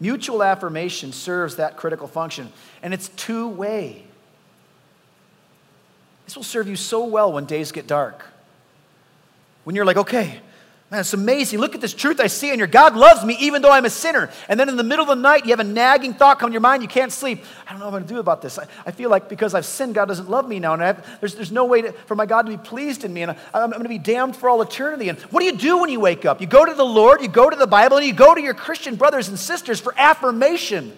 Mutual 0.00 0.42
affirmation 0.42 1.12
serves 1.12 1.56
that 1.56 1.76
critical 1.76 2.08
function, 2.08 2.52
and 2.82 2.92
it's 2.92 3.08
two 3.10 3.48
way. 3.48 4.04
This 6.24 6.36
will 6.36 6.42
serve 6.42 6.68
you 6.68 6.76
so 6.76 7.04
well 7.04 7.32
when 7.32 7.44
days 7.44 7.70
get 7.72 7.86
dark. 7.86 8.24
When 9.64 9.76
you're 9.76 9.84
like, 9.84 9.96
okay, 9.96 10.40
Man, 10.90 11.00
it's 11.00 11.14
amazing. 11.14 11.60
Look 11.60 11.74
at 11.74 11.80
this 11.80 11.94
truth 11.94 12.20
I 12.20 12.26
see 12.26 12.50
in 12.50 12.58
here. 12.58 12.66
God 12.66 12.94
loves 12.94 13.24
me 13.24 13.36
even 13.40 13.62
though 13.62 13.70
I'm 13.72 13.86
a 13.86 13.90
sinner. 13.90 14.30
And 14.48 14.60
then 14.60 14.68
in 14.68 14.76
the 14.76 14.84
middle 14.84 15.02
of 15.02 15.08
the 15.08 15.20
night, 15.20 15.44
you 15.44 15.50
have 15.50 15.60
a 15.60 15.64
nagging 15.64 16.14
thought 16.14 16.38
come 16.38 16.50
to 16.50 16.52
your 16.52 16.60
mind. 16.60 16.82
You 16.82 16.88
can't 16.88 17.10
sleep. 17.10 17.42
I 17.66 17.70
don't 17.70 17.80
know 17.80 17.86
what 17.86 17.94
I'm 17.94 18.00
going 18.02 18.08
to 18.08 18.14
do 18.14 18.20
about 18.20 18.42
this. 18.42 18.58
I, 18.58 18.66
I 18.84 18.90
feel 18.90 19.08
like 19.08 19.28
because 19.28 19.54
I've 19.54 19.64
sinned, 19.64 19.94
God 19.94 20.06
doesn't 20.06 20.28
love 20.28 20.46
me 20.46 20.60
now. 20.60 20.74
And 20.74 20.82
have, 20.82 21.20
there's, 21.20 21.34
there's 21.34 21.50
no 21.50 21.64
way 21.64 21.82
to, 21.82 21.92
for 21.92 22.14
my 22.14 22.26
God 22.26 22.42
to 22.42 22.50
be 22.50 22.58
pleased 22.58 23.02
in 23.02 23.14
me. 23.14 23.22
And 23.22 23.32
I, 23.32 23.36
I'm, 23.54 23.64
I'm 23.64 23.70
going 23.70 23.84
to 23.84 23.88
be 23.88 23.98
damned 23.98 24.36
for 24.36 24.48
all 24.48 24.60
eternity. 24.60 25.08
And 25.08 25.18
what 25.18 25.40
do 25.40 25.46
you 25.46 25.56
do 25.56 25.78
when 25.78 25.88
you 25.90 26.00
wake 26.00 26.26
up? 26.26 26.40
You 26.40 26.46
go 26.46 26.64
to 26.64 26.74
the 26.74 26.84
Lord, 26.84 27.22
you 27.22 27.28
go 27.28 27.48
to 27.48 27.56
the 27.56 27.66
Bible, 27.66 27.96
and 27.96 28.06
you 28.06 28.12
go 28.12 28.34
to 28.34 28.40
your 28.40 28.54
Christian 28.54 28.96
brothers 28.96 29.28
and 29.28 29.38
sisters 29.38 29.80
for 29.80 29.94
affirmation. 29.96 30.94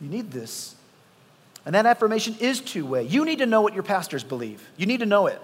You 0.00 0.08
need 0.10 0.30
this. 0.30 0.74
And 1.64 1.74
that 1.74 1.86
affirmation 1.86 2.36
is 2.38 2.60
two 2.60 2.86
way. 2.86 3.04
You 3.04 3.24
need 3.24 3.38
to 3.38 3.46
know 3.46 3.62
what 3.62 3.74
your 3.74 3.82
pastors 3.82 4.22
believe, 4.22 4.68
you 4.76 4.86
need 4.86 5.00
to 5.00 5.06
know 5.06 5.26
it. 5.26 5.40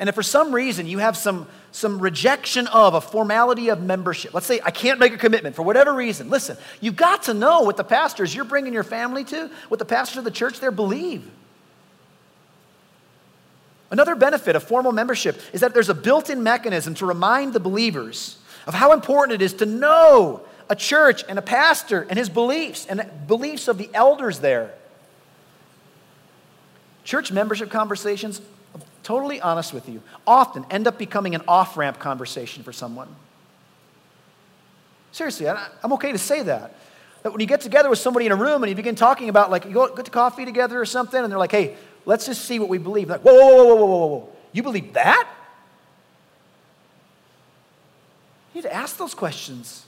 And 0.00 0.08
if 0.08 0.14
for 0.14 0.22
some 0.22 0.54
reason 0.54 0.86
you 0.86 0.98
have 0.98 1.16
some, 1.16 1.48
some 1.72 1.98
rejection 1.98 2.68
of 2.68 2.94
a 2.94 3.00
formality 3.00 3.68
of 3.68 3.82
membership, 3.82 4.32
let's 4.32 4.46
say 4.46 4.60
I 4.64 4.70
can't 4.70 5.00
make 5.00 5.12
a 5.12 5.18
commitment 5.18 5.56
for 5.56 5.62
whatever 5.62 5.92
reason, 5.92 6.30
listen, 6.30 6.56
you've 6.80 6.96
got 6.96 7.24
to 7.24 7.34
know 7.34 7.62
what 7.62 7.76
the 7.76 7.84
pastors 7.84 8.34
you're 8.34 8.44
bringing 8.44 8.72
your 8.72 8.84
family 8.84 9.24
to, 9.24 9.50
what 9.68 9.78
the 9.78 9.84
pastors 9.84 10.18
of 10.18 10.24
the 10.24 10.30
church 10.30 10.60
there 10.60 10.70
believe. 10.70 11.28
Another 13.90 14.14
benefit 14.14 14.54
of 14.54 14.62
formal 14.62 14.92
membership 14.92 15.40
is 15.52 15.62
that 15.62 15.74
there's 15.74 15.88
a 15.88 15.94
built 15.94 16.30
in 16.30 16.42
mechanism 16.42 16.94
to 16.96 17.06
remind 17.06 17.52
the 17.52 17.60
believers 17.60 18.38
of 18.66 18.74
how 18.74 18.92
important 18.92 19.40
it 19.40 19.44
is 19.44 19.54
to 19.54 19.66
know 19.66 20.42
a 20.68 20.76
church 20.76 21.24
and 21.28 21.38
a 21.38 21.42
pastor 21.42 22.06
and 22.08 22.18
his 22.18 22.28
beliefs 22.28 22.86
and 22.86 23.00
the 23.00 23.04
beliefs 23.04 23.66
of 23.66 23.78
the 23.78 23.88
elders 23.94 24.40
there. 24.40 24.74
Church 27.02 27.32
membership 27.32 27.70
conversations 27.70 28.42
totally 29.08 29.40
honest 29.40 29.72
with 29.72 29.88
you, 29.88 30.02
often 30.26 30.66
end 30.70 30.86
up 30.86 30.98
becoming 30.98 31.34
an 31.34 31.40
off 31.48 31.78
ramp 31.78 31.98
conversation 31.98 32.62
for 32.62 32.74
someone. 32.74 33.08
Seriously, 35.12 35.48
I'm 35.48 35.94
okay 35.94 36.12
to 36.12 36.18
say 36.18 36.42
that. 36.42 36.74
That 37.22 37.32
when 37.32 37.40
you 37.40 37.46
get 37.46 37.62
together 37.62 37.88
with 37.88 37.98
somebody 37.98 38.26
in 38.26 38.32
a 38.32 38.36
room 38.36 38.62
and 38.62 38.68
you 38.68 38.76
begin 38.76 38.96
talking 38.96 39.30
about, 39.30 39.50
like, 39.50 39.64
you 39.64 39.72
go 39.72 39.88
get 39.96 40.04
to 40.04 40.10
coffee 40.10 40.44
together 40.44 40.78
or 40.78 40.84
something, 40.84 41.18
and 41.18 41.32
they're 41.32 41.38
like, 41.38 41.52
hey, 41.52 41.74
let's 42.04 42.26
just 42.26 42.44
see 42.44 42.58
what 42.58 42.68
we 42.68 42.76
believe. 42.76 43.08
Like, 43.08 43.22
whoa, 43.22 43.32
whoa, 43.32 43.64
whoa, 43.64 43.64
whoa, 43.64 43.76
whoa, 43.76 43.86
whoa, 43.86 44.06
whoa. 44.08 44.28
You 44.52 44.62
believe 44.62 44.92
that? 44.92 45.26
You 48.52 48.60
need 48.60 48.68
to 48.68 48.74
ask 48.74 48.98
those 48.98 49.14
questions. 49.14 49.86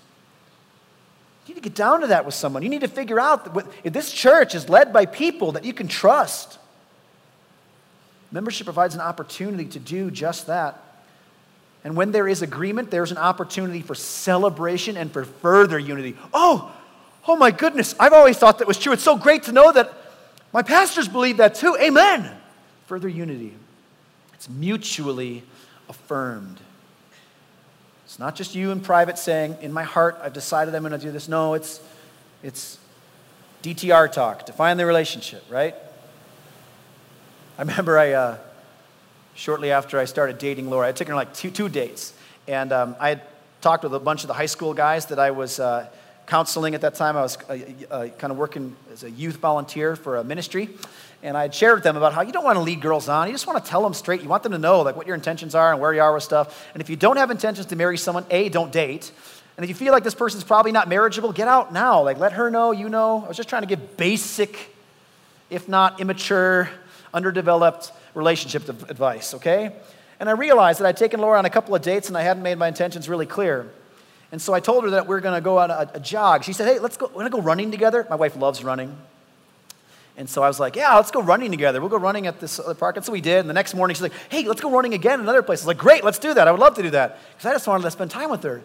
You 1.47 1.55
need 1.55 1.63
to 1.63 1.69
get 1.69 1.77
down 1.77 2.01
to 2.01 2.07
that 2.07 2.25
with 2.25 2.35
someone. 2.35 2.63
You 2.63 2.71
need 2.71 2.81
to 2.81 2.89
figure 2.89 3.21
out 3.21 3.55
that 3.55 3.67
if 3.85 3.93
this 3.93 4.11
church 4.11 4.55
is 4.55 4.71
led 4.71 4.95
by 4.95 5.05
people 5.05 5.53
that 5.53 5.67
you 5.67 5.75
can 5.75 5.89
trust. 5.89 6.57
Membership 8.33 8.65
provides 8.65 8.95
an 8.95 9.01
opportunity 9.01 9.65
to 9.67 9.79
do 9.79 10.11
just 10.11 10.47
that. 10.47 10.83
And 11.83 11.97
when 11.97 12.13
there 12.13 12.29
is 12.29 12.43
agreement, 12.43 12.91
there's 12.91 13.11
an 13.11 13.19
opportunity 13.19 13.81
for 13.81 13.95
celebration 13.95 14.97
and 14.97 15.11
for 15.11 15.25
further 15.25 15.79
unity. 15.79 16.17
Oh, 16.33 16.73
oh 17.27 17.37
my 17.37 17.51
goodness, 17.51 17.95
I've 17.99 18.13
always 18.13 18.37
thought 18.37 18.59
that 18.59 18.69
was 18.69 18.79
true. 18.79 18.93
It's 18.93 19.03
so 19.03 19.17
great 19.17 19.45
to 19.45 19.53
know 19.53 19.73
that 19.73 19.93
my 20.53 20.63
pastors 20.63 21.09
believe 21.09 21.39
that 21.39 21.55
too. 21.55 21.77
Amen. 21.81 22.31
Further 22.87 23.09
unity. 23.09 23.55
It's 24.35 24.49
mutually 24.49 25.43
affirmed. 25.89 26.61
It's 28.05 28.19
not 28.19 28.35
just 28.35 28.55
you 28.55 28.73
in 28.73 28.81
private 28.81 29.19
saying, 29.19 29.57
in 29.61 29.73
my 29.73 29.85
heart, 29.85 30.19
I've 30.23 30.33
decided 30.33 30.75
I'm 30.75 30.83
going 30.83 30.93
to 30.93 30.99
do 30.99 31.13
this. 31.13 31.29
No, 31.29 31.55
it's, 31.55 31.81
it's 32.43 32.79
DTR 33.63 34.11
talk, 34.11 34.47
define 34.47 34.77
the 34.77 34.87
relationship, 34.87 35.45
right? 35.49 35.75
I 37.61 37.63
remember 37.63 37.99
I, 37.99 38.13
uh, 38.13 38.39
shortly 39.35 39.71
after 39.71 39.99
I 39.99 40.07
started 40.07 40.39
dating 40.39 40.71
Laura, 40.71 40.89
I 40.89 40.93
took 40.93 41.09
her 41.09 41.15
like 41.15 41.35
two, 41.35 41.51
two 41.51 41.69
dates. 41.69 42.15
And 42.49 42.73
um, 42.73 42.97
I 42.99 43.11
had 43.11 43.23
talked 43.61 43.85
with 43.85 43.95
a 43.95 43.99
bunch 43.99 44.23
of 44.23 44.29
the 44.29 44.33
high 44.33 44.47
school 44.47 44.73
guys 44.73 45.05
that 45.07 45.19
I 45.19 45.31
was 45.33 45.61
uh, 45.61 45.87
counseling 46.27 46.75
at 46.75 46.81
that 46.81 46.95
time. 46.95 47.19
I 47.19 47.21
was 47.21 47.37
uh, 47.51 47.59
uh 47.91 48.09
kind 48.17 48.31
of 48.31 48.39
working 48.39 48.75
as 48.91 49.05
a 49.05 49.11
youth 49.11 49.37
volunteer 49.37 49.95
for 49.95 50.17
a 50.17 50.25
ministry. 50.25 50.71
And 51.23 51.37
I 51.37 51.43
had 51.43 51.55
shared 51.55 51.75
with 51.75 51.85
them 51.85 51.99
about 51.99 52.15
how 52.15 52.23
you 52.23 52.33
don't 52.33 52.45
want 52.45 52.57
to 52.57 52.63
lead 52.63 52.81
girls 52.81 53.11
on. 53.11 53.27
You 53.27 53.35
just 53.35 53.47
want 53.47 53.63
to 53.63 53.71
tell 53.71 53.83
them 53.83 53.93
straight. 53.93 54.23
You 54.23 54.31
want 54.31 54.43
them 54.43 54.53
to 54.53 54.59
know 54.59 54.81
like 54.81 54.97
what 54.97 55.07
your 55.07 55.15
intentions 55.15 55.55
are 55.55 55.71
and 55.71 55.83
where 55.83 55.93
you 55.93 56.01
are 56.01 56.15
with 56.15 56.23
stuff. 56.23 56.67
And 56.73 56.81
if 56.81 56.89
you 56.89 56.97
don't 56.97 57.19
have 57.19 57.31
intentions 57.31 57.67
to 57.67 57.77
marry 57.77 57.99
someone, 57.99 58.25
A, 58.31 58.49
don't 58.49 58.73
date. 58.73 59.13
And 59.59 59.65
if 59.65 59.69
you 59.69 59.75
feel 59.75 59.93
like 59.93 60.03
this 60.03 60.15
person's 60.15 60.45
probably 60.45 60.73
not 60.73 60.89
marriageable, 60.89 61.35
get 61.35 61.47
out 61.47 61.75
now. 61.75 62.03
Like 62.05 62.17
let 62.17 62.33
her 62.33 62.51
know, 62.51 62.73
you 62.73 62.89
know. 62.89 63.23
I 63.23 63.29
was 63.29 63.37
just 63.37 63.51
trying 63.51 63.65
to 63.65 63.69
give 63.69 63.99
basic, 63.99 64.75
if 65.51 65.69
not 65.69 66.01
immature, 66.01 66.71
underdeveloped 67.13 67.93
relationship 68.15 68.69
advice, 68.89 69.35
okay? 69.35 69.73
And 70.19 70.29
I 70.29 70.33
realized 70.33 70.81
that 70.81 70.87
I'd 70.87 70.97
taken 70.97 71.21
Laura 71.21 71.39
on 71.39 71.45
a 71.47 71.51
couple 71.51 71.75
of 71.75 71.83
dates 71.83 72.09
and 72.09 72.17
I 72.17 72.23
hadn't 72.23 72.43
made 72.43 72.59
my 72.59 72.69
intentions 72.69 73.09
really 73.09 73.27
clear. 73.27 73.71
And 74.33 74.41
so 74.41 74.53
I 74.55 74.61
told 74.61 74.85
her 74.85 74.91
that 74.91 75.09
we 75.09 75.17
are 75.17 75.21
going 75.21 75.35
to 75.35 75.41
go 75.41 75.59
on 75.59 75.71
a, 75.71 75.91
a, 75.95 76.01
jog. 76.01 76.45
She 76.45 76.53
said, 76.53 76.69
Hey, 76.69 76.79
let's 76.79 76.97
go, 76.97 77.09
want 77.09 77.27
to 77.27 77.31
go 77.31 77.41
running 77.41 77.71
together? 77.71 78.07
My 78.09 78.17
wife 78.17 78.37
loves 78.37 78.63
running. 78.63 78.97
And 80.17 80.29
so 80.29 80.43
I 80.43 80.49
was 80.49 80.61
like, 80.61 80.77
Yeah, 80.77 80.95
let's 80.95 81.11
go 81.11 81.23
running 81.23 81.51
together. 81.51 81.81
We'll 81.81 81.91
go 81.91 81.99
running 81.99 82.27
at 82.27 82.39
this 82.39 82.61
other 82.61 82.75
park. 82.75 82.97
And 82.97 83.05
so 83.05 83.13
we 83.13 83.21
did. 83.21 83.41
And 83.41 83.49
the 83.49 83.55
next 83.55 83.75
morning, 83.75 83.95
she's 83.95 84.03
like, 84.03 84.13
Hey, 84.29 84.47
let's 84.47 84.61
go 84.61 84.71
running 84.71 84.95
again 84.95 85.15
in 85.15 85.21
another 85.21 85.43
place. 85.43 85.61
I 85.61 85.63
was 85.63 85.67
like, 85.69 85.79
Great, 85.79 86.05
let's 86.05 86.19
do 86.19 86.33
that. 86.35 86.47
I 86.47 86.53
would 86.53 86.61
love 86.61 86.75
to 86.75 86.83
do 86.83 86.91
that. 86.91 87.19
Because 87.33 87.47
I 87.47 87.53
just 87.55 87.67
wanted 87.67 87.85
to 87.85 87.91
spend 87.91 88.11
time 88.11 88.31
with 88.31 88.43
her. 88.45 88.63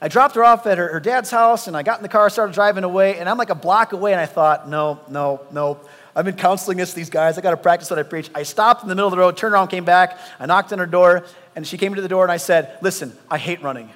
I 0.00 0.08
dropped 0.08 0.34
her 0.34 0.44
off 0.44 0.66
at 0.66 0.78
her, 0.78 0.88
her 0.88 1.00
dad's 1.00 1.30
house 1.30 1.66
and 1.66 1.76
I 1.76 1.82
got 1.82 1.98
in 1.98 2.02
the 2.02 2.08
car, 2.08 2.30
started 2.30 2.54
driving 2.54 2.84
away. 2.84 3.18
And 3.18 3.28
I'm 3.28 3.38
like 3.38 3.50
a 3.50 3.54
block 3.54 3.92
away. 3.92 4.12
And 4.12 4.20
I 4.20 4.26
thought, 4.26 4.68
No, 4.68 5.00
no, 5.10 5.42
no. 5.50 5.80
I've 6.16 6.24
been 6.24 6.34
counseling 6.34 6.78
this, 6.78 6.94
these 6.94 7.10
guys. 7.10 7.38
I 7.38 7.42
got 7.42 7.50
to 7.50 7.56
practice 7.56 7.90
what 7.90 8.00
I 8.00 8.02
preach. 8.02 8.30
I 8.34 8.42
stopped 8.42 8.82
in 8.82 8.88
the 8.88 8.94
middle 8.96 9.06
of 9.06 9.12
the 9.12 9.18
road, 9.18 9.36
turned 9.36 9.54
around, 9.54 9.68
came 9.68 9.84
back. 9.84 10.18
I 10.40 10.46
knocked 10.46 10.72
on 10.72 10.80
her 10.80 10.86
door. 10.86 11.24
And 11.54 11.66
she 11.66 11.78
came 11.78 11.92
into 11.92 12.02
the 12.02 12.08
door 12.08 12.24
and 12.24 12.32
I 12.32 12.38
said, 12.38 12.78
Listen, 12.82 13.16
I 13.30 13.38
hate 13.38 13.62
running 13.62 13.90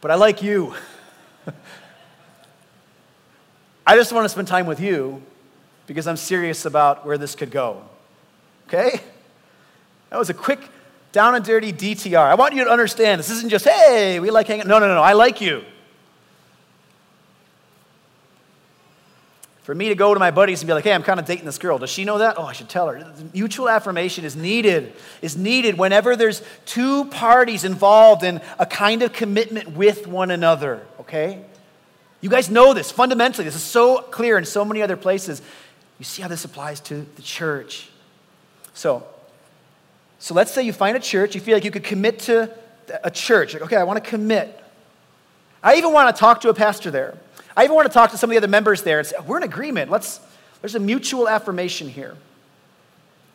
but 0.00 0.10
I 0.10 0.14
like 0.14 0.42
you. 0.42 0.74
I 3.86 3.96
just 3.96 4.12
want 4.12 4.24
to 4.24 4.28
spend 4.28 4.48
time 4.48 4.66
with 4.66 4.80
you 4.80 5.22
because 5.86 6.06
I'm 6.06 6.16
serious 6.16 6.64
about 6.64 7.04
where 7.04 7.18
this 7.18 7.34
could 7.34 7.50
go. 7.50 7.82
Okay? 8.68 9.00
That 10.10 10.18
was 10.18 10.30
a 10.30 10.34
quick, 10.34 10.60
down 11.12 11.34
and 11.34 11.44
dirty 11.44 11.72
DTR. 11.72 12.16
I 12.18 12.34
want 12.34 12.54
you 12.54 12.64
to 12.64 12.70
understand 12.70 13.18
this 13.18 13.30
isn't 13.30 13.50
just, 13.50 13.64
hey, 13.64 14.20
we 14.20 14.30
like 14.30 14.46
hanging. 14.46 14.68
No, 14.68 14.78
no, 14.78 14.88
no, 14.88 15.02
I 15.02 15.12
like 15.12 15.40
you. 15.40 15.64
For 19.70 19.74
me 19.76 19.88
to 19.88 19.94
go 19.94 20.12
to 20.12 20.18
my 20.18 20.32
buddies 20.32 20.62
and 20.62 20.66
be 20.66 20.74
like, 20.74 20.82
hey, 20.82 20.92
I'm 20.92 21.04
kind 21.04 21.20
of 21.20 21.26
dating 21.26 21.44
this 21.44 21.56
girl. 21.56 21.78
Does 21.78 21.90
she 21.90 22.04
know 22.04 22.18
that? 22.18 22.36
Oh, 22.36 22.42
I 22.42 22.52
should 22.52 22.68
tell 22.68 22.88
her. 22.88 23.14
Mutual 23.32 23.68
affirmation 23.68 24.24
is 24.24 24.34
needed, 24.34 24.92
is 25.22 25.36
needed 25.36 25.78
whenever 25.78 26.16
there's 26.16 26.42
two 26.66 27.04
parties 27.04 27.62
involved 27.62 28.24
in 28.24 28.40
a 28.58 28.66
kind 28.66 29.00
of 29.02 29.12
commitment 29.12 29.70
with 29.70 30.08
one 30.08 30.32
another, 30.32 30.84
okay? 30.98 31.44
You 32.20 32.28
guys 32.28 32.50
know 32.50 32.74
this 32.74 32.90
fundamentally. 32.90 33.44
This 33.44 33.54
is 33.54 33.62
so 33.62 33.98
clear 33.98 34.36
in 34.38 34.44
so 34.44 34.64
many 34.64 34.82
other 34.82 34.96
places. 34.96 35.40
You 36.00 36.04
see 36.04 36.20
how 36.20 36.26
this 36.26 36.44
applies 36.44 36.80
to 36.80 37.06
the 37.14 37.22
church. 37.22 37.90
So, 38.74 39.06
so 40.18 40.34
let's 40.34 40.50
say 40.50 40.64
you 40.64 40.72
find 40.72 40.96
a 40.96 41.00
church, 41.00 41.36
you 41.36 41.40
feel 41.40 41.54
like 41.54 41.64
you 41.64 41.70
could 41.70 41.84
commit 41.84 42.18
to 42.22 42.52
a 43.04 43.10
church. 43.12 43.52
Like, 43.52 43.62
okay, 43.62 43.76
I 43.76 43.84
want 43.84 44.02
to 44.02 44.10
commit. 44.10 44.64
I 45.62 45.76
even 45.76 45.92
want 45.92 46.12
to 46.12 46.18
talk 46.18 46.40
to 46.40 46.48
a 46.48 46.54
pastor 46.54 46.90
there. 46.90 47.16
I 47.56 47.64
even 47.64 47.74
want 47.74 47.88
to 47.88 47.92
talk 47.92 48.10
to 48.12 48.18
some 48.18 48.30
of 48.30 48.32
the 48.32 48.38
other 48.38 48.48
members 48.48 48.82
there 48.82 48.98
and 48.98 49.06
say, 49.06 49.16
we're 49.26 49.38
in 49.38 49.42
agreement. 49.42 49.90
Let's, 49.90 50.20
there's 50.60 50.74
a 50.74 50.80
mutual 50.80 51.28
affirmation 51.28 51.88
here. 51.88 52.16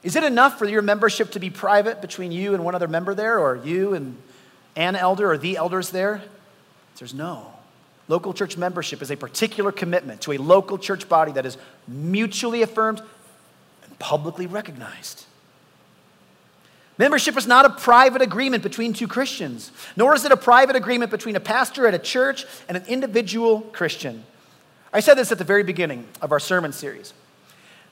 Is 0.04 0.16
it 0.16 0.24
enough 0.24 0.60
for 0.60 0.66
your 0.66 0.82
membership 0.82 1.32
to 1.32 1.40
be 1.40 1.50
private 1.50 2.02
between 2.02 2.32
you 2.32 2.54
and 2.54 2.64
one 2.64 2.76
other 2.76 2.88
member 2.88 3.16
there, 3.16 3.40
or 3.40 3.56
you 3.58 3.94
and 3.94 4.16
an 4.76 4.96
elder 4.96 5.32
or 5.32 5.38
the 5.38 5.58
elders 5.58 5.90
there? 5.90 6.22
There's 6.98 7.14
no. 7.14 7.52
Local 8.08 8.34
church 8.34 8.56
membership 8.56 9.02
is 9.02 9.10
a 9.10 9.18
particular 9.18 9.72
commitment 9.72 10.22
to 10.22 10.34
a 10.34 10.38
local 10.38 10.78
church 10.78 11.10
body 11.10 11.32
that 11.32 11.46
is 11.46 11.58
mutually 11.88 12.62
affirmed 12.62 13.02
and 13.84 14.00
publicly 14.00 14.46
recognized. 14.46 15.26
Membership 16.98 17.36
is 17.36 17.46
not 17.46 17.66
a 17.66 17.70
private 17.70 18.22
agreement 18.22 18.64
between 18.64 18.94
two 18.94 19.08
Christians, 19.08 19.72
nor 19.98 20.16
is 20.16 20.24
it 20.24 20.32
a 20.32 20.38
private 20.38 20.76
agreement 20.76 21.12
between 21.12 21.36
a 21.36 21.42
pastor 21.42 21.88
at 21.88 21.94
a 21.94 22.00
church 22.00 22.46
and 22.70 22.78
an 22.78 22.86
individual 22.88 23.62
Christian. 23.62 24.24
I 24.94 25.02
said 25.02 25.16
this 25.16 25.32
at 25.32 25.38
the 25.38 25.44
very 25.44 25.64
beginning 25.64 26.08
of 26.22 26.32
our 26.32 26.40
sermon 26.40 26.72
series. 26.72 27.14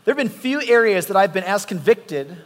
There 0.06 0.14
have 0.14 0.18
been 0.18 0.30
few 0.30 0.62
areas 0.62 1.08
that 1.08 1.18
I've 1.18 1.34
been 1.34 1.44
as 1.44 1.66
convicted 1.66 2.38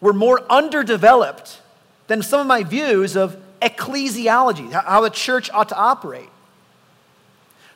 were 0.00 0.12
more 0.12 0.44
underdeveloped 0.50 1.60
than 2.08 2.22
some 2.22 2.40
of 2.40 2.46
my 2.46 2.64
views 2.64 3.16
of 3.16 3.36
ecclesiology, 3.60 4.72
how 4.72 5.00
the 5.00 5.10
church 5.10 5.50
ought 5.50 5.68
to 5.68 5.76
operate. 5.76 6.28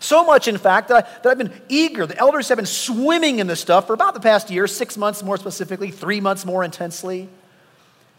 So 0.01 0.25
much, 0.25 0.49
in 0.49 0.59
fact, 0.59 0.89
that, 0.89 1.05
I, 1.05 1.21
that 1.21 1.27
I've 1.31 1.39
been 1.39 1.53
eager. 1.69 2.07
The 2.07 2.19
elders 2.19 2.49
have 2.49 2.57
been 2.57 2.67
swimming 2.67 3.39
in 3.39 3.47
this 3.47 3.61
stuff 3.61 3.87
for 3.87 3.93
about 3.93 4.15
the 4.15 4.21
past 4.21 4.51
year, 4.51 4.67
six 4.67 4.97
months 4.97 5.23
more 5.23 5.37
specifically, 5.37 5.93
three 5.93 6.21
months 6.21 6.45
more 6.45 6.65
intensely. 6.65 7.29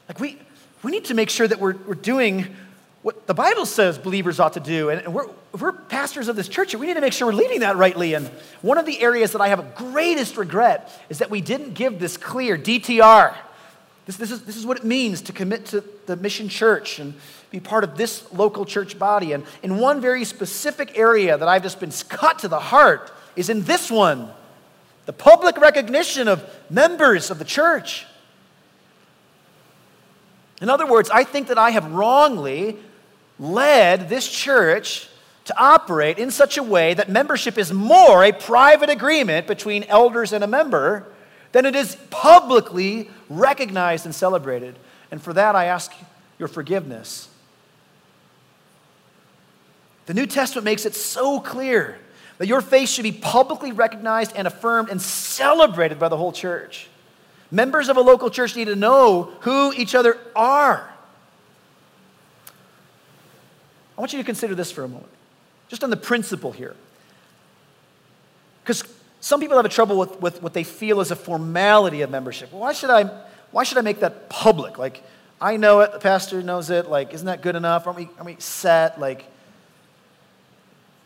Like, 0.08 0.20
we, 0.20 0.38
we 0.84 0.92
need 0.92 1.06
to 1.06 1.14
make 1.14 1.30
sure 1.30 1.48
that 1.48 1.60
we're, 1.60 1.76
we're 1.88 1.96
doing 1.96 2.48
what 3.04 3.28
the 3.28 3.34
Bible 3.34 3.66
says 3.66 3.98
believers 3.98 4.40
ought 4.40 4.54
to 4.54 4.60
do. 4.60 4.90
And, 4.90 5.02
and 5.02 5.14
we're, 5.14 5.28
we're 5.60 5.74
pastors 5.74 6.30
of 6.30 6.36
this 6.36 6.48
church, 6.48 6.74
we 6.74 6.88
need 6.88 6.96
to 6.96 7.02
make 7.02 7.14
sure 7.14 7.28
we're 7.28 7.34
leading 7.34 7.60
that 7.60 7.76
rightly. 7.76 8.14
And 8.14 8.28
one 8.62 8.78
of 8.78 8.86
the 8.86 9.00
areas 9.02 9.34
that 9.34 9.42
I 9.42 9.50
have 9.50 9.60
a 9.60 9.72
greatest 9.76 10.38
regret 10.38 10.90
is 11.10 11.20
that 11.20 11.30
we 11.30 11.42
didn't 11.42 11.74
give 11.74 12.00
this 12.00 12.18
clear 12.18 12.58
DTR. 12.58 13.36
This, 14.06 14.18
this, 14.18 14.32
is, 14.32 14.42
this 14.44 14.58
is 14.58 14.66
what 14.66 14.78
it 14.78 14.84
means 14.84 15.22
to 15.24 15.34
commit 15.34 15.66
to 15.68 15.84
the 16.06 16.16
mission 16.18 16.50
church 16.50 17.00
and 17.00 17.14
be 17.52 17.60
part 17.60 17.84
of 17.84 17.96
this 17.98 18.32
local 18.34 18.66
church 18.66 18.98
body. 18.98 19.32
And 19.32 19.46
in 19.62 19.78
one 19.78 20.02
very 20.02 20.26
specific 20.26 20.98
area 20.98 21.38
that 21.38 21.48
I've 21.48 21.64
just 21.64 21.80
been 21.80 21.92
cut 22.10 22.40
to 22.40 22.48
the 22.48 22.60
heart 22.60 23.12
is 23.36 23.50
in 23.50 23.64
this 23.64 23.92
one 23.92 24.30
the 25.06 25.14
public 25.14 25.58
recognition 25.58 26.30
of 26.30 26.50
members 26.70 27.30
of 27.30 27.38
the 27.38 27.46
church. 27.46 28.06
In 30.64 30.70
other 30.70 30.86
words, 30.86 31.10
I 31.10 31.26
think 31.26 31.50
that 31.50 31.58
I 31.58 31.72
have 31.72 31.92
wrongly 31.92 32.78
led 33.38 34.08
this 34.08 34.26
church 34.26 35.10
to 35.44 35.54
operate 35.62 36.18
in 36.18 36.32
such 36.32 36.58
a 36.58 36.64
way 36.64 36.94
that 36.94 37.10
membership 37.10 37.58
is 37.58 37.74
more 37.74 38.24
a 38.24 38.32
private 38.32 38.90
agreement 38.90 39.46
between 39.46 39.84
elders 39.84 40.32
and 40.32 40.42
a 40.42 40.48
member 40.48 41.06
than 41.52 41.66
it 41.66 41.76
is 41.76 41.98
publicly 42.10 43.10
recognized 43.30 44.06
and 44.06 44.16
celebrated. 44.16 44.80
And 45.12 45.22
for 45.22 45.34
that, 45.34 45.54
I 45.54 45.66
ask 45.66 45.92
your 46.40 46.48
forgiveness. 46.48 47.28
The 50.06 50.14
New 50.14 50.28
Testament 50.28 50.64
makes 50.64 50.86
it 50.86 50.96
so 50.96 51.42
clear 51.42 51.98
that 52.38 52.48
your 52.48 52.62
faith 52.62 52.88
should 52.88 53.04
be 53.04 53.12
publicly 53.12 53.74
recognized 53.74 54.32
and 54.34 54.48
affirmed 54.48 54.88
and 54.88 55.02
celebrated 55.02 56.00
by 56.00 56.08
the 56.08 56.16
whole 56.16 56.32
church. 56.32 56.88
Members 57.54 57.88
of 57.88 57.98
a 57.98 58.02
local 58.02 58.32
church 58.32 58.56
need 58.56 58.66
to 58.66 58.76
know 58.76 59.32
who 59.42 59.72
each 59.74 59.94
other 59.94 60.18
are. 60.36 60.92
I 63.96 64.02
want 64.02 64.12
you 64.12 64.18
to 64.18 64.26
consider 64.26 64.56
this 64.56 64.72
for 64.72 64.84
a 64.84 64.88
moment, 64.88 65.12
just 65.68 65.84
on 65.84 65.92
the 65.92 65.96
principle 65.96 66.52
here. 66.52 66.76
Because 68.64 68.84
some 69.22 69.40
people 69.40 69.56
have 69.58 69.68
a 69.68 69.70
trouble 69.70 70.00
with, 70.00 70.20
with 70.20 70.42
what 70.42 70.56
they 70.56 70.64
feel 70.64 71.00
is 71.00 71.12
a 71.12 71.16
formality 71.16 72.02
of 72.02 72.10
membership. 72.10 72.52
Why 72.52 72.74
should 72.74 72.90
I, 72.90 73.04
why 73.52 73.64
should 73.66 73.78
I 73.78 73.82
make 73.82 74.00
that 74.00 74.30
public? 74.30 74.80
Like, 74.80 75.04
I 75.40 75.58
know 75.58 75.82
it, 75.82 75.92
the 75.92 76.00
pastor 76.00 76.42
knows 76.42 76.72
it. 76.72 76.90
Like, 76.90 77.14
isn't 77.14 77.28
that 77.28 77.44
good 77.44 77.56
enough? 77.56 77.86
Aren't 77.86 78.00
we, 78.00 78.10
aren't 78.18 78.26
we 78.26 78.36
set? 78.40 79.00
Like, 79.00 79.26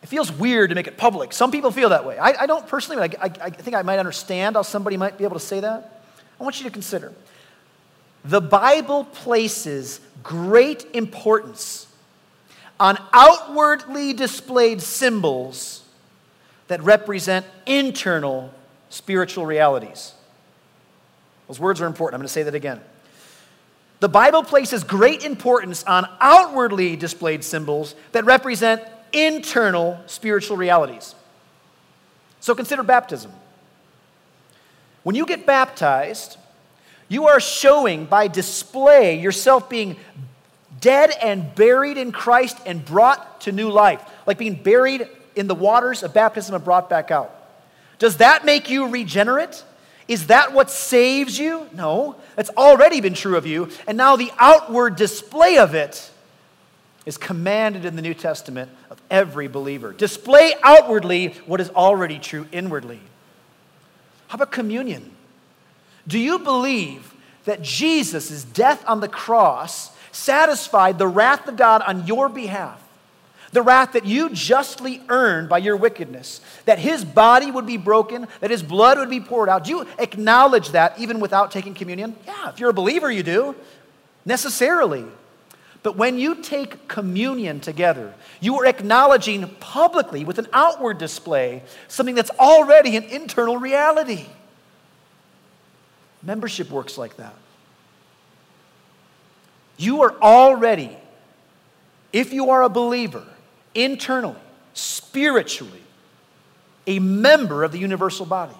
it 0.01 0.07
feels 0.07 0.31
weird 0.31 0.69
to 0.69 0.75
make 0.75 0.87
it 0.87 0.95
public. 0.95 1.33
Some 1.33 1.51
people 1.51 1.71
feel 1.71 1.89
that 1.89 2.05
way. 2.05 2.17
I, 2.17 2.43
I 2.43 2.45
don't 2.45 2.65
personally, 2.69 3.01
I, 3.01 3.25
I, 3.25 3.31
I 3.41 3.49
think 3.49 3.75
I 3.75 3.81
might 3.81 3.99
understand 3.99 4.55
how 4.55 4.61
somebody 4.61 4.95
might 4.95 5.17
be 5.17 5.25
able 5.25 5.37
to 5.37 5.45
say 5.45 5.59
that. 5.59 5.95
I 6.39 6.43
want 6.43 6.59
you 6.59 6.65
to 6.65 6.71
consider 6.71 7.13
the 8.23 8.41
Bible 8.41 9.05
places 9.05 9.99
great 10.21 10.85
importance 10.93 11.87
on 12.79 12.97
outwardly 13.13 14.13
displayed 14.13 14.81
symbols 14.81 15.83
that 16.67 16.81
represent 16.83 17.45
internal 17.65 18.53
spiritual 18.89 19.45
realities. 19.45 20.13
Those 21.47 21.59
words 21.59 21.81
are 21.81 21.85
important. 21.85 22.15
I'm 22.15 22.19
going 22.19 22.27
to 22.27 22.33
say 22.33 22.43
that 22.43 22.55
again. 22.55 22.81
The 23.99 24.09
Bible 24.09 24.43
places 24.43 24.83
great 24.83 25.23
importance 25.23 25.83
on 25.85 26.07
outwardly 26.19 26.95
displayed 26.95 27.43
symbols 27.43 27.95
that 28.11 28.25
represent 28.25 28.83
internal 29.13 29.99
spiritual 30.05 30.57
realities. 30.57 31.15
So 32.41 32.53
consider 32.53 32.83
baptism. 32.83 33.31
When 35.07 35.15
you 35.15 35.25
get 35.25 35.45
baptized, 35.45 36.35
you 37.07 37.27
are 37.27 37.39
showing 37.39 38.03
by 38.03 38.27
display 38.27 39.17
yourself 39.17 39.69
being 39.69 39.95
dead 40.81 41.11
and 41.23 41.55
buried 41.55 41.97
in 41.97 42.11
Christ 42.11 42.57
and 42.65 42.83
brought 42.83 43.39
to 43.43 43.53
new 43.53 43.69
life, 43.69 44.03
like 44.25 44.37
being 44.37 44.55
buried 44.55 45.07
in 45.33 45.47
the 45.47 45.55
waters 45.55 46.03
of 46.03 46.13
baptism 46.13 46.55
and 46.55 46.61
brought 46.61 46.89
back 46.89 47.09
out. 47.09 47.33
Does 47.99 48.17
that 48.17 48.43
make 48.43 48.69
you 48.69 48.89
regenerate? 48.89 49.63
Is 50.09 50.27
that 50.27 50.51
what 50.51 50.69
saves 50.69 51.39
you? 51.39 51.69
No, 51.73 52.17
that's 52.35 52.49
already 52.49 52.99
been 52.99 53.13
true 53.13 53.37
of 53.37 53.45
you. 53.45 53.69
And 53.87 53.97
now 53.97 54.17
the 54.17 54.33
outward 54.37 54.97
display 54.97 55.57
of 55.57 55.73
it 55.73 56.11
is 57.05 57.17
commanded 57.17 57.85
in 57.85 57.95
the 57.95 58.01
New 58.01 58.13
Testament 58.13 58.69
of 58.89 59.01
every 59.09 59.47
believer. 59.47 59.93
Display 59.93 60.55
outwardly 60.63 61.29
what 61.45 61.61
is 61.61 61.69
already 61.69 62.19
true 62.19 62.45
inwardly. 62.51 62.99
How 64.27 64.35
about 64.35 64.51
communion? 64.51 65.11
Do 66.07 66.19
you 66.19 66.39
believe 66.39 67.13
that 67.45 67.61
Jesus' 67.61 68.43
death 68.43 68.83
on 68.87 68.99
the 68.99 69.07
cross 69.07 69.91
satisfied 70.11 70.97
the 70.97 71.07
wrath 71.07 71.47
of 71.47 71.57
God 71.57 71.81
on 71.81 72.07
your 72.07 72.29
behalf? 72.29 72.83
the 73.51 73.61
wrath 73.61 73.93
that 73.93 74.05
you 74.05 74.29
justly 74.29 75.01
earned 75.09 75.49
by 75.49 75.57
your 75.57 75.75
wickedness, 75.75 76.41
that 76.65 76.79
his 76.79 77.05
body 77.05 77.49
would 77.49 77.65
be 77.65 77.77
broken, 77.77 78.27
that 78.39 78.51
his 78.51 78.61
blood 78.61 78.97
would 78.97 79.09
be 79.09 79.19
poured 79.19 79.49
out. 79.49 79.63
Do 79.63 79.71
you 79.71 79.87
acknowledge 79.97 80.69
that 80.69 80.99
even 80.99 81.19
without 81.19 81.51
taking 81.51 81.73
communion? 81.73 82.15
Yeah, 82.25 82.49
if 82.49 82.59
you're 82.59 82.69
a 82.69 82.73
believer, 82.73 83.11
you 83.11 83.23
do, 83.23 83.55
necessarily. 84.25 85.05
But 85.83 85.95
when 85.95 86.17
you 86.17 86.35
take 86.35 86.87
communion 86.87 87.59
together, 87.59 88.13
you 88.39 88.59
are 88.59 88.65
acknowledging 88.65 89.47
publicly 89.59 90.25
with 90.25 90.39
an 90.39 90.47
outward 90.51 90.97
display 90.97 91.63
something 91.87 92.15
that's 92.15 92.31
already 92.31 92.97
an 92.97 93.03
internal 93.03 93.57
reality. 93.57 94.25
Membership 96.23 96.69
works 96.69 96.97
like 96.97 97.17
that. 97.17 97.35
You 99.77 100.01
are 100.01 100.15
already, 100.21 100.97
if 102.11 102.33
you 102.33 102.49
are 102.49 102.63
a 102.63 102.69
believer, 102.69 103.23
internally, 103.75 104.35
spiritually, 104.73 105.83
a 106.87 106.99
member 106.99 107.63
of 107.63 107.71
the 107.71 107.77
universal 107.77 108.25
body. 108.25 108.55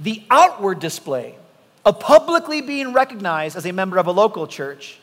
The 0.00 0.22
outward 0.30 0.80
display 0.80 1.36
of 1.84 2.00
publicly 2.00 2.60
being 2.60 2.92
recognized 2.92 3.56
as 3.56 3.66
a 3.66 3.72
member 3.72 3.98
of 3.98 4.06
a 4.06 4.12
local 4.12 4.46
church 4.46 4.98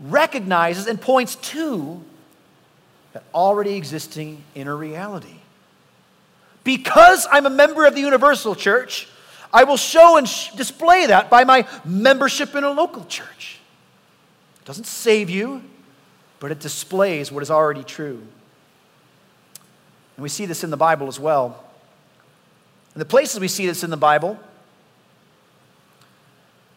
recognizes 0.00 0.86
and 0.86 1.00
points 1.00 1.36
to 1.36 2.02
that 3.12 3.24
already 3.34 3.74
existing 3.74 4.42
inner 4.54 4.76
reality. 4.76 5.34
Because 6.64 7.26
I'm 7.30 7.46
a 7.46 7.50
member 7.50 7.86
of 7.86 7.94
the 7.94 8.00
universal 8.00 8.54
church, 8.54 9.08
I 9.52 9.64
will 9.64 9.76
show 9.76 10.16
and 10.16 10.28
sh- 10.28 10.52
display 10.52 11.06
that 11.06 11.30
by 11.30 11.44
my 11.44 11.66
membership 11.84 12.54
in 12.54 12.64
a 12.64 12.70
local 12.70 13.04
church. 13.04 13.58
It 14.60 14.64
doesn't 14.64 14.86
save 14.86 15.30
you, 15.30 15.62
but 16.38 16.52
it 16.52 16.60
displays 16.60 17.32
what 17.32 17.42
is 17.42 17.50
already 17.50 17.82
true. 17.82 18.22
And 20.16 20.22
we 20.22 20.28
see 20.28 20.46
this 20.46 20.62
in 20.62 20.70
the 20.70 20.76
Bible 20.76 21.08
as 21.08 21.18
well. 21.18 21.64
And 22.94 23.00
the 23.00 23.06
places 23.06 23.40
we 23.40 23.48
see 23.48 23.66
this 23.66 23.82
in 23.82 23.90
the 23.90 23.96
Bible 23.96 24.38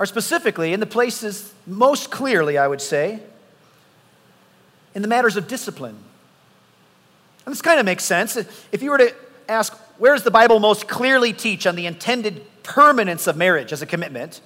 specifically 0.05 0.73
in 0.73 0.79
the 0.79 0.85
places 0.85 1.53
most 1.65 2.11
clearly, 2.11 2.57
I 2.57 2.67
would 2.67 2.81
say, 2.81 3.19
in 4.95 5.01
the 5.01 5.07
matters 5.07 5.37
of 5.37 5.47
discipline. 5.47 5.97
And 7.45 7.51
this 7.51 7.61
kind 7.61 7.79
of 7.79 7.85
makes 7.85 8.03
sense. 8.03 8.35
If 8.71 8.81
you 8.81 8.91
were 8.91 8.97
to 8.97 9.13
ask, 9.49 9.73
where 9.97 10.13
does 10.13 10.23
the 10.23 10.31
Bible 10.31 10.59
most 10.59 10.87
clearly 10.87 11.33
teach 11.33 11.67
on 11.67 11.75
the 11.75 11.85
intended 11.85 12.45
permanence 12.63 13.27
of 13.27 13.35
marriage 13.35 13.73
as 13.73 13.81
a 13.81 13.85
commitment? 13.85 14.41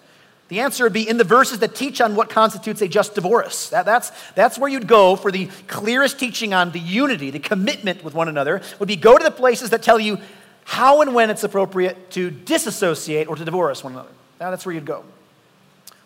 The 0.50 0.62
answer 0.62 0.86
would 0.86 0.94
be 0.94 1.08
in 1.08 1.18
the 1.18 1.26
verses 1.26 1.60
that 1.60 1.76
teach 1.76 2.00
on 2.00 2.16
what 2.16 2.30
constitutes 2.30 2.82
a 2.82 2.88
just 2.88 3.16
divorce. 3.16 3.70
That, 3.70 3.86
that's, 3.86 4.12
that's 4.34 4.58
where 4.58 4.70
you'd 4.70 4.88
go 4.88 5.16
for 5.16 5.32
the 5.32 5.48
clearest 5.68 6.20
teaching 6.20 6.54
on 6.54 6.72
the 6.72 6.80
unity, 6.80 7.32
the 7.32 7.40
commitment 7.40 8.04
with 8.04 8.14
one 8.14 8.30
another, 8.30 8.62
would 8.80 8.88
be 8.88 8.96
go 8.96 9.18
to 9.18 9.24
the 9.24 9.32
places 9.32 9.72
that 9.72 9.84
tell 9.84 10.00
you 10.00 10.20
how 10.64 11.02
and 11.02 11.14
when 11.14 11.30
it's 11.30 11.44
appropriate 11.44 12.12
to 12.12 12.32
disassociate 12.32 13.28
or 13.28 13.36
to 13.36 13.44
divorce 13.44 13.84
one 13.84 13.94
another. 13.94 14.10
Now, 14.40 14.52
that's 14.52 14.66
where 14.66 14.74
you'd 14.74 14.86
go. 14.86 15.04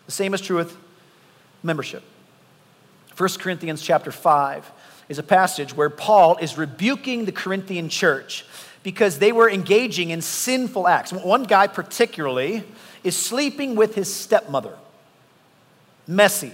The 0.06 0.12
same 0.12 0.34
is 0.34 0.40
true 0.40 0.56
with 0.56 0.76
membership. 1.62 2.02
1 3.16 3.28
Corinthians 3.38 3.82
chapter 3.82 4.10
5 4.10 4.70
is 5.08 5.18
a 5.18 5.22
passage 5.22 5.76
where 5.76 5.90
Paul 5.90 6.36
is 6.38 6.56
rebuking 6.56 7.24
the 7.24 7.32
Corinthian 7.32 7.88
church 7.88 8.44
because 8.82 9.18
they 9.18 9.32
were 9.32 9.48
engaging 9.48 10.10
in 10.10 10.22
sinful 10.22 10.88
acts. 10.88 11.12
One 11.12 11.44
guy, 11.44 11.66
particularly, 11.66 12.64
is 13.04 13.16
sleeping 13.16 13.76
with 13.76 13.94
his 13.94 14.12
stepmother. 14.12 14.76
Messy. 16.06 16.52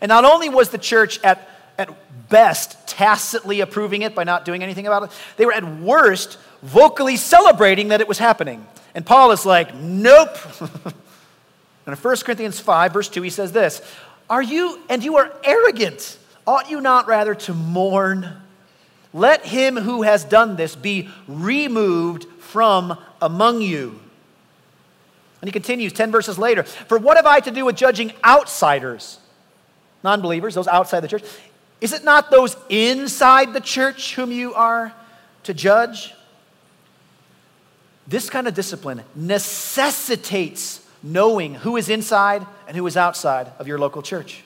And 0.00 0.08
not 0.08 0.24
only 0.24 0.48
was 0.48 0.70
the 0.70 0.78
church 0.78 1.22
at, 1.22 1.48
at 1.78 2.28
best 2.28 2.88
tacitly 2.88 3.60
approving 3.60 4.02
it 4.02 4.14
by 4.14 4.24
not 4.24 4.44
doing 4.44 4.62
anything 4.62 4.86
about 4.86 5.04
it, 5.04 5.10
they 5.36 5.46
were 5.46 5.52
at 5.52 5.64
worst 5.78 6.38
vocally 6.62 7.16
celebrating 7.16 7.88
that 7.88 8.00
it 8.00 8.08
was 8.08 8.18
happening. 8.18 8.66
And 8.94 9.06
Paul 9.06 9.30
is 9.30 9.46
like, 9.46 9.74
nope. 9.74 10.36
and 11.86 11.96
in 11.96 12.00
1 12.00 12.16
Corinthians 12.18 12.60
5, 12.60 12.92
verse 12.92 13.08
2, 13.08 13.22
he 13.22 13.30
says 13.30 13.52
this 13.52 13.82
Are 14.30 14.42
you, 14.42 14.80
and 14.88 15.02
you 15.02 15.16
are 15.16 15.32
arrogant, 15.44 16.18
ought 16.46 16.70
you 16.70 16.80
not 16.80 17.06
rather 17.06 17.34
to 17.34 17.54
mourn? 17.54 18.36
Let 19.14 19.44
him 19.44 19.76
who 19.76 20.02
has 20.02 20.24
done 20.24 20.56
this 20.56 20.74
be 20.74 21.10
removed 21.28 22.24
from 22.38 22.98
among 23.20 23.60
you. 23.60 24.00
And 25.40 25.48
he 25.48 25.52
continues 25.52 25.92
10 25.92 26.10
verses 26.10 26.38
later 26.38 26.62
For 26.62 26.98
what 26.98 27.16
have 27.16 27.26
I 27.26 27.40
to 27.40 27.50
do 27.50 27.64
with 27.64 27.76
judging 27.76 28.12
outsiders, 28.24 29.18
non 30.02 30.22
believers, 30.22 30.54
those 30.54 30.68
outside 30.68 31.00
the 31.00 31.08
church? 31.08 31.24
Is 31.80 31.92
it 31.92 32.04
not 32.04 32.30
those 32.30 32.56
inside 32.68 33.52
the 33.52 33.60
church 33.60 34.14
whom 34.14 34.30
you 34.30 34.54
are 34.54 34.94
to 35.42 35.52
judge? 35.52 36.14
This 38.06 38.30
kind 38.30 38.46
of 38.46 38.54
discipline 38.54 39.02
necessitates 39.16 40.81
knowing 41.02 41.54
who 41.54 41.76
is 41.76 41.88
inside 41.88 42.46
and 42.66 42.76
who 42.76 42.86
is 42.86 42.96
outside 42.96 43.52
of 43.58 43.66
your 43.66 43.78
local 43.78 44.02
church. 44.02 44.44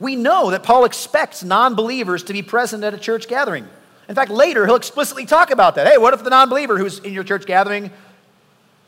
We 0.00 0.16
know 0.16 0.50
that 0.50 0.64
Paul 0.64 0.84
expects 0.84 1.44
non 1.44 1.76
believers 1.76 2.24
to 2.24 2.32
be 2.32 2.42
present 2.42 2.82
at 2.82 2.92
a 2.92 2.98
church 2.98 3.28
gathering. 3.28 3.68
In 4.08 4.16
fact, 4.16 4.32
later 4.32 4.66
he'll 4.66 4.74
explicitly 4.74 5.26
talk 5.26 5.52
about 5.52 5.76
that. 5.76 5.86
Hey, 5.86 5.96
what 5.96 6.12
if 6.12 6.24
the 6.24 6.30
non 6.30 6.48
believer 6.48 6.76
who's 6.76 6.98
in 6.98 7.12
your 7.12 7.22
church 7.22 7.46
gathering 7.46 7.92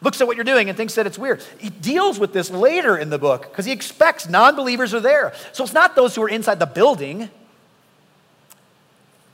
looks 0.02 0.20
at 0.20 0.26
what 0.26 0.36
you're 0.36 0.44
doing 0.44 0.68
and 0.68 0.76
thinks 0.76 0.96
that 0.96 1.06
it's 1.06 1.18
weird? 1.18 1.40
He 1.58 1.70
deals 1.70 2.18
with 2.18 2.32
this 2.32 2.50
later 2.50 2.96
in 2.98 3.10
the 3.10 3.18
book 3.18 3.42
because 3.42 3.64
he 3.64 3.70
expects 3.70 4.28
non 4.28 4.56
believers 4.56 4.92
are 4.92 5.00
there. 5.00 5.32
So 5.52 5.62
it's 5.62 5.72
not 5.72 5.94
those 5.94 6.16
who 6.16 6.22
are 6.22 6.28
inside 6.28 6.58
the 6.58 6.66
building, 6.66 7.30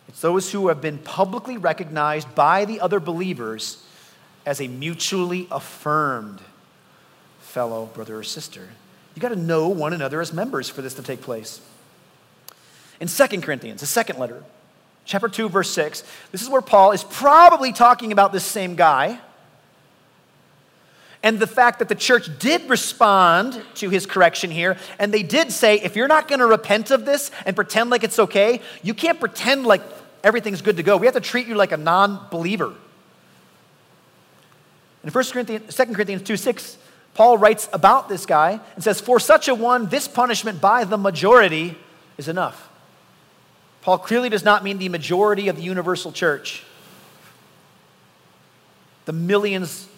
it's 0.07 0.21
those 0.21 0.53
who 0.53 0.69
have 0.69 0.83
been 0.83 0.99
publicly 0.99 1.57
recognized 1.57 2.35
by 2.35 2.67
the 2.67 2.81
other 2.81 3.01
believers 3.01 3.83
as 4.47 4.61
a 4.61 4.69
mutually 4.69 5.47
affirmed 5.51 6.41
fellow 7.41 7.87
brother 7.87 8.19
or 8.19 8.23
sister. 8.23 8.69
You 9.15 9.21
got 9.21 9.31
to 9.31 9.37
know 9.37 9.69
one 9.69 9.93
another 9.93 10.21
as 10.21 10.33
members 10.33 10.69
for 10.69 10.83
this 10.83 10.95
to 10.95 11.03
take 11.03 11.21
place. 11.21 11.61
In 13.01 13.09
2 13.09 13.41
Corinthians, 13.41 13.81
the 13.81 13.87
second 13.87 14.19
letter, 14.19 14.43
chapter 15.05 15.29
2, 15.29 15.49
verse 15.49 15.71
6, 15.71 16.05
this 16.33 16.43
is 16.43 16.49
where 16.49 16.61
Paul 16.61 16.93
is 16.93 17.03
probably 17.03 17.73
talking 17.73 18.13
about 18.13 18.33
this 18.33 18.45
same 18.45 18.77
guy 18.77 19.19
and 21.23 21.39
the 21.39 21.47
fact 21.47 21.81
that 21.81 21.89
the 21.89 21.95
church 21.95 22.31
did 22.39 22.69
respond 22.69 23.63
to 23.75 23.91
his 23.91 24.07
correction 24.07 24.51
here, 24.51 24.79
and 24.99 25.13
they 25.13 25.23
did 25.23 25.53
say, 25.53 25.79
if 25.81 25.95
you're 25.95 26.09
not 26.09 26.29
going 26.29 26.39
to 26.39 26.47
repent 26.47 26.91
of 26.91 27.05
this 27.05 27.31
and 27.45 27.55
pretend 27.55 27.91
like 27.91 28.05
it's 28.05 28.19
okay, 28.19 28.61
you 28.83 28.95
can't 28.95 29.21
pretend 29.21 29.67
like 29.67 29.83
everything's 30.25 30.63
good 30.63 30.79
to 30.79 30.83
go. 30.83 30.97
We 30.97 31.07
have 31.07 31.15
to 31.15 31.21
treat 31.21 31.47
you 31.47 31.57
like 31.57 31.73
a 31.73 31.77
non 31.77 32.27
believer. 32.31 32.73
In 35.03 35.11
1 35.11 35.25
Corinthians, 35.33 35.75
2 35.75 35.85
Corinthians 35.87 36.23
2 36.23 36.37
6, 36.37 36.79
Paul 37.15 37.39
writes 37.39 37.69
about 37.73 38.09
this 38.09 38.27
guy 38.27 38.61
and 38.75 38.85
says, 38.85 39.01
For 39.01 39.19
such 39.19 39.49
a 39.49 39.55
one, 39.55 39.89
this 39.89 40.07
punishment 40.07 40.61
by 40.61 40.85
the 40.85 40.99
majority 40.99 41.77
is 42.19 42.29
enough. 42.29 42.69
Paul 43.83 43.99
clearly 43.99 44.29
does 44.29 44.45
not 44.45 44.63
mean 44.63 44.79
the 44.79 44.89
majority 44.89 45.49
of 45.49 45.57
the 45.57 45.63
universal 45.63 46.13
church. 46.13 46.65
The 49.07 49.13
millions, 49.15 49.89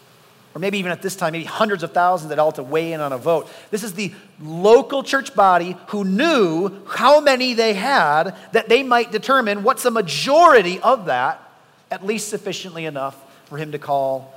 or 0.54 0.60
maybe 0.60 0.78
even 0.78 0.92
at 0.92 1.02
this 1.02 1.16
time, 1.16 1.32
maybe 1.32 1.44
hundreds 1.44 1.82
of 1.82 1.92
thousands 1.92 2.30
that 2.30 2.38
all 2.38 2.52
to 2.52 2.62
weigh 2.62 2.92
in 2.92 3.00
on 3.00 3.12
a 3.12 3.18
vote. 3.18 3.50
This 3.72 3.82
is 3.82 3.94
the 3.94 4.14
local 4.40 5.02
church 5.02 5.34
body 5.34 5.76
who 5.88 6.04
knew 6.04 6.70
how 6.86 7.20
many 7.20 7.54
they 7.54 7.74
had 7.74 8.36
that 8.52 8.68
they 8.68 8.84
might 8.84 9.10
determine 9.10 9.64
what's 9.64 9.84
a 9.84 9.90
majority 9.90 10.78
of 10.80 11.06
that, 11.06 11.42
at 11.90 12.06
least 12.06 12.28
sufficiently 12.28 12.86
enough 12.86 13.20
for 13.46 13.58
him 13.58 13.72
to 13.72 13.78
call 13.80 14.32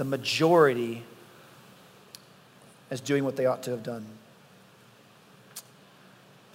the 0.00 0.04
majority 0.06 1.02
as 2.90 3.02
doing 3.02 3.22
what 3.22 3.36
they 3.36 3.44
ought 3.44 3.62
to 3.64 3.70
have 3.70 3.82
done. 3.82 4.06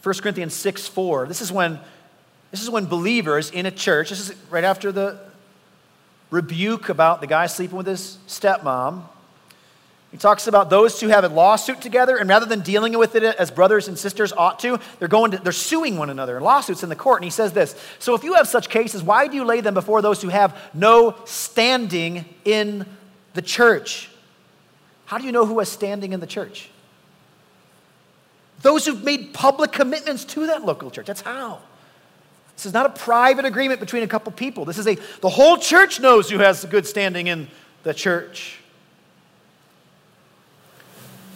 1 0.01 0.15
Corinthians 0.15 0.55
6 0.55 0.87
4. 0.87 1.27
This 1.27 1.41
is 1.41 1.51
when 1.51 1.79
this 2.49 2.63
is 2.63 2.71
when 2.71 2.87
believers 2.87 3.51
in 3.51 3.67
a 3.67 3.71
church, 3.71 4.09
this 4.09 4.19
is 4.19 4.35
right 4.49 4.63
after 4.63 4.91
the 4.91 5.19
rebuke 6.31 6.89
about 6.89 7.21
the 7.21 7.27
guy 7.27 7.45
sleeping 7.45 7.77
with 7.77 7.85
his 7.85 8.17
stepmom. 8.27 9.03
He 10.11 10.17
talks 10.17 10.47
about 10.47 10.71
those 10.71 10.99
who 10.99 11.09
have 11.09 11.23
a 11.23 11.27
lawsuit 11.27 11.81
together, 11.81 12.17
and 12.17 12.27
rather 12.27 12.47
than 12.47 12.61
dealing 12.61 12.97
with 12.97 13.15
it 13.15 13.21
as 13.21 13.51
brothers 13.51 13.87
and 13.87 13.99
sisters 13.99 14.33
ought 14.33 14.57
to, 14.61 14.79
they're 14.97 15.07
going 15.07 15.31
to, 15.31 15.37
they're 15.37 15.51
suing 15.51 15.97
one 15.97 16.09
another, 16.09 16.37
in 16.37 16.43
lawsuits 16.43 16.81
in 16.81 16.89
the 16.89 16.95
court. 16.95 17.21
And 17.21 17.25
he 17.25 17.29
says 17.29 17.53
this 17.53 17.75
So 17.99 18.15
if 18.15 18.23
you 18.23 18.33
have 18.33 18.47
such 18.47 18.69
cases, 18.69 19.03
why 19.03 19.27
do 19.27 19.35
you 19.35 19.43
lay 19.43 19.61
them 19.61 19.75
before 19.75 20.01
those 20.01 20.23
who 20.23 20.29
have 20.29 20.59
no 20.73 21.15
standing 21.25 22.25
in 22.43 22.87
the 23.35 23.41
church? 23.41 24.09
How 25.05 25.19
do 25.19 25.25
you 25.25 25.31
know 25.31 25.45
who 25.45 25.59
has 25.59 25.69
standing 25.69 26.11
in 26.13 26.19
the 26.19 26.27
church? 26.27 26.69
Those 28.61 28.85
who've 28.85 29.03
made 29.03 29.33
public 29.33 29.71
commitments 29.71 30.25
to 30.25 30.47
that 30.47 30.65
local 30.65 30.89
church. 30.89 31.05
That's 31.05 31.21
how. 31.21 31.59
This 32.55 32.65
is 32.65 32.73
not 32.73 32.85
a 32.85 32.89
private 32.89 33.45
agreement 33.45 33.79
between 33.79 34.01
a 34.03 34.07
couple 34.07 34.31
people. 34.31 34.65
This 34.65 34.77
is 34.77 34.87
a, 34.87 34.95
the 35.21 35.29
whole 35.29 35.57
church 35.57 35.99
knows 35.99 36.29
who 36.29 36.39
has 36.39 36.65
good 36.65 36.87
standing 36.87 37.27
in 37.27 37.47
the 37.83 37.93
church. 37.93 38.59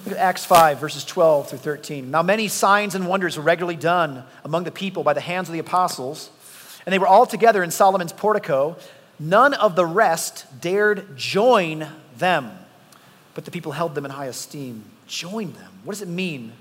Look 0.05 0.15
at 0.15 0.19
Acts 0.19 0.45
5, 0.45 0.79
verses 0.79 1.03
12 1.03 1.49
through 1.49 1.59
13. 1.59 2.09
Now, 2.09 2.23
many 2.23 2.47
signs 2.47 2.95
and 2.95 3.05
wonders 3.05 3.37
were 3.37 3.43
regularly 3.43 3.75
done 3.75 4.23
among 4.45 4.63
the 4.63 4.71
people 4.71 5.03
by 5.03 5.13
the 5.13 5.21
hands 5.21 5.49
of 5.49 5.53
the 5.53 5.59
apostles, 5.59 6.29
and 6.85 6.93
they 6.93 6.99
were 6.99 7.07
all 7.07 7.25
together 7.25 7.61
in 7.63 7.69
Solomon's 7.69 8.13
portico. 8.13 8.77
None 9.20 9.53
of 9.53 9.76
the 9.76 9.86
rest 9.86 10.45
dared 10.61 11.17
join 11.17 11.88
them, 12.17 12.51
but 13.36 13.45
the 13.45 13.51
people 13.51 13.74
held 13.74 13.93
them 13.93 14.05
in 14.05 14.11
high 14.11 14.28
esteem. 14.28 14.86
Join 15.07 15.51
them. 15.53 15.72
What 15.84 15.93
does 15.93 16.01
it 16.01 16.07
mean? 16.07 16.53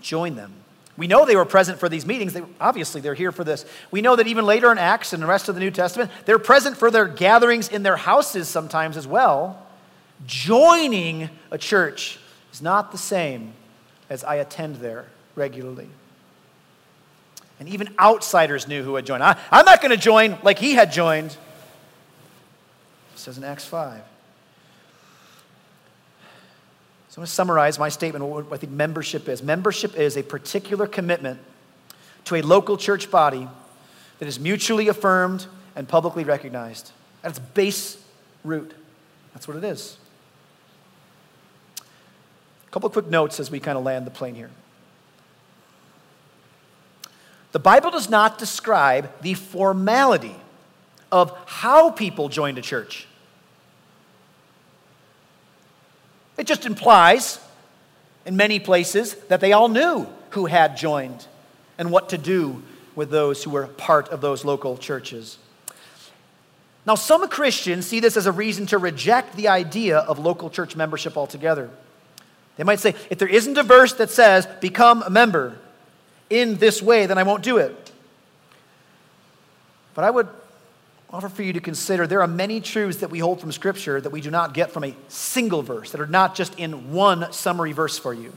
Join 0.00 0.36
them. 0.36 0.52
We 0.96 1.06
know 1.06 1.24
they 1.24 1.36
were 1.36 1.44
present 1.44 1.78
for 1.78 1.88
these 1.88 2.04
meetings. 2.04 2.32
They, 2.32 2.42
obviously, 2.60 3.00
they're 3.00 3.14
here 3.14 3.32
for 3.32 3.44
this. 3.44 3.64
We 3.90 4.02
know 4.02 4.16
that 4.16 4.26
even 4.26 4.44
later 4.44 4.70
in 4.70 4.78
Acts 4.78 5.12
and 5.12 5.22
the 5.22 5.26
rest 5.26 5.48
of 5.48 5.54
the 5.54 5.60
New 5.60 5.70
Testament, 5.70 6.10
they're 6.26 6.38
present 6.38 6.76
for 6.76 6.90
their 6.90 7.06
gatherings 7.06 7.68
in 7.68 7.82
their 7.82 7.96
houses 7.96 8.48
sometimes 8.48 8.96
as 8.96 9.06
well. 9.06 9.66
Joining 10.26 11.30
a 11.50 11.58
church 11.58 12.18
is 12.52 12.60
not 12.60 12.92
the 12.92 12.98
same 12.98 13.54
as 14.10 14.22
I 14.22 14.36
attend 14.36 14.76
there 14.76 15.06
regularly. 15.34 15.88
And 17.60 17.68
even 17.68 17.94
outsiders 17.98 18.66
knew 18.66 18.82
who 18.82 18.96
had 18.96 19.06
joined. 19.06 19.22
I, 19.22 19.36
am 19.50 19.64
not 19.64 19.80
going 19.80 19.90
to 19.92 19.96
join 19.96 20.36
like 20.42 20.58
he 20.58 20.74
had 20.74 20.92
joined. 20.92 21.30
It 21.30 23.18
says 23.18 23.38
in 23.38 23.44
Acts 23.44 23.64
5. 23.64 24.02
So 27.08 27.18
I'm 27.18 27.20
going 27.20 27.26
to 27.26 27.32
summarize 27.32 27.78
my 27.78 27.90
statement 27.90 28.24
what 28.24 28.52
I 28.52 28.56
think 28.56 28.72
membership 28.72 29.28
is. 29.28 29.42
Membership 29.42 29.96
is 29.96 30.16
a 30.16 30.22
particular 30.22 30.86
commitment 30.86 31.40
to 32.24 32.36
a 32.36 32.42
local 32.42 32.76
church 32.76 33.10
body 33.10 33.46
that 34.18 34.26
is 34.26 34.40
mutually 34.40 34.88
affirmed 34.88 35.46
and 35.76 35.86
publicly 35.86 36.24
recognized. 36.24 36.90
At 37.22 37.32
its 37.32 37.38
base 37.38 38.02
root. 38.44 38.72
That's 39.34 39.46
what 39.46 39.56
it 39.56 39.64
is. 39.64 39.96
A 41.78 42.70
couple 42.70 42.86
of 42.86 42.92
quick 42.92 43.08
notes 43.08 43.40
as 43.40 43.50
we 43.50 43.60
kind 43.60 43.76
of 43.76 43.84
land 43.84 44.06
the 44.06 44.10
plane 44.10 44.34
here. 44.34 44.50
The 47.52 47.58
Bible 47.58 47.90
does 47.90 48.08
not 48.08 48.38
describe 48.38 49.10
the 49.20 49.34
formality 49.34 50.36
of 51.10 51.36
how 51.46 51.90
people 51.90 52.28
joined 52.28 52.58
a 52.58 52.62
church. 52.62 53.06
It 56.38 56.46
just 56.46 56.64
implies, 56.64 57.38
in 58.24 58.36
many 58.36 58.58
places, 58.58 59.14
that 59.28 59.40
they 59.40 59.52
all 59.52 59.68
knew 59.68 60.08
who 60.30 60.46
had 60.46 60.78
joined 60.78 61.26
and 61.76 61.90
what 61.90 62.08
to 62.08 62.18
do 62.18 62.62
with 62.94 63.10
those 63.10 63.44
who 63.44 63.50
were 63.50 63.66
part 63.66 64.08
of 64.08 64.22
those 64.22 64.44
local 64.44 64.78
churches. 64.78 65.36
Now, 66.86 66.94
some 66.94 67.28
Christians 67.28 67.86
see 67.86 68.00
this 68.00 68.16
as 68.16 68.26
a 68.26 68.32
reason 68.32 68.66
to 68.66 68.78
reject 68.78 69.36
the 69.36 69.48
idea 69.48 69.98
of 69.98 70.18
local 70.18 70.48
church 70.48 70.74
membership 70.74 71.16
altogether. 71.16 71.70
They 72.56 72.64
might 72.64 72.80
say, 72.80 72.94
if 73.10 73.18
there 73.18 73.28
isn't 73.28 73.56
a 73.56 73.62
verse 73.62 73.92
that 73.94 74.10
says, 74.10 74.46
become 74.60 75.02
a 75.02 75.10
member 75.10 75.58
in 76.32 76.56
this 76.56 76.80
way, 76.80 77.06
then 77.06 77.18
I 77.18 77.22
won't 77.22 77.42
do 77.42 77.58
it. 77.58 77.92
But 79.94 80.04
I 80.04 80.10
would 80.10 80.28
offer 81.10 81.28
for 81.28 81.42
you 81.42 81.52
to 81.52 81.60
consider 81.60 82.06
there 82.06 82.22
are 82.22 82.26
many 82.26 82.60
truths 82.60 82.98
that 82.98 83.10
we 83.10 83.18
hold 83.18 83.40
from 83.40 83.52
Scripture 83.52 84.00
that 84.00 84.10
we 84.10 84.22
do 84.22 84.30
not 84.30 84.54
get 84.54 84.70
from 84.70 84.82
a 84.82 84.94
single 85.08 85.62
verse, 85.62 85.92
that 85.92 86.00
are 86.00 86.06
not 86.06 86.34
just 86.34 86.58
in 86.58 86.92
one 86.92 87.30
summary 87.32 87.72
verse 87.72 87.98
for 87.98 88.14
you. 88.14 88.32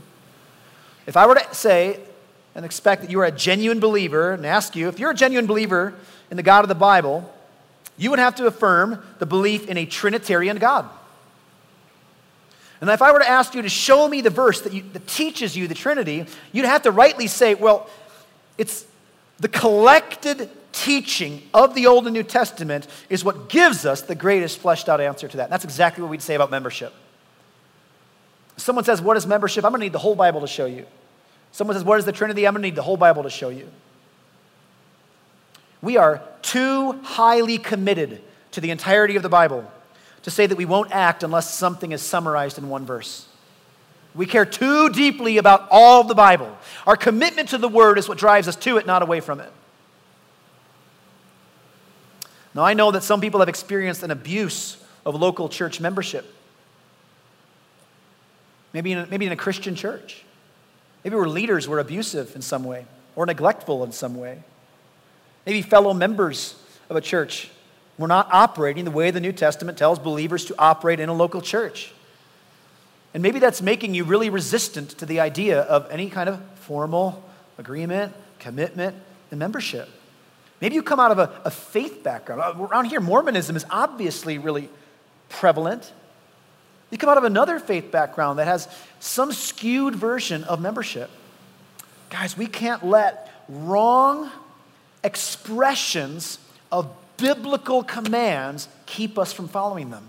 If 1.08 1.16
I 1.16 1.26
were 1.26 1.36
to 1.36 1.56
say 1.56 2.00
and 2.54 2.66
expect 2.66 3.02
that 3.04 3.12
you 3.12 3.22
are 3.22 3.26
a 3.26 3.32
genuine 3.32 3.80
believer 3.80 4.34
and 4.34 4.46
ask 4.46 4.76
you, 4.76 4.90
if 4.90 5.00
you're 5.00 5.12
a 5.12 5.16
genuine 5.16 5.46
believer 5.46 5.94
in 6.30 6.36
the 6.36 6.44
God 6.44 6.66
of 6.66 6.68
the 6.68 6.76
Bible, 6.76 7.32
you 7.98 8.10
would 8.10 8.20
have 8.20 8.36
to 8.36 8.48
affirm 8.48 9.02
the 9.20 9.26
belief 9.26 9.70
in 9.70 9.78
a 9.78 9.86
Trinitarian 9.86 10.58
God. 10.58 10.90
And 12.82 12.90
if 12.90 13.02
I 13.02 13.12
were 13.12 13.20
to 13.20 13.28
ask 13.28 13.56
you 13.56 13.62
to 13.62 13.70
show 13.70 14.08
me 14.08 14.22
the 14.22 14.30
verse 14.30 14.62
that, 14.62 14.74
you, 14.74 14.84
that 14.94 15.08
teaches 15.08 15.56
you 15.56 15.68
the 15.68 15.76
Trinity, 15.76 16.26
you'd 16.52 16.66
have 16.66 16.84
to 16.84 16.92
rightly 16.92 17.28
say, 17.28 17.56
well, 17.56 17.90
it's 18.58 18.86
the 19.40 19.48
collected 19.48 20.50
teaching 20.72 21.42
of 21.54 21.74
the 21.74 21.88
Old 21.88 22.06
and 22.06 22.14
New 22.14 22.24
Testament 22.24 22.88
is 23.10 23.24
what 23.24 23.48
gives 23.50 23.86
us 23.86 24.02
the 24.02 24.16
greatest 24.16 24.60
fleshed 24.60 24.90
out 24.90 25.00
answer 25.00 25.28
to 25.28 25.38
that. 25.38 25.44
And 25.44 25.54
that's 25.54 25.64
exactly 25.64 26.02
what 26.02 26.12
we'd 26.12 26.22
say 26.22 26.36
about 26.36 26.52
membership. 26.52 26.94
Someone 28.58 28.86
says, 28.86 29.02
What 29.02 29.18
is 29.18 29.26
membership? 29.26 29.64
I'm 29.64 29.72
going 29.72 29.80
to 29.80 29.86
need 29.86 29.94
the 29.94 30.00
whole 30.00 30.16
Bible 30.16 30.42
to 30.42 30.48
show 30.48 30.66
you. 30.66 30.86
Someone 31.52 31.76
says, 31.76 31.84
What 31.84 32.00
is 32.00 32.06
the 32.06 32.12
Trinity? 32.12 32.46
I'm 32.46 32.54
going 32.54 32.62
to 32.62 32.68
need 32.68 32.76
the 32.76 32.82
whole 32.82 32.98
Bible 32.98 33.24
to 33.24 33.30
show 33.30 33.50
you. 33.50 33.70
We 35.82 35.98
are 35.98 36.22
too 36.42 36.94
highly 37.04 37.58
committed 37.58 38.22
to 38.52 38.62
the 38.62 38.72
entirety 38.72 39.16
of 39.16 39.24
the 39.24 39.30
Bible 39.30 39.70
to 40.26 40.32
say 40.32 40.48
that 40.48 40.58
we 40.58 40.66
won't 40.66 40.92
act 40.92 41.22
unless 41.22 41.54
something 41.54 41.92
is 41.92 42.02
summarized 42.02 42.58
in 42.58 42.68
one 42.68 42.84
verse. 42.84 43.28
We 44.16 44.26
care 44.26 44.44
too 44.44 44.90
deeply 44.90 45.38
about 45.38 45.68
all 45.70 46.04
the 46.04 46.16
Bible. 46.16 46.58
Our 46.88 46.98
commitment 46.98 47.50
to 47.50 47.60
the 47.60 47.70
Word 47.70 48.00
is 48.00 48.10
what 48.10 48.18
drives 48.18 48.48
us 48.48 48.56
to 48.56 48.78
it, 48.78 48.88
not 48.88 49.04
away 49.04 49.20
from 49.20 49.40
it. 49.40 49.52
Now, 52.56 52.64
I 52.64 52.74
know 52.74 52.90
that 52.90 53.04
some 53.04 53.22
people 53.22 53.40
have 53.40 53.50
experienced 53.50 54.02
an 54.02 54.10
abuse 54.10 54.84
of 55.06 55.14
local 55.14 55.48
church 55.48 55.80
membership. 55.80 56.26
Maybe 58.74 58.94
in 58.94 58.98
a, 58.98 59.06
maybe 59.06 59.28
in 59.28 59.32
a 59.32 59.36
Christian 59.38 59.76
church. 59.76 60.24
Maybe 61.04 61.16
where 61.16 61.30
leaders 61.30 61.68
were 61.68 61.78
abusive 61.78 62.36
in 62.36 62.42
some 62.42 62.64
way 62.64 62.88
or 63.16 63.28
neglectful 63.28 63.84
in 63.84 63.92
some 63.92 64.16
way. 64.16 64.42
Maybe 65.46 65.62
fellow 65.62 65.94
members 65.94 66.60
of 66.90 66.96
a 66.96 67.02
church 67.02 67.52
were 67.98 68.08
not 68.08 68.28
operating 68.32 68.86
the 68.86 68.92
way 68.92 69.12
the 69.12 69.22
New 69.22 69.32
Testament 69.32 69.78
tells 69.78 70.00
believers 70.00 70.46
to 70.46 70.56
operate 70.60 71.00
in 71.00 71.10
a 71.10 71.14
local 71.14 71.42
church. 71.42 71.94
And 73.14 73.24
maybe 73.24 73.40
that's 73.40 73.62
making 73.62 73.94
you 73.94 74.04
really 74.04 74.30
resistant 74.30 74.90
to 74.98 75.06
the 75.06 75.22
idea 75.22 75.62
of 75.62 75.90
any 75.90 76.10
kind 76.10 76.28
of 76.28 76.42
formal 76.56 77.24
agreement, 77.58 78.14
commitment, 78.40 78.96
and 79.32 79.40
membership. 79.40 79.90
Maybe 80.60 80.76
you 80.76 80.84
come 80.84 81.00
out 81.00 81.12
of 81.12 81.20
a, 81.20 81.32
a 81.46 81.52
faith 81.52 82.04
background. 82.04 82.42
Uh, 82.42 82.66
around 82.66 82.86
here, 82.86 83.00
Mormonism 83.00 83.56
is 83.56 83.66
obviously 83.70 84.38
really 84.38 84.70
prevalent. 85.30 85.92
You 86.92 86.98
come 86.98 87.10
out 87.10 87.18
of 87.18 87.24
another 87.24 87.60
faith 87.60 87.92
background 87.92 88.40
that 88.40 88.48
has 88.48 88.68
some 89.00 89.32
skewed 89.32 89.96
version 89.96 90.44
of 90.44 90.60
membership. 90.60 91.10
Guys, 92.10 92.38
we 92.38 92.48
can't 92.48 92.86
let 92.86 93.32
wrong 93.48 94.30
expressions 95.04 96.40
of 96.72 96.94
biblical 97.18 97.84
commands 97.84 98.68
keep 98.86 99.18
us 99.18 99.34
from 99.34 99.48
following 99.48 99.90
them. 99.90 100.08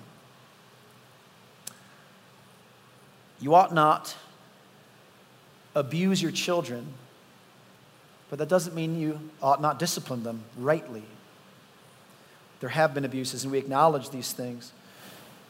You 3.41 3.55
ought 3.55 3.73
not 3.73 4.17
abuse 5.75 6.23
your 6.23 6.33
children 6.33 6.95
but 8.29 8.39
that 8.39 8.49
doesn't 8.49 8.75
mean 8.75 8.99
you 8.99 9.21
ought 9.41 9.61
not 9.61 9.79
discipline 9.79 10.23
them 10.23 10.43
rightly. 10.59 11.03
There 12.61 12.71
have 12.71 12.95
been 12.95 13.05
abuses, 13.05 13.45
and 13.45 13.53
we 13.53 13.59
acknowledge 13.59 14.11
these 14.11 14.33
things. 14.33 14.73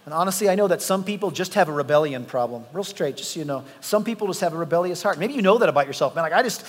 And 0.05 0.13
honestly, 0.13 0.49
I 0.49 0.55
know 0.55 0.69
that 0.69 0.83
some 0.83 1.03
people 1.03 1.31
just 1.31 1.55
have 1.55 1.69
a 1.69 1.73
rebellion 1.73 2.25
problem. 2.25 2.65
Real 2.73 2.85
straight, 2.85 3.17
just 3.17 3.33
so 3.33 3.41
you 3.41 3.47
know. 3.47 3.65
Some 3.81 4.05
people 4.05 4.27
just 4.27 4.41
have 4.41 4.53
a 4.53 4.57
rebellious 4.57 5.03
heart. 5.03 5.19
Maybe 5.19 5.35
you 5.35 5.43
know 5.43 5.59
that 5.59 5.69
about 5.69 5.87
yourself, 5.87 6.15
man. 6.15 6.23
Like, 6.23 6.33
I 6.33 6.43
just, 6.43 6.65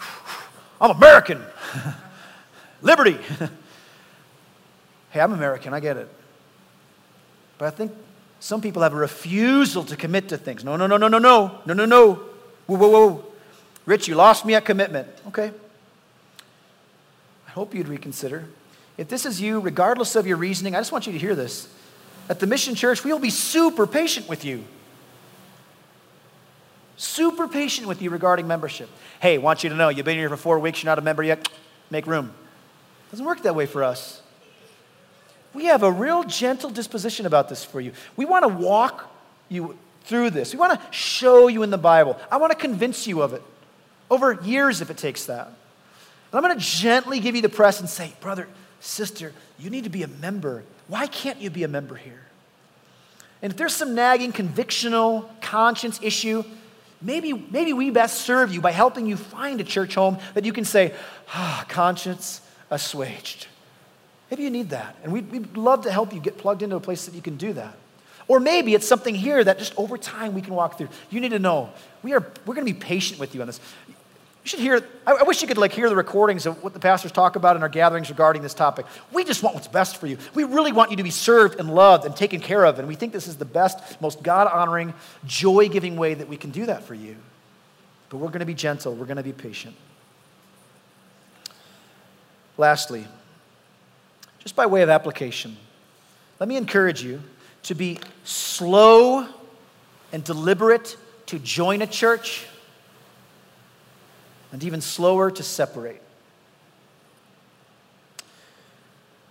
I'm 0.80 0.90
American. 0.90 1.42
Liberty. 2.84 3.18
hey, 5.10 5.20
I'm 5.20 5.32
American, 5.32 5.74
I 5.74 5.80
get 5.80 5.96
it. 5.96 6.08
But 7.58 7.66
I 7.66 7.70
think 7.70 7.92
some 8.38 8.60
people 8.60 8.82
have 8.82 8.92
a 8.92 8.96
refusal 8.96 9.84
to 9.84 9.96
commit 9.96 10.28
to 10.28 10.36
things. 10.36 10.62
No, 10.62 10.76
no, 10.76 10.86
no, 10.86 10.98
no, 10.98 11.08
no, 11.08 11.18
no, 11.18 11.60
no, 11.64 11.74
no, 11.74 11.86
no. 11.86 12.14
Whoa, 12.66 12.76
whoa, 12.76 12.88
whoa. 12.88 13.24
Rich, 13.86 14.06
you 14.06 14.14
lost 14.14 14.44
me 14.44 14.54
at 14.54 14.66
commitment. 14.66 15.08
Okay. 15.28 15.50
I 17.46 17.50
hope 17.50 17.74
you'd 17.74 17.88
reconsider. 17.88 18.48
If 18.98 19.08
this 19.08 19.24
is 19.24 19.40
you, 19.40 19.60
regardless 19.60 20.14
of 20.14 20.26
your 20.26 20.36
reasoning, 20.36 20.76
I 20.76 20.80
just 20.80 20.92
want 20.92 21.06
you 21.06 21.12
to 21.14 21.18
hear 21.18 21.34
this. 21.34 21.68
At 22.28 22.38
the 22.38 22.46
Mission 22.46 22.74
Church, 22.74 23.02
we 23.02 23.10
will 23.12 23.18
be 23.18 23.30
super 23.30 23.86
patient 23.86 24.28
with 24.28 24.44
you. 24.44 24.62
Super 26.96 27.48
patient 27.48 27.88
with 27.88 28.02
you 28.02 28.10
regarding 28.10 28.46
membership. 28.46 28.90
Hey, 29.20 29.38
want 29.38 29.64
you 29.64 29.70
to 29.70 29.74
know 29.74 29.88
you've 29.88 30.04
been 30.04 30.18
here 30.18 30.28
for 30.28 30.36
four 30.36 30.58
weeks, 30.58 30.82
you're 30.82 30.90
not 30.90 30.98
a 30.98 31.02
member 31.02 31.22
yet, 31.22 31.48
make 31.90 32.06
room. 32.06 32.34
Doesn't 33.14 33.26
work 33.26 33.42
that 33.42 33.54
way 33.54 33.66
for 33.66 33.84
us. 33.84 34.20
We 35.52 35.66
have 35.66 35.84
a 35.84 35.92
real 35.92 36.24
gentle 36.24 36.68
disposition 36.68 37.26
about 37.26 37.48
this 37.48 37.62
for 37.62 37.80
you. 37.80 37.92
We 38.16 38.24
want 38.24 38.42
to 38.42 38.48
walk 38.48 39.08
you 39.48 39.78
through 40.02 40.30
this. 40.30 40.52
We 40.52 40.58
want 40.58 40.80
to 40.80 40.92
show 40.92 41.46
you 41.46 41.62
in 41.62 41.70
the 41.70 41.78
Bible. 41.78 42.18
I 42.28 42.38
want 42.38 42.50
to 42.50 42.58
convince 42.58 43.06
you 43.06 43.22
of 43.22 43.32
it 43.32 43.40
over 44.10 44.40
years 44.42 44.80
if 44.80 44.90
it 44.90 44.96
takes 44.96 45.26
that. 45.26 45.46
And 45.46 45.54
I'm 46.32 46.42
going 46.42 46.58
to 46.58 46.60
gently 46.60 47.20
give 47.20 47.36
you 47.36 47.42
the 47.42 47.48
press 47.48 47.78
and 47.78 47.88
say, 47.88 48.12
brother, 48.20 48.48
sister, 48.80 49.32
you 49.60 49.70
need 49.70 49.84
to 49.84 49.90
be 49.90 50.02
a 50.02 50.08
member. 50.08 50.64
Why 50.88 51.06
can't 51.06 51.40
you 51.40 51.50
be 51.50 51.62
a 51.62 51.68
member 51.68 51.94
here? 51.94 52.24
And 53.42 53.52
if 53.52 53.56
there's 53.56 53.76
some 53.76 53.94
nagging 53.94 54.32
convictional 54.32 55.28
conscience 55.40 56.00
issue, 56.02 56.42
maybe, 57.00 57.32
maybe 57.32 57.72
we 57.74 57.90
best 57.90 58.22
serve 58.22 58.52
you 58.52 58.60
by 58.60 58.72
helping 58.72 59.06
you 59.06 59.16
find 59.16 59.60
a 59.60 59.64
church 59.64 59.94
home 59.94 60.18
that 60.34 60.44
you 60.44 60.52
can 60.52 60.64
say, 60.64 60.92
ah, 61.28 61.64
conscience 61.68 62.40
assuaged. 62.70 63.46
Maybe 64.30 64.42
you 64.42 64.50
need 64.50 64.70
that. 64.70 64.96
And 65.02 65.12
we'd, 65.12 65.30
we'd 65.30 65.56
love 65.56 65.84
to 65.84 65.92
help 65.92 66.12
you 66.12 66.20
get 66.20 66.38
plugged 66.38 66.62
into 66.62 66.76
a 66.76 66.80
place 66.80 67.06
that 67.06 67.14
you 67.14 67.22
can 67.22 67.36
do 67.36 67.52
that. 67.52 67.76
Or 68.26 68.40
maybe 68.40 68.74
it's 68.74 68.88
something 68.88 69.14
here 69.14 69.44
that 69.44 69.58
just 69.58 69.76
over 69.76 69.98
time 69.98 70.34
we 70.34 70.40
can 70.40 70.54
walk 70.54 70.78
through. 70.78 70.88
You 71.10 71.20
need 71.20 71.30
to 71.30 71.38
know 71.38 71.70
we 72.02 72.14
are, 72.14 72.20
we're 72.46 72.54
going 72.54 72.66
to 72.66 72.72
be 72.72 72.78
patient 72.78 73.20
with 73.20 73.34
you 73.34 73.42
on 73.42 73.46
this. 73.46 73.60
You 73.88 74.48
should 74.48 74.60
hear, 74.60 74.82
I, 75.06 75.12
I 75.12 75.22
wish 75.24 75.40
you 75.42 75.48
could 75.48 75.58
like 75.58 75.72
hear 75.72 75.88
the 75.88 75.96
recordings 75.96 76.46
of 76.46 76.62
what 76.62 76.72
the 76.72 76.80
pastors 76.80 77.12
talk 77.12 77.36
about 77.36 77.56
in 77.56 77.62
our 77.62 77.68
gatherings 77.68 78.08
regarding 78.10 78.42
this 78.42 78.54
topic. 78.54 78.86
We 79.12 79.24
just 79.24 79.42
want 79.42 79.54
what's 79.54 79.68
best 79.68 79.98
for 79.98 80.06
you. 80.06 80.18
We 80.34 80.44
really 80.44 80.72
want 80.72 80.90
you 80.90 80.96
to 80.98 81.02
be 81.02 81.10
served 81.10 81.58
and 81.60 81.74
loved 81.74 82.06
and 82.06 82.16
taken 82.16 82.40
care 82.40 82.64
of. 82.64 82.78
And 82.78 82.88
we 82.88 82.94
think 82.94 83.12
this 83.12 83.26
is 83.28 83.36
the 83.36 83.44
best, 83.44 84.00
most 84.00 84.22
God 84.22 84.46
honoring, 84.46 84.94
joy 85.26 85.68
giving 85.68 85.96
way 85.96 86.14
that 86.14 86.28
we 86.28 86.36
can 86.36 86.50
do 86.50 86.66
that 86.66 86.84
for 86.84 86.94
you. 86.94 87.16
But 88.08 88.18
we're 88.18 88.28
going 88.28 88.40
to 88.40 88.46
be 88.46 88.54
gentle, 88.54 88.94
we're 88.94 89.06
going 89.06 89.16
to 89.16 89.22
be 89.22 89.32
patient. 89.32 89.76
Lastly, 92.56 93.06
just 94.40 94.54
by 94.54 94.66
way 94.66 94.82
of 94.82 94.88
application, 94.88 95.56
let 96.38 96.48
me 96.48 96.56
encourage 96.56 97.02
you 97.02 97.22
to 97.64 97.74
be 97.74 97.98
slow 98.24 99.26
and 100.12 100.22
deliberate 100.22 100.96
to 101.26 101.38
join 101.38 101.82
a 101.82 101.86
church 101.86 102.46
and 104.52 104.62
even 104.62 104.80
slower 104.80 105.30
to 105.30 105.42
separate. 105.42 106.00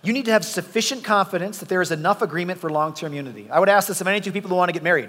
You 0.02 0.12
need 0.12 0.26
to 0.26 0.32
have 0.32 0.44
sufficient 0.44 1.02
confidence 1.02 1.58
that 1.58 1.70
there 1.70 1.80
is 1.80 1.90
enough 1.90 2.20
agreement 2.20 2.60
for 2.60 2.68
long 2.68 2.92
term 2.92 3.14
unity. 3.14 3.48
I 3.50 3.58
would 3.58 3.70
ask 3.70 3.88
this 3.88 4.02
of 4.02 4.06
any 4.06 4.20
two 4.20 4.32
people 4.32 4.50
who 4.50 4.56
want 4.56 4.68
to 4.68 4.74
get 4.74 4.82
married. 4.82 5.08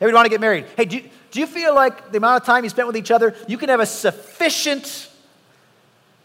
Hey, 0.00 0.06
we 0.06 0.14
want 0.14 0.24
to 0.24 0.30
get 0.30 0.40
married. 0.40 0.64
Hey, 0.76 0.86
do 0.86 0.96
you, 0.96 1.10
do 1.30 1.40
you 1.40 1.46
feel 1.46 1.74
like 1.74 2.10
the 2.10 2.16
amount 2.16 2.40
of 2.40 2.46
time 2.46 2.64
you 2.64 2.70
spent 2.70 2.86
with 2.86 2.96
each 2.96 3.10
other, 3.10 3.34
you 3.46 3.58
can 3.58 3.68
have 3.68 3.80
a 3.80 3.86
sufficient 3.86 5.10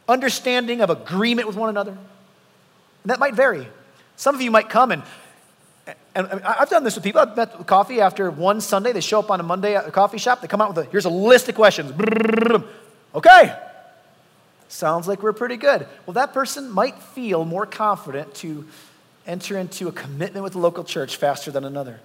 understanding 0.07 0.81
of 0.81 0.89
agreement 0.89 1.47
with 1.47 1.57
one 1.57 1.69
another? 1.69 1.91
And 1.91 3.11
that 3.11 3.19
might 3.19 3.35
vary. 3.35 3.67
Some 4.15 4.35
of 4.35 4.41
you 4.41 4.51
might 4.51 4.69
come 4.69 4.91
and 4.91 5.03
and 6.15 6.41
I've 6.43 6.69
done 6.69 6.83
this 6.83 6.95
with 6.95 7.03
people. 7.03 7.21
I've 7.21 7.37
met 7.37 7.57
with 7.57 7.67
coffee 7.67 8.01
after 8.01 8.31
one 8.31 8.59
Sunday. 8.59 8.91
They 8.91 9.01
show 9.01 9.19
up 9.19 9.29
on 9.29 9.39
a 9.39 9.43
Monday 9.43 9.75
at 9.75 9.87
a 9.87 9.91
coffee 9.91 10.17
shop. 10.17 10.41
They 10.41 10.47
come 10.47 10.61
out 10.61 10.75
with 10.75 10.87
a, 10.87 10.89
here's 10.89 11.05
a 11.05 11.09
list 11.09 11.47
of 11.47 11.55
questions. 11.55 11.93
Okay. 13.13 13.55
Sounds 14.67 15.07
like 15.07 15.23
we're 15.23 15.33
pretty 15.33 15.57
good. 15.57 15.87
Well, 16.05 16.15
that 16.15 16.33
person 16.33 16.69
might 16.71 16.97
feel 16.99 17.45
more 17.45 17.65
confident 17.65 18.33
to 18.35 18.67
enter 19.25 19.57
into 19.57 19.87
a 19.87 19.91
commitment 19.91 20.43
with 20.43 20.53
the 20.53 20.59
local 20.59 20.83
church 20.83 21.17
faster 21.17 21.51
than 21.51 21.63
another. 21.63 21.99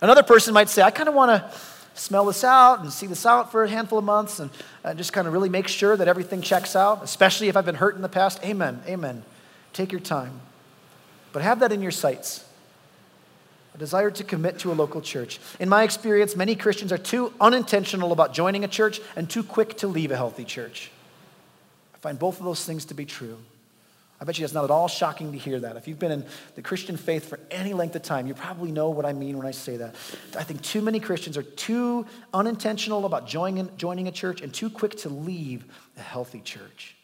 Another 0.00 0.22
person 0.22 0.52
might 0.54 0.68
say, 0.68 0.82
I 0.82 0.90
kind 0.90 1.08
of 1.08 1.14
want 1.14 1.30
to 1.30 1.58
smell 1.94 2.24
this 2.26 2.44
out 2.44 2.80
and 2.80 2.92
see 2.92 3.06
this 3.06 3.26
out 3.26 3.52
for 3.52 3.64
a 3.64 3.68
handful 3.68 3.98
of 3.98 4.04
months 4.04 4.40
and, 4.40 4.50
and 4.84 4.98
just 4.98 5.12
kind 5.12 5.26
of 5.26 5.32
really 5.32 5.48
make 5.48 5.68
sure 5.68 5.96
that 5.96 6.08
everything 6.08 6.42
checks 6.42 6.74
out, 6.74 7.02
especially 7.02 7.48
if 7.48 7.56
I've 7.56 7.66
been 7.66 7.74
hurt 7.74 7.96
in 7.96 8.02
the 8.02 8.08
past. 8.08 8.42
Amen. 8.44 8.82
Amen. 8.86 9.24
Take 9.72 9.92
your 9.92 10.00
time. 10.00 10.40
But 11.32 11.42
have 11.42 11.60
that 11.60 11.72
in 11.72 11.82
your 11.82 11.90
sights 11.90 12.44
a 13.74 13.78
desire 13.78 14.10
to 14.10 14.24
commit 14.24 14.58
to 14.58 14.70
a 14.70 14.74
local 14.74 15.00
church. 15.00 15.40
In 15.58 15.68
my 15.68 15.82
experience, 15.82 16.36
many 16.36 16.54
Christians 16.54 16.92
are 16.92 16.98
too 16.98 17.32
unintentional 17.40 18.12
about 18.12 18.34
joining 18.34 18.64
a 18.64 18.68
church 18.68 19.00
and 19.16 19.28
too 19.28 19.42
quick 19.42 19.78
to 19.78 19.88
leave 19.88 20.10
a 20.10 20.16
healthy 20.16 20.44
church. 20.44 20.90
I 21.94 21.98
find 21.98 22.18
both 22.18 22.38
of 22.38 22.44
those 22.44 22.64
things 22.64 22.84
to 22.86 22.94
be 22.94 23.06
true. 23.06 23.38
I 24.22 24.24
bet 24.24 24.38
you 24.38 24.44
it's 24.44 24.54
not 24.54 24.62
at 24.62 24.70
all 24.70 24.86
shocking 24.86 25.32
to 25.32 25.38
hear 25.38 25.58
that. 25.58 25.76
If 25.76 25.88
you've 25.88 25.98
been 25.98 26.12
in 26.12 26.24
the 26.54 26.62
Christian 26.62 26.96
faith 26.96 27.28
for 27.28 27.40
any 27.50 27.74
length 27.74 27.96
of 27.96 28.02
time, 28.02 28.28
you 28.28 28.34
probably 28.34 28.70
know 28.70 28.88
what 28.88 29.04
I 29.04 29.12
mean 29.12 29.36
when 29.36 29.48
I 29.48 29.50
say 29.50 29.76
that. 29.78 29.96
I 30.38 30.44
think 30.44 30.62
too 30.62 30.80
many 30.80 31.00
Christians 31.00 31.36
are 31.36 31.42
too 31.42 32.06
unintentional 32.32 33.04
about 33.04 33.26
joining, 33.26 33.68
joining 33.76 34.06
a 34.06 34.12
church 34.12 34.40
and 34.40 34.54
too 34.54 34.70
quick 34.70 34.94
to 34.98 35.08
leave 35.08 35.64
a 35.96 36.00
healthy 36.02 36.40
church. 36.40 36.94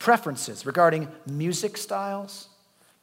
Preferences 0.00 0.66
regarding 0.66 1.06
music 1.24 1.76
styles, 1.76 2.48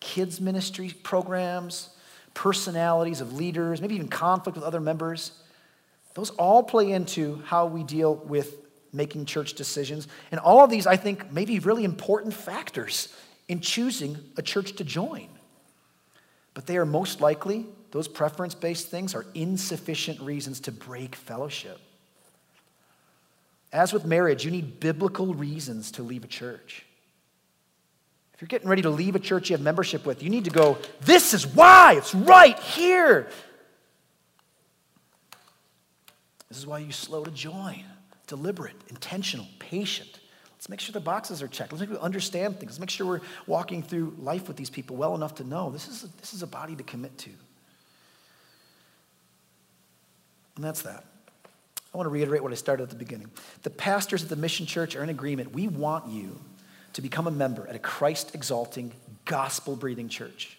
kids' 0.01 0.41
ministry 0.41 0.93
programs, 1.03 1.95
personalities 2.33 3.21
of 3.21 3.31
leaders, 3.31 3.79
maybe 3.79 3.95
even 3.95 4.09
conflict 4.09 4.57
with 4.57 4.65
other 4.65 4.81
members. 4.81 5.31
Those 6.15 6.31
all 6.31 6.63
play 6.63 6.91
into 6.91 7.41
how 7.45 7.67
we 7.67 7.85
deal 7.85 8.15
with 8.15 8.60
making 8.93 9.25
church 9.25 9.53
decisions. 9.53 10.07
And 10.31 10.39
all 10.39 10.63
of 10.63 10.69
these, 10.69 10.87
I 10.87 10.97
think, 10.97 11.31
may 11.31 11.45
be 11.45 11.59
really 11.59 11.83
important 11.83 12.33
factors 12.33 13.13
in 13.47 13.59
choosing 13.59 14.17
a 14.37 14.41
church 14.41 14.73
to 14.77 14.83
join. 14.83 15.27
But 16.53 16.65
they 16.65 16.77
are 16.77 16.85
most 16.85 17.21
likely, 17.21 17.65
those 17.91 18.07
preference 18.07 18.55
based 18.55 18.89
things 18.89 19.15
are 19.15 19.25
insufficient 19.33 20.19
reasons 20.21 20.59
to 20.61 20.71
break 20.71 21.15
fellowship. 21.15 21.79
As 23.73 23.93
with 23.93 24.05
marriage, 24.05 24.43
you 24.43 24.51
need 24.51 24.81
biblical 24.81 25.33
reasons 25.33 25.91
to 25.91 26.03
leave 26.03 26.25
a 26.25 26.27
church 26.27 26.85
If 28.41 28.41
you're 28.41 28.47
getting 28.47 28.69
ready 28.69 28.81
to 28.81 28.89
leave 28.89 29.15
a 29.15 29.19
church 29.19 29.49
you 29.49 29.53
have 29.55 29.61
membership 29.61 30.03
with, 30.03 30.23
you 30.23 30.29
need 30.31 30.45
to 30.45 30.51
go, 30.51 30.79
this 31.01 31.35
is 31.35 31.45
why, 31.45 31.93
it's 31.93 32.15
right 32.15 32.57
here. 32.59 33.29
This 36.49 36.57
is 36.57 36.65
why 36.65 36.79
you 36.79 36.91
slow 36.91 37.23
to 37.23 37.29
join, 37.31 37.85
deliberate, 38.31 38.77
intentional, 38.87 39.45
patient. 39.59 40.21
Let's 40.53 40.69
make 40.69 40.79
sure 40.79 40.93
the 40.93 41.01
boxes 41.01 41.41
are 41.41 41.49
checked. 41.49 41.73
Let's 41.73 41.81
make 41.81 41.89
sure 41.89 41.97
we 41.97 42.01
understand 42.01 42.61
things. 42.61 42.71
Let's 42.71 42.79
make 42.79 42.89
sure 42.89 43.05
we're 43.05 43.21
walking 43.45 43.83
through 43.83 44.15
life 44.19 44.47
with 44.47 44.55
these 44.55 44.69
people 44.69 44.95
well 44.95 45.15
enough 45.15 45.35
to 45.35 45.43
know 45.43 45.69
this 45.69 45.89
is 45.89 46.05
a, 46.05 46.07
this 46.21 46.33
is 46.33 46.41
a 46.41 46.47
body 46.47 46.73
to 46.77 46.83
commit 46.83 47.17
to. 47.17 47.29
And 50.55 50.63
that's 50.63 50.83
that. 50.83 51.03
I 51.93 51.97
want 51.97 52.05
to 52.05 52.09
reiterate 52.09 52.41
what 52.41 52.53
I 52.53 52.55
started 52.55 52.83
at 52.83 52.89
the 52.89 52.95
beginning. 52.95 53.29
The 53.63 53.69
pastors 53.69 54.23
at 54.23 54.29
the 54.29 54.37
Mission 54.37 54.65
Church 54.65 54.95
are 54.95 55.03
in 55.03 55.09
agreement. 55.09 55.51
We 55.51 55.67
want 55.67 56.07
you 56.07 56.39
to 56.93 57.01
become 57.01 57.27
a 57.27 57.31
member 57.31 57.67
at 57.67 57.75
a 57.75 57.79
Christ 57.79 58.33
exalting, 58.33 58.93
gospel 59.25 59.75
breathing 59.75 60.07
church. 60.07 60.57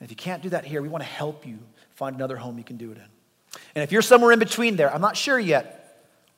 And 0.00 0.06
if 0.06 0.10
you 0.10 0.16
can't 0.16 0.42
do 0.42 0.48
that 0.48 0.64
here, 0.64 0.82
we 0.82 0.88
want 0.88 1.04
to 1.04 1.08
help 1.08 1.46
you 1.46 1.60
find 1.94 2.16
another 2.16 2.36
home 2.36 2.58
you 2.58 2.64
can 2.64 2.78
do 2.78 2.90
it 2.90 2.96
in. 2.96 3.60
And 3.76 3.84
if 3.84 3.92
you're 3.92 4.02
somewhere 4.02 4.32
in 4.32 4.40
between 4.40 4.74
there, 4.74 4.92
I'm 4.92 5.00
not 5.00 5.16
sure 5.16 5.38
yet, 5.38 5.85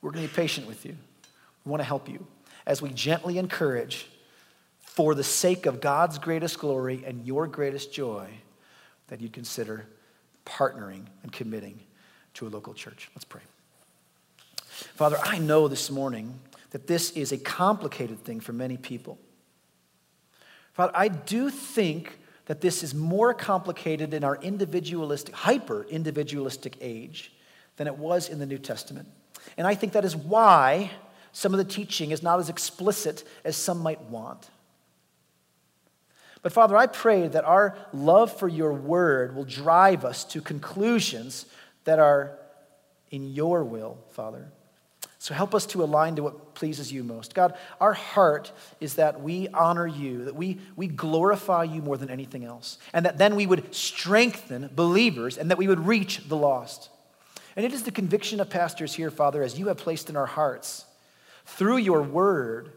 we're 0.01 0.11
going 0.11 0.27
to 0.27 0.31
be 0.31 0.35
patient 0.35 0.67
with 0.67 0.85
you. 0.85 0.95
We 1.65 1.69
want 1.69 1.81
to 1.81 1.85
help 1.85 2.07
you 2.09 2.25
as 2.65 2.81
we 2.81 2.89
gently 2.89 3.37
encourage, 3.37 4.07
for 4.79 5.15
the 5.15 5.23
sake 5.23 5.65
of 5.65 5.81
God's 5.81 6.17
greatest 6.17 6.59
glory 6.59 7.03
and 7.05 7.25
your 7.25 7.47
greatest 7.47 7.93
joy, 7.93 8.27
that 9.07 9.21
you 9.21 9.29
consider 9.29 9.85
partnering 10.45 11.03
and 11.23 11.31
committing 11.31 11.79
to 12.35 12.47
a 12.47 12.49
local 12.49 12.73
church. 12.73 13.09
Let's 13.15 13.25
pray. 13.25 13.41
Father, 14.67 15.17
I 15.23 15.39
know 15.39 15.67
this 15.67 15.89
morning 15.89 16.39
that 16.71 16.87
this 16.87 17.11
is 17.11 17.31
a 17.31 17.37
complicated 17.37 18.23
thing 18.23 18.39
for 18.39 18.53
many 18.53 18.77
people. 18.77 19.17
Father, 20.73 20.93
I 20.95 21.07
do 21.07 21.49
think 21.49 22.17
that 22.45 22.61
this 22.61 22.83
is 22.83 22.93
more 22.95 23.33
complicated 23.33 24.13
in 24.13 24.23
our 24.23 24.37
individualistic, 24.37 25.33
hyper 25.35 25.85
individualistic 25.89 26.77
age 26.81 27.31
than 27.77 27.87
it 27.87 27.97
was 27.97 28.29
in 28.29 28.39
the 28.39 28.45
New 28.45 28.57
Testament. 28.57 29.07
And 29.57 29.67
I 29.67 29.75
think 29.75 29.93
that 29.93 30.05
is 30.05 30.15
why 30.15 30.91
some 31.31 31.53
of 31.53 31.57
the 31.57 31.63
teaching 31.63 32.11
is 32.11 32.23
not 32.23 32.39
as 32.39 32.49
explicit 32.49 33.23
as 33.43 33.55
some 33.55 33.79
might 33.79 34.01
want. 34.03 34.49
But 36.41 36.53
Father, 36.53 36.77
I 36.77 36.87
pray 36.87 37.27
that 37.27 37.43
our 37.43 37.77
love 37.91 38.37
for 38.37 38.47
your 38.47 38.73
word 38.73 39.35
will 39.35 39.43
drive 39.43 40.05
us 40.05 40.23
to 40.25 40.41
conclusions 40.41 41.45
that 41.83 41.99
are 41.99 42.37
in 43.11 43.33
your 43.33 43.63
will, 43.63 43.97
Father. 44.11 44.47
So 45.21 45.33
help 45.33 45.53
us 45.53 45.65
to 45.67 45.83
align 45.83 46.15
to 46.15 46.23
what 46.23 46.55
pleases 46.55 46.93
you 46.93 47.03
most. 47.03 47.33
God, 47.33 47.55
our 47.81 47.93
heart 47.93 48.53
is 48.79 48.95
that 48.95 49.21
we 49.21 49.49
honor 49.49 49.85
you, 49.85 50.25
that 50.25 50.35
we, 50.35 50.59
we 50.77 50.87
glorify 50.87 51.63
you 51.65 51.81
more 51.81 51.97
than 51.97 52.09
anything 52.09 52.45
else, 52.45 52.77
and 52.93 53.05
that 53.05 53.17
then 53.17 53.35
we 53.35 53.45
would 53.45 53.75
strengthen 53.75 54.69
believers 54.73 55.37
and 55.37 55.51
that 55.51 55.57
we 55.57 55.67
would 55.67 55.85
reach 55.85 56.29
the 56.29 56.37
lost. 56.37 56.89
And 57.59 57.65
it 57.65 57.73
is 57.73 57.83
the 57.83 57.91
conviction 57.91 58.39
of 58.39 58.49
pastors 58.49 58.93
here, 58.93 59.11
Father, 59.11 59.43
as 59.43 59.59
you 59.59 59.67
have 59.67 59.75
placed 59.75 60.09
in 60.09 60.15
our 60.15 60.25
hearts 60.25 60.85
through 61.45 61.75
your 61.75 62.01
word, 62.01 62.71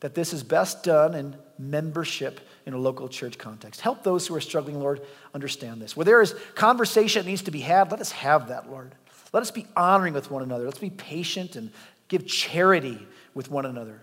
that 0.00 0.16
this 0.16 0.32
is 0.32 0.42
best 0.42 0.82
done 0.82 1.14
in 1.14 1.36
membership 1.60 2.40
in 2.66 2.74
a 2.74 2.76
local 2.76 3.08
church 3.08 3.38
context. 3.38 3.80
Help 3.80 4.02
those 4.02 4.26
who 4.26 4.34
are 4.34 4.40
struggling, 4.40 4.80
Lord, 4.80 5.00
understand 5.32 5.80
this. 5.80 5.96
Where 5.96 6.04
there 6.04 6.20
is 6.20 6.34
conversation 6.56 7.22
that 7.22 7.28
needs 7.28 7.42
to 7.42 7.52
be 7.52 7.60
had, 7.60 7.92
let 7.92 8.00
us 8.00 8.10
have 8.10 8.48
that, 8.48 8.68
Lord. 8.68 8.96
Let 9.32 9.42
us 9.42 9.52
be 9.52 9.68
honoring 9.76 10.12
with 10.12 10.28
one 10.28 10.42
another. 10.42 10.64
Let's 10.64 10.80
be 10.80 10.90
patient 10.90 11.54
and 11.54 11.70
give 12.08 12.26
charity 12.26 13.06
with 13.32 13.48
one 13.48 13.64
another 13.64 14.00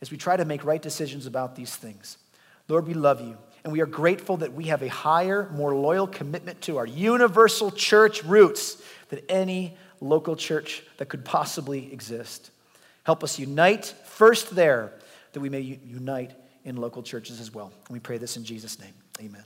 as 0.00 0.12
we 0.12 0.16
try 0.16 0.36
to 0.36 0.44
make 0.44 0.64
right 0.64 0.80
decisions 0.80 1.26
about 1.26 1.56
these 1.56 1.74
things. 1.74 2.16
Lord, 2.68 2.86
we 2.86 2.94
love 2.94 3.20
you, 3.20 3.36
and 3.64 3.72
we 3.72 3.80
are 3.80 3.86
grateful 3.86 4.36
that 4.36 4.52
we 4.52 4.66
have 4.66 4.82
a 4.82 4.88
higher, 4.88 5.50
more 5.52 5.74
loyal 5.74 6.06
commitment 6.06 6.60
to 6.62 6.76
our 6.76 6.86
universal 6.86 7.72
church 7.72 8.22
roots 8.22 8.80
than 9.14 9.24
any 9.28 9.76
local 10.00 10.36
church 10.36 10.82
that 10.98 11.08
could 11.08 11.24
possibly 11.24 11.92
exist. 11.92 12.50
Help 13.04 13.22
us 13.22 13.38
unite 13.38 13.94
first 14.04 14.54
there, 14.54 14.92
that 15.32 15.40
we 15.40 15.48
may 15.48 15.60
unite 15.60 16.32
in 16.64 16.76
local 16.76 17.02
churches 17.02 17.40
as 17.40 17.52
well. 17.52 17.72
And 17.86 17.92
we 17.92 18.00
pray 18.00 18.18
this 18.18 18.36
in 18.36 18.44
Jesus' 18.44 18.78
name. 18.78 18.94
Amen. 19.20 19.44